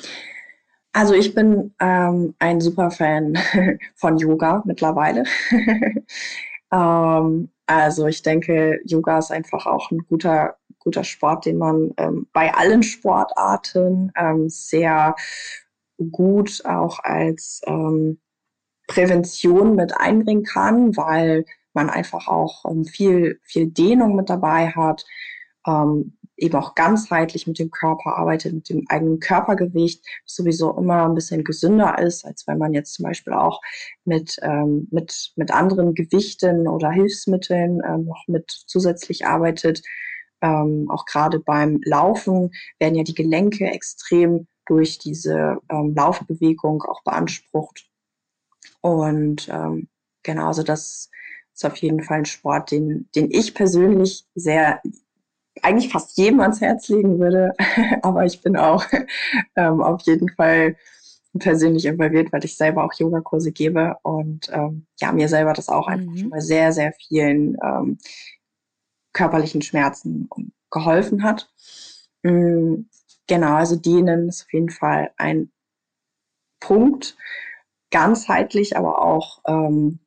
Also 0.97 1.13
ich 1.15 1.35
bin 1.35 1.75
ähm, 1.81 2.35
ein 2.39 2.61
super 2.61 2.89
Fan 2.89 3.37
von 3.97 4.17
Yoga 4.17 4.63
mittlerweile. 4.65 5.25
ähm, 6.73 7.49
also 7.67 8.07
ich 8.07 8.23
denke, 8.23 8.79
Yoga 8.85 9.19
ist 9.19 9.33
einfach 9.33 9.67
auch 9.67 9.91
ein 9.91 10.07
guter 10.09 10.57
guter 10.85 11.05
Sport, 11.05 11.47
den 11.47 11.59
man 11.59 11.93
ähm, 11.97 12.29
bei 12.33 12.55
allen 12.55 12.83
Sportarten 12.83 14.13
ähm, 14.17 14.49
sehr 14.49 15.17
gut 16.11 16.65
auch 16.65 16.99
als 17.03 17.63
ähm, 17.67 18.21
Prävention 18.87 19.75
mit 19.75 19.97
einbringen 19.97 20.45
kann, 20.45 20.97
weil 20.97 21.45
man 21.73 21.91
einfach 21.91 22.29
auch 22.29 22.65
ähm, 22.71 22.85
viel, 22.85 23.41
viel 23.43 23.67
Dehnung 23.67 24.15
mit 24.15 24.31
dabei 24.31 24.69
hat, 24.69 25.05
ähm, 25.67 26.17
eben 26.37 26.57
auch 26.57 26.75
ganzheitlich 26.75 27.47
mit 27.47 27.59
dem 27.59 27.71
Körper 27.71 28.17
arbeitet, 28.17 28.53
mit 28.53 28.69
dem 28.69 28.85
eigenen 28.89 29.21
Körpergewicht, 29.21 30.05
sowieso 30.25 30.77
immer 30.77 31.05
ein 31.05 31.15
bisschen 31.15 31.45
gesünder 31.45 31.99
ist, 31.99 32.25
als 32.25 32.47
wenn 32.47 32.59
man 32.59 32.75
jetzt 32.75 32.95
zum 32.95 33.05
Beispiel 33.05 33.33
auch 33.33 33.61
mit, 34.05 34.37
ähm, 34.43 34.89
mit, 34.91 35.33
mit 35.37 35.53
anderen 35.53 35.95
Gewichten 35.95 36.67
oder 36.69 36.91
Hilfsmitteln 36.91 37.81
ähm, 37.87 38.05
noch 38.05 38.25
mit 38.27 38.51
zusätzlich 38.51 39.27
arbeitet 39.27 39.83
ähm, 40.45 40.91
auch 40.91 41.07
gerade 41.07 41.41
beim 41.41 41.81
Laufen 41.85 42.53
werden 42.79 42.95
ja 42.95 43.03
die 43.03 43.15
Gelenke 43.15 43.65
extrem 43.65 44.47
durch 44.67 44.99
diese 44.99 45.59
ähm, 45.71 45.95
Laufbewegung 45.97 46.83
auch 46.83 47.03
beansprucht. 47.03 47.89
Und 48.83 49.49
ähm, 49.49 49.89
genau, 50.23 50.49
also 50.49 50.63
das 50.63 51.11
ist 51.55 51.65
auf 51.65 51.77
jeden 51.77 52.03
Fall 52.03 52.19
ein 52.19 52.25
Sport, 52.27 52.71
den, 52.71 53.09
den 53.15 53.31
ich 53.31 53.55
persönlich 53.55 54.27
sehr, 54.35 54.83
eigentlich 55.63 55.91
fast 55.91 56.19
jedem 56.19 56.41
ans 56.41 56.61
Herz 56.61 56.89
legen 56.89 57.19
würde. 57.19 57.53
Aber 58.03 58.27
ich 58.27 58.43
bin 58.43 58.57
auch 58.57 58.85
ähm, 59.57 59.81
auf 59.81 60.03
jeden 60.03 60.29
Fall 60.31 60.77
persönlich 61.39 61.87
involviert, 61.87 62.33
weil 62.33 62.45
ich 62.45 62.57
selber 62.57 62.85
auch 62.85 62.93
Yogakurse 62.95 63.51
gebe 63.51 63.97
und 64.03 64.49
ähm, 64.53 64.87
ja, 65.01 65.11
mir 65.11 65.29
selber 65.29 65.53
das 65.53 65.69
auch 65.69 65.89
einfach 65.89 66.13
mhm. 66.13 66.19
schon 66.19 66.31
bei 66.31 66.41
sehr, 66.41 66.73
sehr 66.73 66.93
vielen 66.93 67.57
ähm, 67.65 67.99
körperlichen 69.15 69.63
Schmerzen 69.63 70.29
geholfen 70.71 71.23
hat. 71.23 71.51
Mm, 72.23 72.83
genau, 73.27 73.55
also 73.55 73.77
denen 73.77 74.29
ist 74.29 74.43
auf 74.43 74.53
jeden 74.53 74.71
Fall 74.71 75.13
ein 75.17 75.51
Punkt, 76.61 77.17
ganzheitlich, 77.91 78.77
aber 78.77 79.03
auch 79.03 79.41
ähm, 79.47 80.01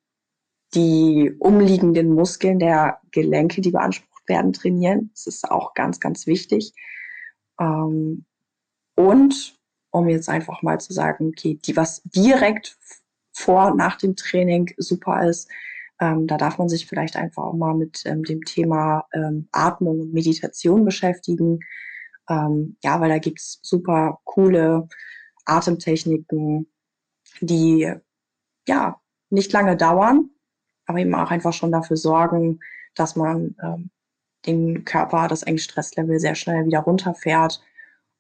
die 0.74 1.34
umliegenden 1.39 2.14
Muskeln 2.14 2.60
der 2.60 2.99
Gelenke, 3.12 3.62
die 3.62 3.72
beansprucht 3.72 4.28
werden, 4.28 4.53
trainieren. 4.53 5.10
Das 5.14 5.28
ist 5.28 5.49
auch 5.49 5.74
ganz, 5.74 5.99
ganz 5.99 6.28
wichtig. 6.28 6.74
Ähm, 7.60 8.26
und 8.95 9.58
um 9.91 10.10
jetzt 10.10 10.30
einfach 10.30 10.62
mal 10.62 10.80
zu 10.80 10.93
sagen, 10.93 11.30
okay, 11.30 11.60
die, 11.64 11.78
was 11.78 12.01
direkt 12.03 12.78
vor, 13.32 13.74
nach 13.76 13.97
dem 13.97 14.16
Training 14.16 14.74
super 14.78 15.28
ist, 15.28 15.49
ähm, 15.99 16.27
da 16.27 16.37
darf 16.37 16.57
man 16.57 16.69
sich 16.69 16.87
vielleicht 16.87 17.15
einfach 17.15 17.43
auch 17.43 17.53
mal 17.53 17.73
mit 17.73 18.03
ähm, 18.05 18.23
dem 18.23 18.43
Thema 18.43 19.05
ähm, 19.13 19.47
Atmung 19.51 19.99
und 19.99 20.13
Meditation 20.13 20.85
beschäftigen. 20.85 21.59
Ähm, 22.29 22.77
ja, 22.83 22.99
weil 23.01 23.09
da 23.09 23.17
gibt's 23.17 23.59
super 23.63 24.19
coole 24.23 24.87
Atemtechniken, 25.45 26.67
die 27.41 27.91
ja 28.67 28.99
nicht 29.29 29.51
lange 29.53 29.75
dauern, 29.75 30.29
aber 30.85 30.99
eben 30.99 31.15
auch 31.15 31.31
einfach 31.31 31.53
schon 31.53 31.71
dafür 31.71 31.97
sorgen, 31.97 32.59
dass 32.95 33.15
man 33.15 33.55
ähm, 33.63 33.89
den 34.45 34.85
Körper, 34.85 35.27
das 35.27 35.43
Engstresslevel 35.43 36.19
sehr 36.19 36.35
schnell 36.35 36.65
wieder 36.65 36.79
runterfährt 36.79 37.61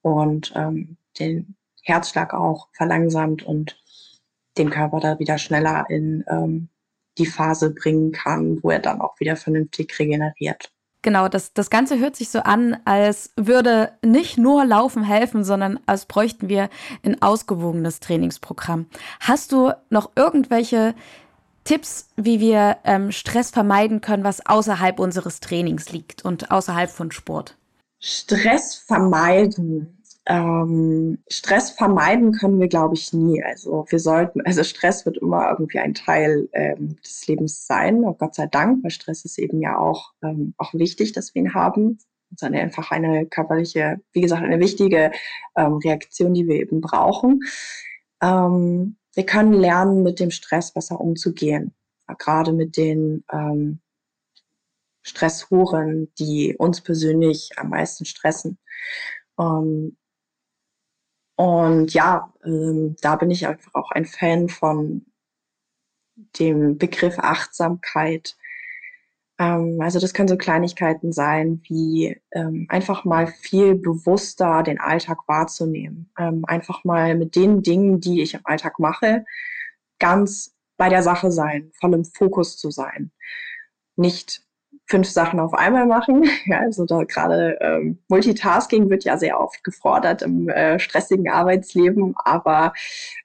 und 0.01 0.51
ähm, 0.55 0.97
den 1.19 1.55
Herzschlag 1.83 2.33
auch 2.33 2.69
verlangsamt 2.73 3.43
und 3.43 3.79
den 4.57 4.69
Körper 4.69 4.99
da 4.99 5.19
wieder 5.19 5.37
schneller 5.37 5.85
in 5.89 6.25
die 7.17 7.25
Phase 7.25 7.73
bringen 7.73 8.11
kann, 8.11 8.59
wo 8.61 8.69
er 8.69 8.79
dann 8.79 9.01
auch 9.01 9.19
wieder 9.19 9.35
vernünftig 9.35 9.97
regeneriert. 9.99 10.71
Genau, 11.03 11.27
das, 11.29 11.53
das 11.53 11.69
Ganze 11.69 11.99
hört 11.99 12.15
sich 12.15 12.29
so 12.29 12.39
an, 12.39 12.77
als 12.83 13.31
würde 13.37 13.91
nicht 14.03 14.37
nur 14.37 14.65
Laufen 14.65 15.03
helfen, 15.03 15.43
sondern 15.43 15.79
als 15.85 16.05
bräuchten 16.05 16.49
wir 16.49 16.69
ein 17.03 17.21
ausgewogenes 17.21 17.99
Trainingsprogramm. 17.99 18.87
Hast 19.19 19.51
du 19.51 19.71
noch 19.89 20.11
irgendwelche 20.15 20.95
Tipps, 21.63 22.09
wie 22.15 22.39
wir 22.39 22.77
ähm, 22.83 23.11
Stress 23.11 23.51
vermeiden 23.51 24.01
können, 24.01 24.23
was 24.23 24.45
außerhalb 24.45 24.99
unseres 24.99 25.39
Trainings 25.39 25.91
liegt 25.91 26.25
und 26.25 26.51
außerhalb 26.51 26.89
von 26.89 27.11
Sport? 27.11 27.57
Stress 27.99 28.75
vermeiden 28.75 29.96
ähm, 30.29 31.19
Stress 31.29 31.71
vermeiden 31.71 32.33
können 32.33 32.59
wir, 32.59 32.67
glaube 32.67 32.95
ich, 32.95 33.13
nie. 33.13 33.41
Also 33.41 33.85
wir 33.87 33.99
sollten, 33.99 34.41
also 34.41 34.63
Stress 34.63 35.05
wird 35.05 35.17
immer 35.17 35.49
irgendwie 35.49 35.79
ein 35.79 35.93
Teil 35.93 36.49
ähm, 36.51 36.97
des 36.97 37.25
Lebens 37.27 37.65
sein, 37.65 38.03
und 38.03 38.19
Gott 38.19 38.35
sei 38.35 38.47
Dank, 38.47 38.83
weil 38.83 38.91
Stress 38.91 39.23
ist 39.23 39.39
eben 39.39 39.61
ja 39.61 39.77
auch, 39.77 40.11
ähm, 40.21 40.53
auch 40.57 40.73
wichtig, 40.73 41.13
dass 41.13 41.33
wir 41.33 41.43
ihn 41.43 41.53
haben. 41.53 41.97
Es 42.35 42.41
ist 42.41 42.43
einfach 42.43 42.91
eine 42.91 43.25
körperliche, 43.25 44.01
wie 44.11 44.19
gesagt, 44.19 44.43
eine 44.43 44.59
wichtige 44.59 45.11
ähm, 45.55 45.75
Reaktion, 45.75 46.33
die 46.33 46.45
wir 46.45 46.55
eben 46.55 46.81
brauchen. 46.81 47.39
Ähm, 48.21 48.97
wir 49.13 49.25
können 49.25 49.53
lernen, 49.53 50.03
mit 50.03 50.19
dem 50.19 50.31
Stress 50.31 50.73
besser 50.73 50.99
umzugehen. 50.99 51.73
Gerade 52.17 52.51
mit 52.51 52.75
den 52.75 53.23
ähm, 53.31 53.79
Stressoren, 55.03 56.11
die 56.19 56.53
uns 56.57 56.81
persönlich 56.81 57.51
am 57.55 57.69
meisten 57.69 58.03
stressen. 58.03 58.57
Ähm, 59.39 59.95
und 61.37 61.93
ja, 61.93 62.33
ähm, 62.43 62.95
da 63.01 63.15
bin 63.15 63.29
ich 63.29 63.47
einfach 63.47 63.75
auch 63.75 63.91
ein 63.91 64.05
Fan 64.05 64.49
von 64.49 65.05
dem 66.39 66.79
Begriff 66.79 67.19
Achtsamkeit. 67.19 68.35
Ähm, 69.37 69.77
also 69.79 69.99
das 69.99 70.15
können 70.15 70.29
so 70.29 70.35
Kleinigkeiten 70.35 71.13
sein, 71.13 71.61
wie 71.67 72.19
ähm, 72.31 72.65
einfach 72.69 73.05
mal 73.05 73.27
viel 73.27 73.75
bewusster 73.75 74.63
den 74.63 74.79
Alltag 74.79 75.19
wahrzunehmen. 75.27 76.09
Ähm, 76.17 76.43
einfach 76.47 76.83
mal 76.83 77.15
mit 77.15 77.35
den 77.35 77.61
Dingen, 77.61 78.01
die 78.01 78.23
ich 78.23 78.33
im 78.33 78.41
Alltag 78.43 78.79
mache, 78.79 79.23
ganz 79.99 80.55
bei 80.75 80.89
der 80.89 81.03
Sache 81.03 81.31
sein, 81.31 81.71
voll 81.79 81.93
im 81.93 82.05
Fokus 82.05 82.57
zu 82.57 82.71
sein. 82.71 83.11
Nicht 83.95 84.41
fünf 84.87 85.09
Sachen 85.09 85.39
auf 85.39 85.53
einmal 85.53 85.85
machen. 85.85 86.25
Ja, 86.45 86.59
also 86.59 86.85
da 86.85 87.03
gerade 87.03 87.57
ähm, 87.59 87.99
Multitasking 88.07 88.89
wird 88.89 89.03
ja 89.03 89.17
sehr 89.17 89.39
oft 89.39 89.63
gefordert 89.63 90.21
im 90.21 90.47
äh, 90.47 90.79
stressigen 90.79 91.29
Arbeitsleben, 91.29 92.15
aber 92.23 92.73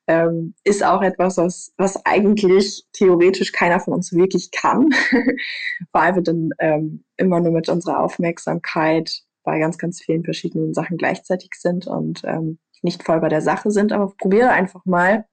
ähm, 0.09 0.55
ist 0.65 0.85
auch 0.85 1.03
etwas, 1.03 1.37
was, 1.37 1.73
was 1.77 2.05
eigentlich 2.05 2.85
theoretisch 2.93 3.53
keiner 3.53 3.79
von 3.79 3.95
uns 3.95 4.13
wirklich 4.13 4.51
kann, 4.51 4.91
weil 5.93 6.17
wir 6.17 6.23
dann 6.23 6.51
ähm, 6.59 7.05
immer 7.17 7.41
nur 7.41 7.53
mit 7.53 7.69
unserer 7.69 8.01
Aufmerksamkeit 8.01 9.23
bei 9.45 9.59
ganz, 9.61 9.79
ganz 9.79 10.03
vielen 10.03 10.25
verschiedenen 10.25 10.75
Sachen 10.75 10.97
gleichzeitig 10.97 11.51
sind 11.55 11.87
und 11.87 12.23
ähm, 12.25 12.59
nicht 12.83 13.05
voll 13.05 13.21
bei 13.21 13.29
der 13.29 13.43
Sache 13.43 13.71
sind. 13.71 13.93
Aber 13.93 14.13
probiere 14.19 14.51
einfach 14.51 14.85
mal 14.85 15.27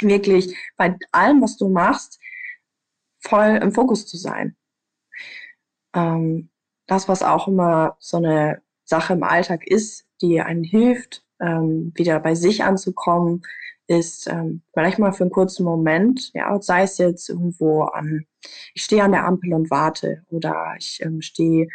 wirklich 0.00 0.54
bei 0.76 0.96
allem, 1.12 1.40
was 1.40 1.56
du 1.56 1.68
machst, 1.68 2.18
voll 3.20 3.58
im 3.62 3.72
Fokus 3.72 4.06
zu 4.06 4.18
sein 4.18 4.56
ähm, 5.94 6.50
das, 6.86 7.08
was 7.08 7.22
auch 7.22 7.48
immer 7.48 7.96
so 7.98 8.18
eine 8.18 8.62
Sache 8.84 9.14
im 9.14 9.22
Alltag 9.22 9.66
ist, 9.66 10.06
die 10.20 10.40
einem 10.40 10.64
hilft, 10.64 11.24
ähm, 11.40 11.92
wieder 11.94 12.20
bei 12.20 12.34
sich 12.34 12.64
anzukommen, 12.64 13.42
ist 13.86 14.28
ähm, 14.28 14.62
vielleicht 14.72 14.98
mal 14.98 15.12
für 15.12 15.24
einen 15.24 15.32
kurzen 15.32 15.64
Moment, 15.64 16.30
ja, 16.34 16.60
sei 16.60 16.82
es 16.82 16.98
jetzt 16.98 17.28
irgendwo 17.28 17.82
an, 17.82 18.26
ich 18.74 18.84
stehe 18.84 19.02
an 19.02 19.12
der 19.12 19.24
Ampel 19.24 19.52
und 19.52 19.70
warte 19.70 20.24
oder 20.30 20.74
ich 20.78 21.00
ähm, 21.02 21.20
stehe 21.20 21.68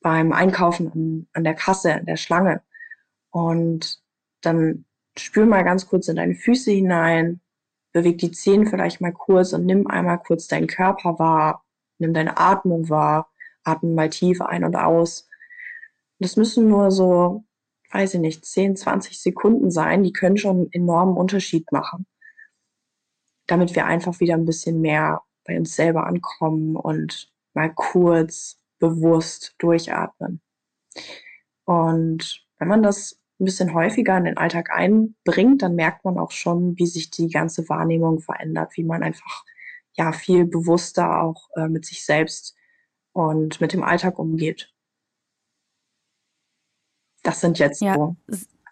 beim 0.00 0.32
Einkaufen 0.32 0.92
an, 0.92 1.28
an 1.32 1.44
der 1.44 1.54
Kasse, 1.54 1.94
an 1.94 2.06
der 2.06 2.16
Schlange 2.16 2.62
und 3.30 4.02
dann 4.40 4.84
spür 5.16 5.46
mal 5.46 5.64
ganz 5.64 5.88
kurz 5.88 6.08
in 6.08 6.16
deine 6.16 6.34
Füße 6.34 6.70
hinein, 6.70 7.40
beweg 7.92 8.18
die 8.18 8.30
Zehen 8.30 8.66
vielleicht 8.66 9.00
mal 9.00 9.12
kurz 9.12 9.52
und 9.52 9.66
nimm 9.66 9.86
einmal 9.86 10.18
kurz 10.18 10.48
deinen 10.48 10.66
Körper 10.66 11.18
wahr 11.18 11.64
Nimm 11.98 12.14
deine 12.14 12.38
Atmung 12.38 12.88
wahr. 12.88 13.30
Atme 13.64 13.90
mal 13.90 14.10
tief 14.10 14.40
ein 14.40 14.64
und 14.64 14.76
aus. 14.76 15.28
Das 16.18 16.36
müssen 16.36 16.68
nur 16.68 16.90
so, 16.90 17.44
weiß 17.92 18.14
ich 18.14 18.20
nicht, 18.20 18.44
10, 18.44 18.76
20 18.76 19.20
Sekunden 19.20 19.70
sein. 19.70 20.02
Die 20.02 20.12
können 20.12 20.36
schon 20.36 20.56
einen 20.56 20.72
enormen 20.72 21.16
Unterschied 21.16 21.70
machen. 21.72 22.06
Damit 23.46 23.74
wir 23.74 23.86
einfach 23.86 24.20
wieder 24.20 24.34
ein 24.34 24.44
bisschen 24.44 24.80
mehr 24.80 25.22
bei 25.44 25.56
uns 25.56 25.74
selber 25.74 26.06
ankommen 26.06 26.76
und 26.76 27.30
mal 27.54 27.72
kurz 27.74 28.58
bewusst 28.78 29.54
durchatmen. 29.58 30.40
Und 31.64 32.46
wenn 32.58 32.68
man 32.68 32.82
das 32.82 33.20
ein 33.40 33.44
bisschen 33.44 33.74
häufiger 33.74 34.16
in 34.16 34.24
den 34.24 34.36
Alltag 34.36 34.70
einbringt, 34.70 35.62
dann 35.62 35.74
merkt 35.74 36.04
man 36.04 36.18
auch 36.18 36.32
schon, 36.32 36.76
wie 36.76 36.86
sich 36.86 37.10
die 37.10 37.28
ganze 37.28 37.68
Wahrnehmung 37.68 38.20
verändert, 38.20 38.76
wie 38.76 38.84
man 38.84 39.02
einfach 39.02 39.44
ja 39.94 40.12
viel 40.12 40.44
bewusster 40.44 41.22
auch 41.22 41.48
äh, 41.56 41.68
mit 41.68 41.84
sich 41.84 42.04
selbst 42.04 42.54
und 43.12 43.60
mit 43.60 43.72
dem 43.72 43.82
Alltag 43.82 44.18
umgeht. 44.18 44.72
Das 47.22 47.40
sind 47.40 47.58
jetzt 47.58 47.82
ja. 47.82 47.94
so 47.94 48.16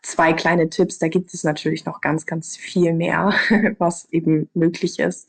zwei 0.02 0.32
kleine 0.32 0.70
Tipps. 0.70 0.98
Da 0.98 1.08
gibt 1.08 1.34
es 1.34 1.44
natürlich 1.44 1.84
noch 1.84 2.00
ganz, 2.00 2.26
ganz 2.26 2.56
viel 2.56 2.92
mehr, 2.92 3.34
was 3.78 4.06
eben 4.10 4.48
möglich 4.54 4.98
ist. 4.98 5.28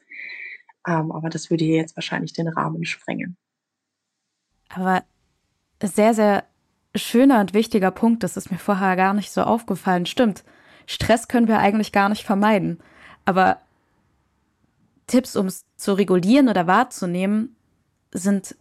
Ähm, 0.88 1.12
aber 1.12 1.30
das 1.30 1.50
würde 1.50 1.66
hier 1.66 1.78
jetzt 1.78 1.98
wahrscheinlich 1.98 2.34
den 2.34 2.48
Rahmen 2.48 2.86
sprengen. 2.86 3.38
Aber 4.70 5.04
sehr, 5.82 6.14
sehr 6.14 6.46
schöner 6.96 7.42
und 7.42 7.54
wichtiger 7.54 7.92
Punkt, 7.92 8.24
das 8.24 8.38
ist 8.38 8.52
mir 8.52 8.58
vorher 8.58 8.96
gar 8.96 9.14
nicht 9.14 9.32
so 9.32 9.42
aufgefallen. 9.42 10.06
Stimmt, 10.06 10.44
Stress 10.86 11.28
können 11.28 11.48
wir 11.48 11.60
eigentlich 11.60 11.92
gar 11.92 12.10
nicht 12.10 12.24
vermeiden. 12.24 12.80
Aber 13.26 13.60
Tipps, 15.08 15.36
um 15.36 15.47
es 15.47 15.66
zu 15.78 15.93
regulieren 15.93 16.49
oder 16.49 16.68
wahrzunehmen, 16.68 17.55
sind 18.12 18.55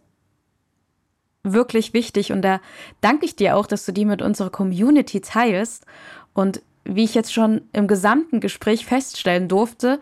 wirklich 1.43 1.93
wichtig. 1.93 2.31
Und 2.31 2.41
da 2.41 2.59
danke 3.01 3.25
ich 3.25 3.35
dir 3.35 3.55
auch, 3.55 3.67
dass 3.67 3.85
du 3.85 3.91
die 3.91 4.05
mit 4.05 4.21
unserer 4.21 4.49
Community 4.49 5.21
teilst. 5.21 5.85
Und 6.33 6.61
wie 6.83 7.03
ich 7.03 7.15
jetzt 7.15 7.33
schon 7.33 7.61
im 7.73 7.87
gesamten 7.87 8.39
Gespräch 8.39 8.85
feststellen 8.85 9.47
durfte, 9.47 9.99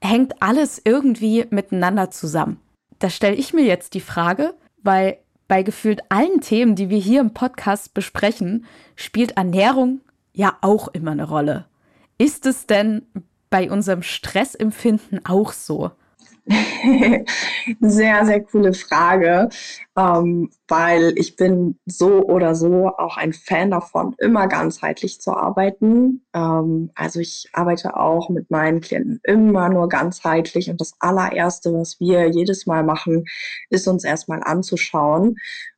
hängt 0.00 0.42
alles 0.42 0.80
irgendwie 0.84 1.46
miteinander 1.50 2.10
zusammen. 2.10 2.60
Da 2.98 3.10
stelle 3.10 3.36
ich 3.36 3.52
mir 3.52 3.64
jetzt 3.64 3.94
die 3.94 4.00
Frage, 4.00 4.54
weil 4.82 5.18
bei 5.48 5.62
gefühlt 5.62 6.00
allen 6.10 6.40
Themen, 6.40 6.76
die 6.76 6.90
wir 6.90 6.98
hier 6.98 7.20
im 7.20 7.32
Podcast 7.32 7.94
besprechen, 7.94 8.66
spielt 8.96 9.32
Ernährung 9.32 10.00
ja 10.32 10.56
auch 10.60 10.88
immer 10.88 11.12
eine 11.12 11.28
Rolle. 11.28 11.64
Ist 12.18 12.46
es 12.46 12.66
denn 12.66 13.02
bei 13.50 13.70
unserem 13.70 14.02
Stressempfinden 14.02 15.24
auch 15.24 15.52
so? 15.52 15.90
sehr, 17.80 18.24
sehr 18.24 18.40
coole 18.44 18.72
Frage, 18.72 19.50
ähm, 19.96 20.50
weil 20.66 21.12
ich 21.16 21.36
bin 21.36 21.78
so 21.84 22.22
oder 22.24 22.54
so 22.54 22.88
auch 22.96 23.18
ein 23.18 23.34
Fan 23.34 23.70
davon, 23.70 24.14
immer 24.18 24.48
ganzheitlich 24.48 25.20
zu 25.20 25.32
arbeiten. 25.32 26.24
Ähm, 26.32 26.90
also 26.94 27.20
ich 27.20 27.50
arbeite 27.52 27.96
auch 27.96 28.30
mit 28.30 28.50
meinen 28.50 28.80
Klienten 28.80 29.20
immer 29.24 29.68
nur 29.68 29.88
ganzheitlich 29.88 30.70
und 30.70 30.80
das 30.80 30.94
allererste, 31.00 31.72
was 31.74 32.00
wir 32.00 32.28
jedes 32.30 32.66
Mal 32.66 32.82
machen, 32.82 33.26
ist 33.68 33.86
uns 33.86 34.04
erstmal 34.04 34.42
anzuschauen. 34.42 35.36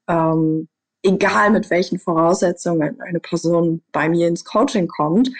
Ähm, 0.09 0.69
egal 1.03 1.51
mit 1.51 1.71
welchen 1.71 1.99
Voraussetzungen 1.99 3.01
eine 3.01 3.21
Person 3.21 3.83
bei 3.91 4.09
mir 4.09 4.29
ins 4.29 4.45
Coaching 4.45 4.87
kommt, 4.87 5.31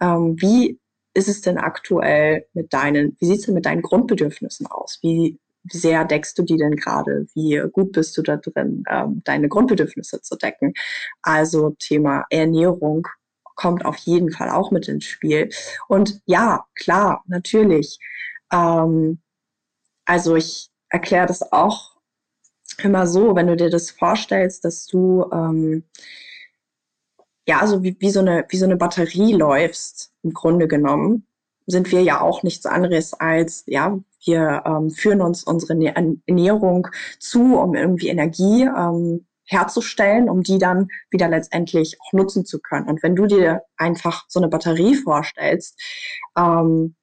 ähm, 0.00 0.36
wie 0.40 0.79
ist 1.20 1.28
es 1.28 1.42
denn 1.42 1.58
aktuell 1.58 2.46
mit 2.54 2.72
deinen, 2.72 3.16
wie 3.20 3.26
sieht 3.26 3.40
es 3.40 3.46
denn 3.46 3.54
mit 3.54 3.66
deinen 3.66 3.82
Grundbedürfnissen 3.82 4.66
aus? 4.66 4.98
Wie 5.02 5.38
sehr 5.70 6.06
deckst 6.06 6.38
du 6.38 6.42
die 6.42 6.56
denn 6.56 6.76
gerade? 6.76 7.26
Wie 7.34 7.62
gut 7.72 7.92
bist 7.92 8.16
du 8.16 8.22
da 8.22 8.36
drin, 8.36 8.82
ähm, 8.88 9.20
deine 9.24 9.48
Grundbedürfnisse 9.48 10.22
zu 10.22 10.36
decken? 10.36 10.72
Also 11.22 11.76
Thema 11.78 12.24
Ernährung 12.30 13.06
kommt 13.54 13.84
auf 13.84 13.96
jeden 13.98 14.32
Fall 14.32 14.48
auch 14.48 14.70
mit 14.70 14.88
ins 14.88 15.04
Spiel. 15.04 15.50
Und 15.86 16.22
ja, 16.24 16.64
klar, 16.74 17.22
natürlich. 17.26 17.98
Ähm, 18.50 19.20
also 20.06 20.34
ich 20.36 20.70
erkläre 20.88 21.26
das 21.26 21.52
auch 21.52 21.96
immer 22.82 23.06
so, 23.06 23.36
wenn 23.36 23.48
du 23.48 23.56
dir 23.56 23.68
das 23.68 23.90
vorstellst, 23.90 24.64
dass 24.64 24.86
du 24.86 25.26
ähm, 25.30 25.84
ja, 27.50 27.58
also 27.58 27.82
wie, 27.82 27.96
wie, 27.98 28.10
so 28.10 28.20
eine, 28.20 28.44
wie 28.48 28.58
so 28.58 28.64
eine 28.64 28.76
Batterie 28.76 29.32
läufst, 29.32 30.12
im 30.22 30.32
Grunde 30.32 30.68
genommen, 30.68 31.26
sind 31.66 31.90
wir 31.90 32.00
ja 32.00 32.20
auch 32.20 32.44
nichts 32.44 32.64
anderes 32.64 33.12
als, 33.12 33.64
ja, 33.66 33.98
wir 34.24 34.62
ähm, 34.64 34.90
führen 34.90 35.20
uns 35.20 35.42
unsere 35.42 35.72
Ernährung 35.84 36.86
zu, 37.18 37.56
um 37.58 37.74
irgendwie 37.74 38.06
Energie 38.06 38.62
ähm, 38.62 39.26
herzustellen, 39.46 40.30
um 40.30 40.44
die 40.44 40.58
dann 40.58 40.90
wieder 41.10 41.28
letztendlich 41.28 41.98
auch 42.00 42.12
nutzen 42.12 42.44
zu 42.44 42.60
können. 42.60 42.86
Und 42.86 43.02
wenn 43.02 43.16
du 43.16 43.26
dir 43.26 43.62
einfach 43.76 44.26
so 44.28 44.38
eine 44.38 44.48
Batterie 44.48 44.94
vorstellst, 44.94 45.76
ähm, 46.38 46.94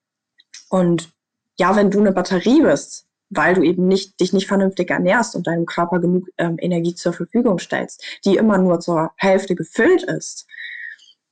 und 0.69 1.11
ja, 1.59 1.75
wenn 1.75 1.91
du 1.91 1.99
eine 1.99 2.13
Batterie 2.13 2.61
bist, 2.61 3.05
weil 3.29 3.55
du 3.55 3.61
eben 3.61 3.87
nicht, 3.87 4.19
dich 4.19 4.33
nicht 4.33 4.47
vernünftig 4.47 4.89
ernährst 4.89 5.35
und 5.35 5.47
deinem 5.47 5.65
Körper 5.65 5.99
genug 5.99 6.27
ähm, 6.37 6.57
Energie 6.59 6.95
zur 6.95 7.13
Verfügung 7.13 7.59
stellst, 7.59 8.03
die 8.25 8.37
immer 8.37 8.57
nur 8.57 8.79
zur 8.79 9.11
Hälfte 9.17 9.55
gefüllt 9.55 10.03
ist, 10.03 10.47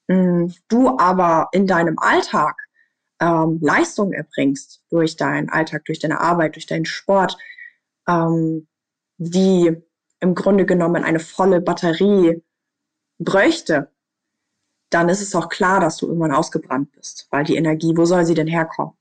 mh, 0.08 0.54
du 0.68 0.98
aber 0.98 1.50
in 1.52 1.68
deinem 1.68 1.98
Alltag 2.00 2.58
ähm, 3.22 3.60
Leistung 3.62 4.12
erbringst 4.12 4.84
durch 4.90 5.16
deinen 5.16 5.50
Alltag, 5.50 5.86
durch 5.86 6.00
deine 6.00 6.20
Arbeit, 6.20 6.56
durch 6.56 6.66
deinen 6.66 6.86
Sport, 6.86 7.38
ähm, 8.08 8.68
die 9.18 9.76
im 10.20 10.36
Grunde 10.36 10.66
genommen 10.66 11.04
eine 11.04 11.20
volle 11.20 11.62
Batterie 11.62 12.42
bräuchte, 13.20 13.92
dann 14.90 15.10
ist 15.10 15.22
es 15.22 15.36
auch 15.36 15.50
klar, 15.50 15.80
dass 15.80 15.98
du 15.98 16.08
irgendwann 16.08 16.32
ausgebrannt 16.32 16.92
bist, 16.92 17.28
weil 17.32 17.44
die 17.44 17.56
Energie, 17.56 17.94
wo 17.96 18.06
soll 18.06 18.26
sie 18.26 18.34
denn 18.34 18.48
herkommen? 18.48 18.94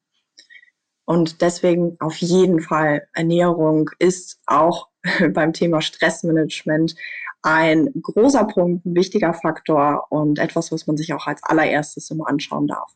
Und 1.05 1.43
deswegen 1.43 1.97
auf 2.01 2.17
jeden 2.17 2.61
Fall 2.61 3.07
Ernährung 3.13 3.91
ist 3.99 4.41
auch 4.47 4.89
beim 5.33 5.53
Thema 5.53 5.81
Stressmanagement 5.81 6.95
ein 7.43 7.91
großer 8.01 8.45
Punkt, 8.45 8.87
ein 8.87 8.95
wichtiger 8.95 9.35
Faktor 9.35 10.07
und 10.09 10.39
etwas, 10.39 10.73
was 10.73 10.87
man 10.87 10.97
sich 10.97 11.13
auch 11.13 11.27
als 11.27 11.43
allererstes 11.43 12.11
immer 12.11 12.27
anschauen 12.27 12.67
darf. 12.67 12.91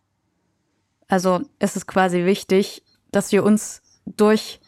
Also 1.06 1.40
ist 1.58 1.76
es 1.76 1.86
quasi 1.86 2.24
wichtig, 2.24 2.82
dass 3.10 3.30
wir 3.30 3.44
uns 3.44 3.82
durch 4.06 4.60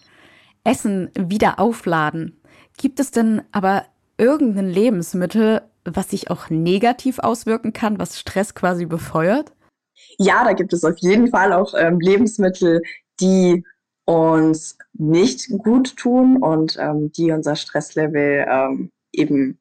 Essen 0.65 1.11
wieder 1.19 1.59
aufladen. 1.59 2.41
Gibt 2.77 3.01
es 3.01 3.11
denn 3.11 3.43
aber 3.53 3.87
irgendein 4.19 4.69
Lebensmittel, 4.69 5.63
was 5.85 6.11
sich 6.11 6.31
auch 6.31 6.51
negativ 6.51 7.19
auswirken 7.19 7.73
kann, 7.73 7.99
was 7.99 8.19
Stress 8.19 8.55
quasi 8.55 8.85
befeuert? 8.85 9.53
Ja, 10.19 10.45
da 10.45 10.53
gibt 10.53 10.73
es 10.75 10.85
auf 10.85 10.99
jeden 10.99 11.29
Fall 11.29 11.53
auch 11.53 11.75
ähm, 11.75 12.01
Lebensmittel, 12.01 12.83
die 13.21 13.65
uns 14.05 14.77
nicht 14.93 15.49
gut 15.59 15.97
tun 15.97 16.39
und 16.39 16.77
ähm, 16.81 17.13
die 17.13 17.31
unser 17.31 17.55
Stresslevel 17.55 18.47
ähm, 18.49 18.91
eben 19.13 19.61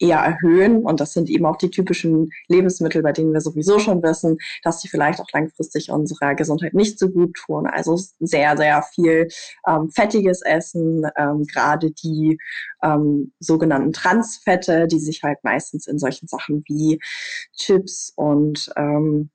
eher 0.00 0.18
erhöhen. 0.18 0.82
Und 0.82 1.00
das 1.00 1.12
sind 1.12 1.30
eben 1.30 1.46
auch 1.46 1.56
die 1.56 1.70
typischen 1.70 2.30
Lebensmittel, 2.48 3.02
bei 3.02 3.12
denen 3.12 3.32
wir 3.32 3.40
sowieso 3.40 3.78
schon 3.78 4.02
wissen, 4.02 4.38
dass 4.62 4.80
sie 4.80 4.88
vielleicht 4.88 5.20
auch 5.20 5.28
langfristig 5.32 5.90
unserer 5.90 6.34
Gesundheit 6.34 6.74
nicht 6.74 6.98
so 6.98 7.10
gut 7.10 7.34
tun. 7.34 7.66
Also 7.66 7.98
sehr, 8.18 8.56
sehr 8.56 8.82
viel 8.82 9.28
ähm, 9.68 9.90
fettiges 9.90 10.42
Essen, 10.42 11.06
ähm, 11.16 11.44
gerade 11.44 11.90
die 11.92 12.38
ähm, 12.82 13.32
sogenannten 13.38 13.92
Transfette, 13.92 14.86
die 14.88 15.00
sich 15.00 15.22
halt 15.22 15.38
meistens 15.44 15.86
in 15.86 15.98
solchen 15.98 16.26
Sachen 16.26 16.64
wie 16.66 16.98
Chips 17.56 18.12
und, 18.16 18.72
ähm, 18.76 19.30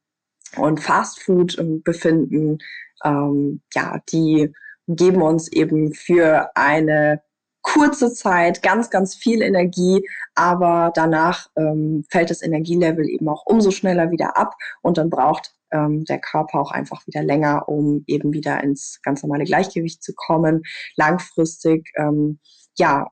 und 0.58 0.80
Fastfood 0.80 1.58
ähm, 1.60 1.84
befinden. 1.84 2.58
Ähm, 3.06 3.62
ja, 3.74 4.00
die 4.12 4.52
geben 4.88 5.22
uns 5.22 5.52
eben 5.52 5.94
für 5.94 6.50
eine 6.56 7.22
kurze 7.62 8.14
Zeit 8.14 8.62
ganz, 8.62 8.90
ganz 8.90 9.16
viel 9.16 9.42
Energie, 9.42 10.08
aber 10.36 10.92
danach 10.94 11.48
ähm, 11.58 12.06
fällt 12.12 12.30
das 12.30 12.44
Energielevel 12.44 13.10
eben 13.10 13.28
auch 13.28 13.44
umso 13.46 13.72
schneller 13.72 14.12
wieder 14.12 14.38
ab 14.38 14.54
und 14.84 14.98
dann 15.00 15.10
braucht 15.10 15.56
ähm, 15.72 16.06
der 16.06 16.20
Körper 16.20 16.60
auch 16.60 16.72
einfach 16.72 17.06
wieder 17.08 17.24
länger, 17.24 17.68
um 17.68 18.04
eben 18.06 18.34
wieder 18.34 18.64
ins 18.64 19.02
ganz 19.02 19.24
normale 19.24 19.46
Gleichgewicht 19.46 20.04
zu 20.04 20.14
kommen. 20.16 20.62
Langfristig, 20.96 21.92
ähm, 21.96 22.40
ja, 22.78 23.10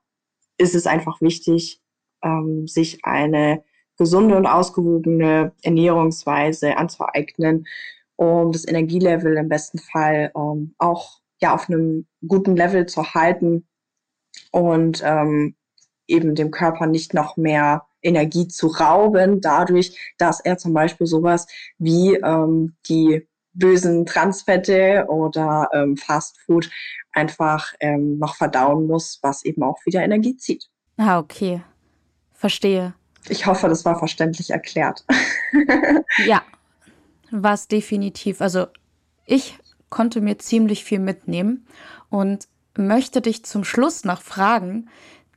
ist 0.57 0.75
es 0.75 0.85
einfach 0.85 1.19
wichtig, 1.19 1.81
ähm, 2.23 2.67
sich 2.67 3.03
eine 3.03 3.63
gesunde 3.97 4.37
und 4.37 4.45
ausgewogene 4.45 5.53
Ernährungsweise 5.61 6.77
anzueignen, 6.77 7.65
um 8.15 8.51
das 8.51 8.67
Energielevel 8.67 9.37
im 9.37 9.49
besten 9.49 9.79
Fall 9.79 10.31
ähm, 10.35 10.75
auch 10.77 11.19
ja 11.41 11.53
auf 11.53 11.69
einem 11.69 12.07
guten 12.25 12.55
Level 12.55 12.85
zu 12.85 13.13
halten 13.13 13.67
und 14.51 15.01
ähm, 15.03 15.55
eben 16.07 16.35
dem 16.35 16.51
Körper 16.51 16.85
nicht 16.85 17.13
noch 17.13 17.37
mehr 17.37 17.85
Energie 18.01 18.47
zu 18.47 18.67
rauben, 18.67 19.41
dadurch, 19.41 20.13
dass 20.17 20.39
er 20.39 20.57
zum 20.57 20.73
Beispiel 20.73 21.07
sowas 21.07 21.47
wie 21.77 22.15
ähm, 22.15 22.75
die 22.87 23.27
bösen 23.53 24.05
Transfette 24.05 25.05
oder 25.07 25.69
ähm, 25.73 25.95
Fastfood 25.95 26.69
einfach 27.11 27.73
ähm, 27.79 28.17
noch 28.17 28.35
verdauen 28.35 28.87
muss, 28.87 29.19
was 29.21 29.45
eben 29.45 29.63
auch 29.63 29.77
wieder 29.85 30.03
Energie 30.03 30.35
zieht. 30.35 30.69
Ah, 30.97 31.19
okay. 31.19 31.61
Verstehe. 32.33 32.93
Ich 33.29 33.45
hoffe, 33.45 33.69
das 33.69 33.85
war 33.85 33.97
verständlich 33.97 34.49
erklärt. 34.49 35.05
ja, 36.25 36.41
war 37.33 37.53
es 37.53 37.67
definitiv. 37.67 38.41
Also 38.41 38.67
ich 39.25 39.57
konnte 39.89 40.21
mir 40.21 40.37
ziemlich 40.37 40.83
viel 40.83 40.99
mitnehmen 40.99 41.65
und 42.09 42.47
möchte 42.77 43.21
dich 43.21 43.43
zum 43.45 43.63
Schluss 43.63 44.03
noch 44.03 44.21
fragen, 44.21 44.89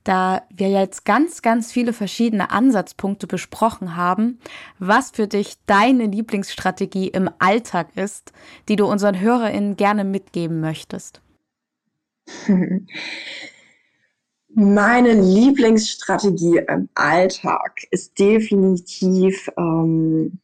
da 0.04 0.42
wir 0.54 0.70
jetzt 0.70 1.04
ganz, 1.04 1.42
ganz 1.42 1.72
viele 1.72 1.92
verschiedene 1.92 2.50
Ansatzpunkte 2.52 3.26
besprochen 3.26 3.96
haben, 3.96 4.38
was 4.78 5.10
für 5.10 5.26
dich 5.26 5.56
deine 5.66 6.06
Lieblingsstrategie 6.06 7.08
im 7.08 7.28
Alltag 7.40 7.88
ist, 7.96 8.32
die 8.68 8.76
du 8.76 8.86
unseren 8.86 9.18
HörerInnen 9.18 9.76
gerne 9.76 10.04
mitgeben 10.04 10.60
möchtest. 10.60 11.20
Meine 14.58 15.12
Lieblingsstrategie 15.12 16.62
im 16.66 16.88
Alltag 16.94 17.82
ist 17.90 18.18
definitiv 18.18 19.50
ähm, 19.58 20.38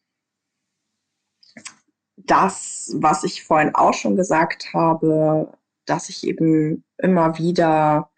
das, 2.26 2.94
was 2.98 3.24
ich 3.24 3.44
vorhin 3.44 3.74
auch 3.74 3.94
schon 3.94 4.16
gesagt 4.16 4.72
habe, 4.74 5.52
dass 5.86 6.08
ich 6.08 6.26
eben 6.26 6.84
immer 6.98 7.38
wieder 7.38 8.10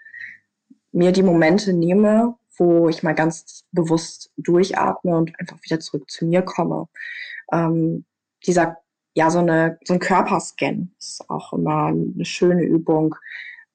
mir 0.92 1.12
die 1.12 1.22
Momente 1.22 1.72
nehme, 1.72 2.36
wo 2.56 2.88
ich 2.88 3.02
mal 3.02 3.14
ganz 3.14 3.64
bewusst 3.72 4.30
durchatme 4.36 5.16
und 5.16 5.38
einfach 5.40 5.58
wieder 5.62 5.80
zurück 5.80 6.10
zu 6.10 6.26
mir 6.26 6.42
komme. 6.42 6.88
Ähm, 7.52 8.04
dieser, 8.46 8.78
ja, 9.14 9.30
so, 9.30 9.40
eine, 9.40 9.78
so 9.84 9.94
ein 9.94 10.00
Körperscan 10.00 10.94
ist 10.98 11.28
auch 11.28 11.52
immer 11.52 11.86
eine 11.86 12.24
schöne 12.24 12.62
Übung. 12.62 13.16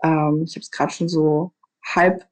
Ähm, 0.04 0.44
ich 0.46 0.56
habe 0.56 0.62
es 0.62 0.72
gerade 0.72 0.94
schon 0.94 1.10
so 1.10 1.52
halb 1.84 2.26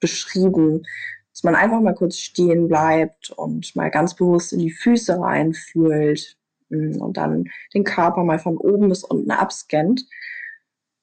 beschrieben, 0.00 0.86
dass 1.32 1.42
man 1.42 1.54
einfach 1.54 1.80
mal 1.80 1.94
kurz 1.94 2.16
stehen 2.16 2.68
bleibt 2.68 3.30
und 3.30 3.76
mal 3.76 3.90
ganz 3.90 4.14
bewusst 4.14 4.52
in 4.52 4.60
die 4.60 4.70
Füße 4.70 5.18
reinfühlt 5.18 6.38
mm, 6.70 7.00
und 7.00 7.16
dann 7.16 7.44
den 7.74 7.84
Körper 7.84 8.24
mal 8.24 8.38
von 8.38 8.56
oben 8.56 8.88
bis 8.88 9.04
unten 9.04 9.30
abscannt 9.30 10.06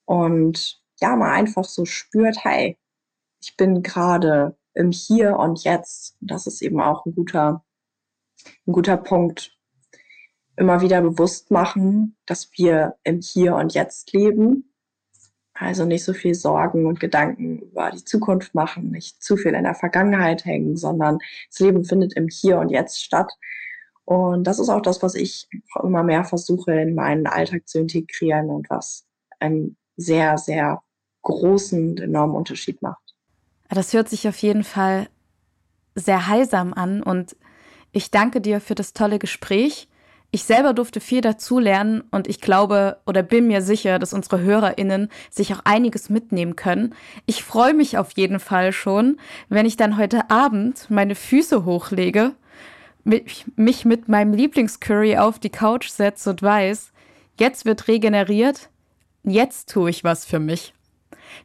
und 0.05 0.81
ja, 0.99 1.15
mal 1.15 1.31
einfach 1.31 1.65
so 1.65 1.85
spürt, 1.85 2.43
hey, 2.43 2.77
ich 3.41 3.55
bin 3.55 3.83
gerade 3.83 4.57
im 4.73 4.91
Hier 4.91 5.37
und 5.37 5.63
Jetzt. 5.63 6.15
Das 6.21 6.47
ist 6.47 6.61
eben 6.61 6.79
auch 6.79 7.05
ein 7.05 7.13
guter, 7.13 7.63
ein 8.65 8.73
guter 8.73 8.97
Punkt. 8.97 9.55
Immer 10.55 10.81
wieder 10.81 11.01
bewusst 11.01 11.51
machen, 11.51 12.15
dass 12.25 12.49
wir 12.53 12.95
im 13.03 13.21
Hier 13.21 13.55
und 13.55 13.73
Jetzt 13.73 14.13
leben. 14.13 14.73
Also 15.53 15.85
nicht 15.85 16.03
so 16.03 16.13
viel 16.13 16.35
Sorgen 16.35 16.85
und 16.85 16.99
Gedanken 16.99 17.59
über 17.59 17.89
die 17.91 18.03
Zukunft 18.03 18.53
machen, 18.53 18.91
nicht 18.91 19.23
zu 19.23 19.37
viel 19.37 19.55
in 19.55 19.63
der 19.63 19.73
Vergangenheit 19.73 20.45
hängen, 20.45 20.77
sondern 20.77 21.17
das 21.49 21.59
Leben 21.59 21.83
findet 21.83 22.13
im 22.13 22.27
Hier 22.27 22.59
und 22.59 22.69
Jetzt 22.69 23.03
statt. 23.03 23.31
Und 24.07 24.45
das 24.45 24.57
ist 24.57 24.69
auch 24.69 24.81
das, 24.81 25.03
was 25.03 25.15
ich 25.15 25.49
immer 25.83 26.01
mehr 26.01 26.23
versuche 26.23 26.71
in 26.71 26.95
meinen 26.95 27.27
Alltag 27.27 27.67
zu 27.67 27.79
integrieren 27.79 28.49
und 28.49 28.69
was 28.69 29.05
ein 29.41 29.75
sehr, 29.97 30.37
sehr 30.37 30.81
großen, 31.23 31.97
enormen 31.97 32.37
Unterschied 32.37 32.81
macht. 32.81 33.15
Das 33.67 33.91
hört 33.91 34.07
sich 34.07 34.29
auf 34.29 34.37
jeden 34.37 34.63
Fall 34.63 35.09
sehr 35.93 36.27
heilsam 36.29 36.73
an 36.73 37.03
und 37.03 37.35
ich 37.91 38.09
danke 38.09 38.39
dir 38.39 38.61
für 38.61 38.75
das 38.75 38.93
tolle 38.93 39.19
Gespräch. 39.19 39.89
Ich 40.31 40.45
selber 40.45 40.73
durfte 40.73 41.01
viel 41.01 41.19
dazulernen 41.19 42.01
und 42.09 42.29
ich 42.29 42.39
glaube 42.39 43.01
oder 43.05 43.23
bin 43.23 43.47
mir 43.47 43.61
sicher, 43.61 43.99
dass 43.99 44.13
unsere 44.13 44.39
HörerInnen 44.39 45.09
sich 45.29 45.53
auch 45.53 45.61
einiges 45.65 46.09
mitnehmen 46.09 46.55
können. 46.55 46.95
Ich 47.25 47.43
freue 47.43 47.73
mich 47.73 47.97
auf 47.97 48.11
jeden 48.15 48.39
Fall 48.39 48.71
schon, 48.71 49.19
wenn 49.49 49.65
ich 49.65 49.75
dann 49.75 49.97
heute 49.97 50.29
Abend 50.29 50.89
meine 50.89 51.15
Füße 51.15 51.65
hochlege, 51.65 52.35
mich 53.07 53.85
mit 53.85 54.07
meinem 54.07 54.33
Lieblingscurry 54.33 55.17
auf 55.17 55.39
die 55.39 55.49
Couch 55.49 55.89
setze 55.89 56.29
und 56.29 56.41
weiß, 56.41 56.91
jetzt 57.39 57.65
wird 57.65 57.87
regeneriert, 57.87 58.69
jetzt 59.23 59.69
tue 59.69 59.89
ich 59.89 60.03
was 60.03 60.25
für 60.25 60.39
mich. 60.39 60.73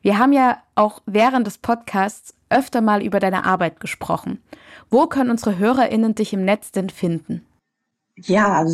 Wir 0.02 0.18
haben 0.18 0.32
ja 0.32 0.58
auch 0.74 1.00
während 1.06 1.46
des 1.46 1.58
Podcasts 1.58 2.34
öfter 2.50 2.80
mal 2.80 3.02
über 3.02 3.20
deine 3.20 3.44
Arbeit 3.44 3.80
gesprochen. 3.80 4.42
Wo 4.90 5.06
können 5.06 5.30
unsere 5.30 5.58
HörerInnen 5.58 6.14
dich 6.14 6.32
im 6.32 6.44
Netz 6.44 6.72
denn 6.72 6.90
finden? 6.90 7.46
Ja, 8.16 8.64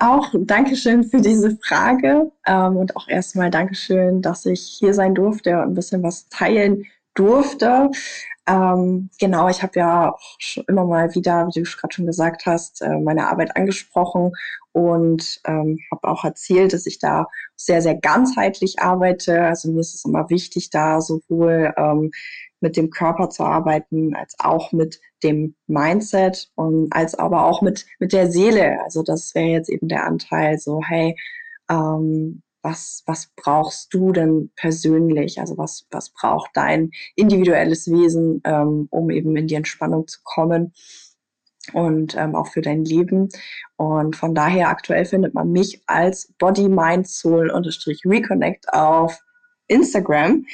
auch 0.00 0.34
Dankeschön 0.34 1.04
für 1.04 1.20
diese 1.20 1.56
Frage 1.58 2.32
ähm, 2.46 2.76
und 2.76 2.96
auch 2.96 3.06
erstmal 3.06 3.50
Dankeschön, 3.50 4.22
dass 4.22 4.44
ich 4.44 4.60
hier 4.60 4.92
sein 4.92 5.14
durfte 5.14 5.58
und 5.58 5.68
ein 5.68 5.74
bisschen 5.74 6.02
was 6.02 6.28
teilen 6.28 6.84
durfte. 7.14 7.90
Ähm, 8.48 9.10
genau, 9.20 9.48
ich 9.48 9.62
habe 9.62 9.78
ja 9.78 10.12
auch 10.12 10.20
immer 10.68 10.86
mal 10.86 11.14
wieder, 11.14 11.46
wie 11.48 11.62
du 11.62 11.70
gerade 11.70 11.92
schon 11.92 12.06
gesagt 12.06 12.46
hast, 12.46 12.80
äh, 12.80 12.98
meine 12.98 13.28
Arbeit 13.28 13.54
angesprochen 13.56 14.32
und 14.72 15.40
ähm, 15.46 15.78
habe 15.90 16.08
auch 16.08 16.24
erzählt, 16.24 16.72
dass 16.72 16.86
ich 16.86 16.98
da 16.98 17.26
sehr, 17.56 17.82
sehr 17.82 17.94
ganzheitlich 17.94 18.80
arbeite. 18.80 19.42
Also 19.42 19.70
mir 19.70 19.80
ist 19.80 19.94
es 19.94 20.04
immer 20.06 20.30
wichtig, 20.30 20.70
da 20.70 21.02
sowohl 21.02 21.74
ähm, 21.76 22.10
mit 22.60 22.76
dem 22.76 22.90
Körper 22.90 23.28
zu 23.28 23.44
arbeiten, 23.44 24.14
als 24.16 24.34
auch 24.38 24.72
mit 24.72 24.98
dem 25.22 25.54
Mindset 25.66 26.50
und 26.54 26.88
als 26.92 27.14
aber 27.14 27.44
auch 27.44 27.60
mit, 27.60 27.86
mit 27.98 28.12
der 28.14 28.30
Seele. 28.30 28.82
Also 28.82 29.02
das 29.02 29.34
wäre 29.34 29.48
jetzt 29.48 29.68
eben 29.68 29.88
der 29.88 30.04
Anteil 30.06 30.58
so, 30.58 30.80
hey, 30.82 31.16
ähm, 31.70 32.42
was, 32.62 33.02
was 33.06 33.30
brauchst 33.36 33.92
du 33.94 34.12
denn 34.12 34.50
persönlich? 34.56 35.40
Also 35.40 35.56
was, 35.58 35.86
was 35.90 36.10
braucht 36.10 36.50
dein 36.54 36.90
individuelles 37.16 37.90
Wesen, 37.90 38.40
ähm, 38.44 38.88
um 38.90 39.10
eben 39.10 39.36
in 39.36 39.46
die 39.46 39.54
Entspannung 39.54 40.06
zu 40.06 40.20
kommen? 40.24 40.72
und 41.72 42.16
ähm, 42.16 42.34
auch 42.34 42.48
für 42.48 42.62
dein 42.62 42.84
Leben. 42.84 43.28
Und 43.76 44.16
von 44.16 44.34
daher 44.34 44.68
aktuell 44.68 45.04
findet 45.04 45.34
man 45.34 45.52
mich 45.52 45.82
als 45.86 46.32
Body, 46.38 46.68
Mind, 46.68 47.08
Soul 47.08 47.50
unterstrich 47.50 48.02
Reconnect 48.04 48.72
auf 48.72 49.18
Instagram. 49.66 50.46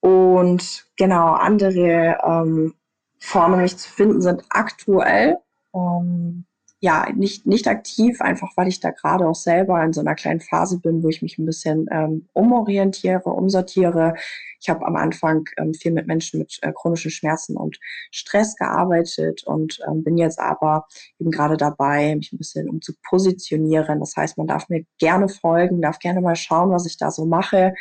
Und 0.00 0.86
genau, 0.96 1.32
andere 1.32 2.18
ähm, 2.24 2.74
Formen, 3.18 3.60
mich 3.60 3.76
zu 3.76 3.90
finden, 3.90 4.20
sind 4.20 4.44
aktuell 4.50 5.38
ähm, 5.74 6.44
ja 6.86 7.06
nicht, 7.14 7.46
nicht 7.46 7.66
aktiv, 7.66 8.20
einfach 8.20 8.52
weil 8.56 8.68
ich 8.68 8.78
da 8.78 8.90
gerade 8.90 9.26
auch 9.26 9.34
selber 9.34 9.82
in 9.82 9.92
so 9.92 10.00
einer 10.00 10.14
kleinen 10.14 10.40
Phase 10.40 10.78
bin, 10.78 11.02
wo 11.02 11.08
ich 11.08 11.20
mich 11.20 11.36
ein 11.36 11.44
bisschen 11.44 11.88
ähm, 11.90 12.28
umorientiere, 12.32 13.28
umsortiere. 13.28 14.14
Ich 14.60 14.68
habe 14.68 14.86
am 14.86 14.94
Anfang 14.94 15.48
ähm, 15.58 15.74
viel 15.74 15.90
mit 15.90 16.06
Menschen 16.06 16.38
mit 16.38 16.58
äh, 16.62 16.72
chronischen 16.72 17.10
Schmerzen 17.10 17.56
und 17.56 17.80
Stress 18.12 18.54
gearbeitet 18.54 19.42
und 19.44 19.80
ähm, 19.88 20.04
bin 20.04 20.16
jetzt 20.16 20.38
aber 20.38 20.86
eben 21.18 21.32
gerade 21.32 21.56
dabei, 21.56 22.14
mich 22.14 22.32
ein 22.32 22.38
bisschen 22.38 22.70
um 22.70 22.80
zu 22.80 22.92
positionieren. 23.08 23.98
Das 23.98 24.14
heißt, 24.16 24.38
man 24.38 24.46
darf 24.46 24.68
mir 24.68 24.84
gerne 24.98 25.28
folgen, 25.28 25.82
darf 25.82 25.98
gerne 25.98 26.20
mal 26.20 26.36
schauen, 26.36 26.70
was 26.70 26.86
ich 26.86 26.98
da 26.98 27.10
so 27.10 27.26
mache. 27.26 27.74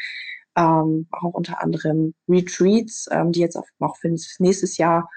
Ähm, 0.58 1.08
auch 1.12 1.34
unter 1.34 1.62
anderem 1.62 2.16
Retreats, 2.28 3.08
ähm, 3.12 3.32
die 3.32 3.42
jetzt 3.42 3.56
auch, 3.56 3.68
auch 3.80 3.98
für 3.98 4.10
nächstes 4.40 4.78
Jahr 4.78 5.08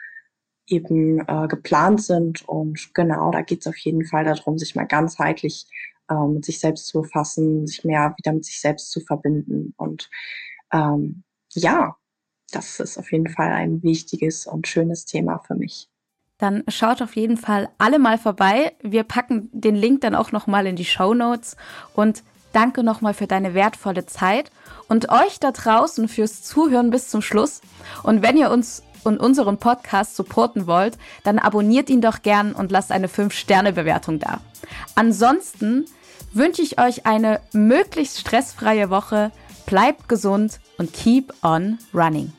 eben 0.69 1.21
äh, 1.27 1.49
geplant 1.49 2.03
sind. 2.03 2.47
Und 2.49 2.95
genau, 2.95 3.31
da 3.31 3.43
geht 3.43 3.61
es 3.61 3.67
auf 3.67 3.77
jeden 3.79 4.05
Fall 4.05 4.25
darum, 4.25 4.59
sich 4.59 4.75
mal 4.75 4.87
ganzheitlich 4.87 5.67
äh, 6.09 6.27
mit 6.27 6.45
sich 6.45 6.61
selbst 6.61 6.87
zu 6.87 7.03
befassen, 7.03 7.67
sich 7.67 7.85
mehr 7.85 8.15
wieder 8.17 8.33
mit 8.33 8.45
sich 8.45 8.61
selbst 8.61 8.91
zu 8.91 9.01
verbinden. 9.01 9.75
Und 9.77 10.11
ähm, 10.73 11.23
ja, 11.55 11.97
das 12.51 12.81
ist 12.81 12.99
auf 12.99 13.13
jeden 13.13 13.29
Fall 13.29 13.53
ein 13.53 13.83
wichtiges 13.83 14.47
und 14.47 14.67
schönes 14.67 15.05
Thema 15.05 15.39
für 15.39 15.55
mich. 15.55 15.89
Dann 16.39 16.63
schaut 16.69 17.03
auf 17.03 17.17
jeden 17.17 17.37
Fall 17.37 17.69
alle 17.79 17.99
mal 17.99 18.17
vorbei. 18.17 18.73
Wir 18.81 19.03
packen 19.03 19.51
den 19.53 19.75
Link 19.75 20.03
dann 20.03 20.15
auch 20.15 20.31
nochmal 20.31 20.67
in 20.67 20.77
die 20.77 20.85
Show 20.85 21.13
Notes 21.13 21.57
und 21.95 22.23
danke 22.53 22.83
nochmal 22.85 23.13
für 23.13 23.27
deine 23.27 23.55
wertvolle 23.55 24.07
Zeit 24.07 24.51
und 24.89 25.11
euch 25.11 25.41
da 25.41 25.51
draußen 25.51 26.09
fürs 26.09 26.43
Zuhören 26.43 26.91
bis 26.91 27.09
zum 27.09 27.23
Schluss. 27.23 27.61
Und 28.05 28.23
wenn 28.23 28.37
ihr 28.37 28.51
uns 28.51 28.83
und 29.09 29.19
unseren 29.19 29.59
Podcast 29.59 30.15
supporten 30.15 30.67
wollt, 30.67 30.99
dann 31.25 31.39
abonniert 31.39 31.91
ihn 31.91 32.01
doch 32.01 32.23
gern 32.23 32.53
und 32.53 32.71
lasst 32.71 32.93
eine 32.93 33.09
5-Sterne-Bewertung 33.09 34.19
da. 34.19 34.41
Ansonsten 34.95 35.87
wünsche 36.33 36.63
ich 36.63 36.81
euch 36.81 37.07
eine 37.07 37.41
möglichst 37.53 38.21
stressfreie 38.21 38.91
Woche. 38.91 39.33
Bleibt 39.67 40.09
gesund 40.09 40.61
und 40.79 40.93
keep 40.93 41.33
on 41.43 41.79
running. 41.93 42.33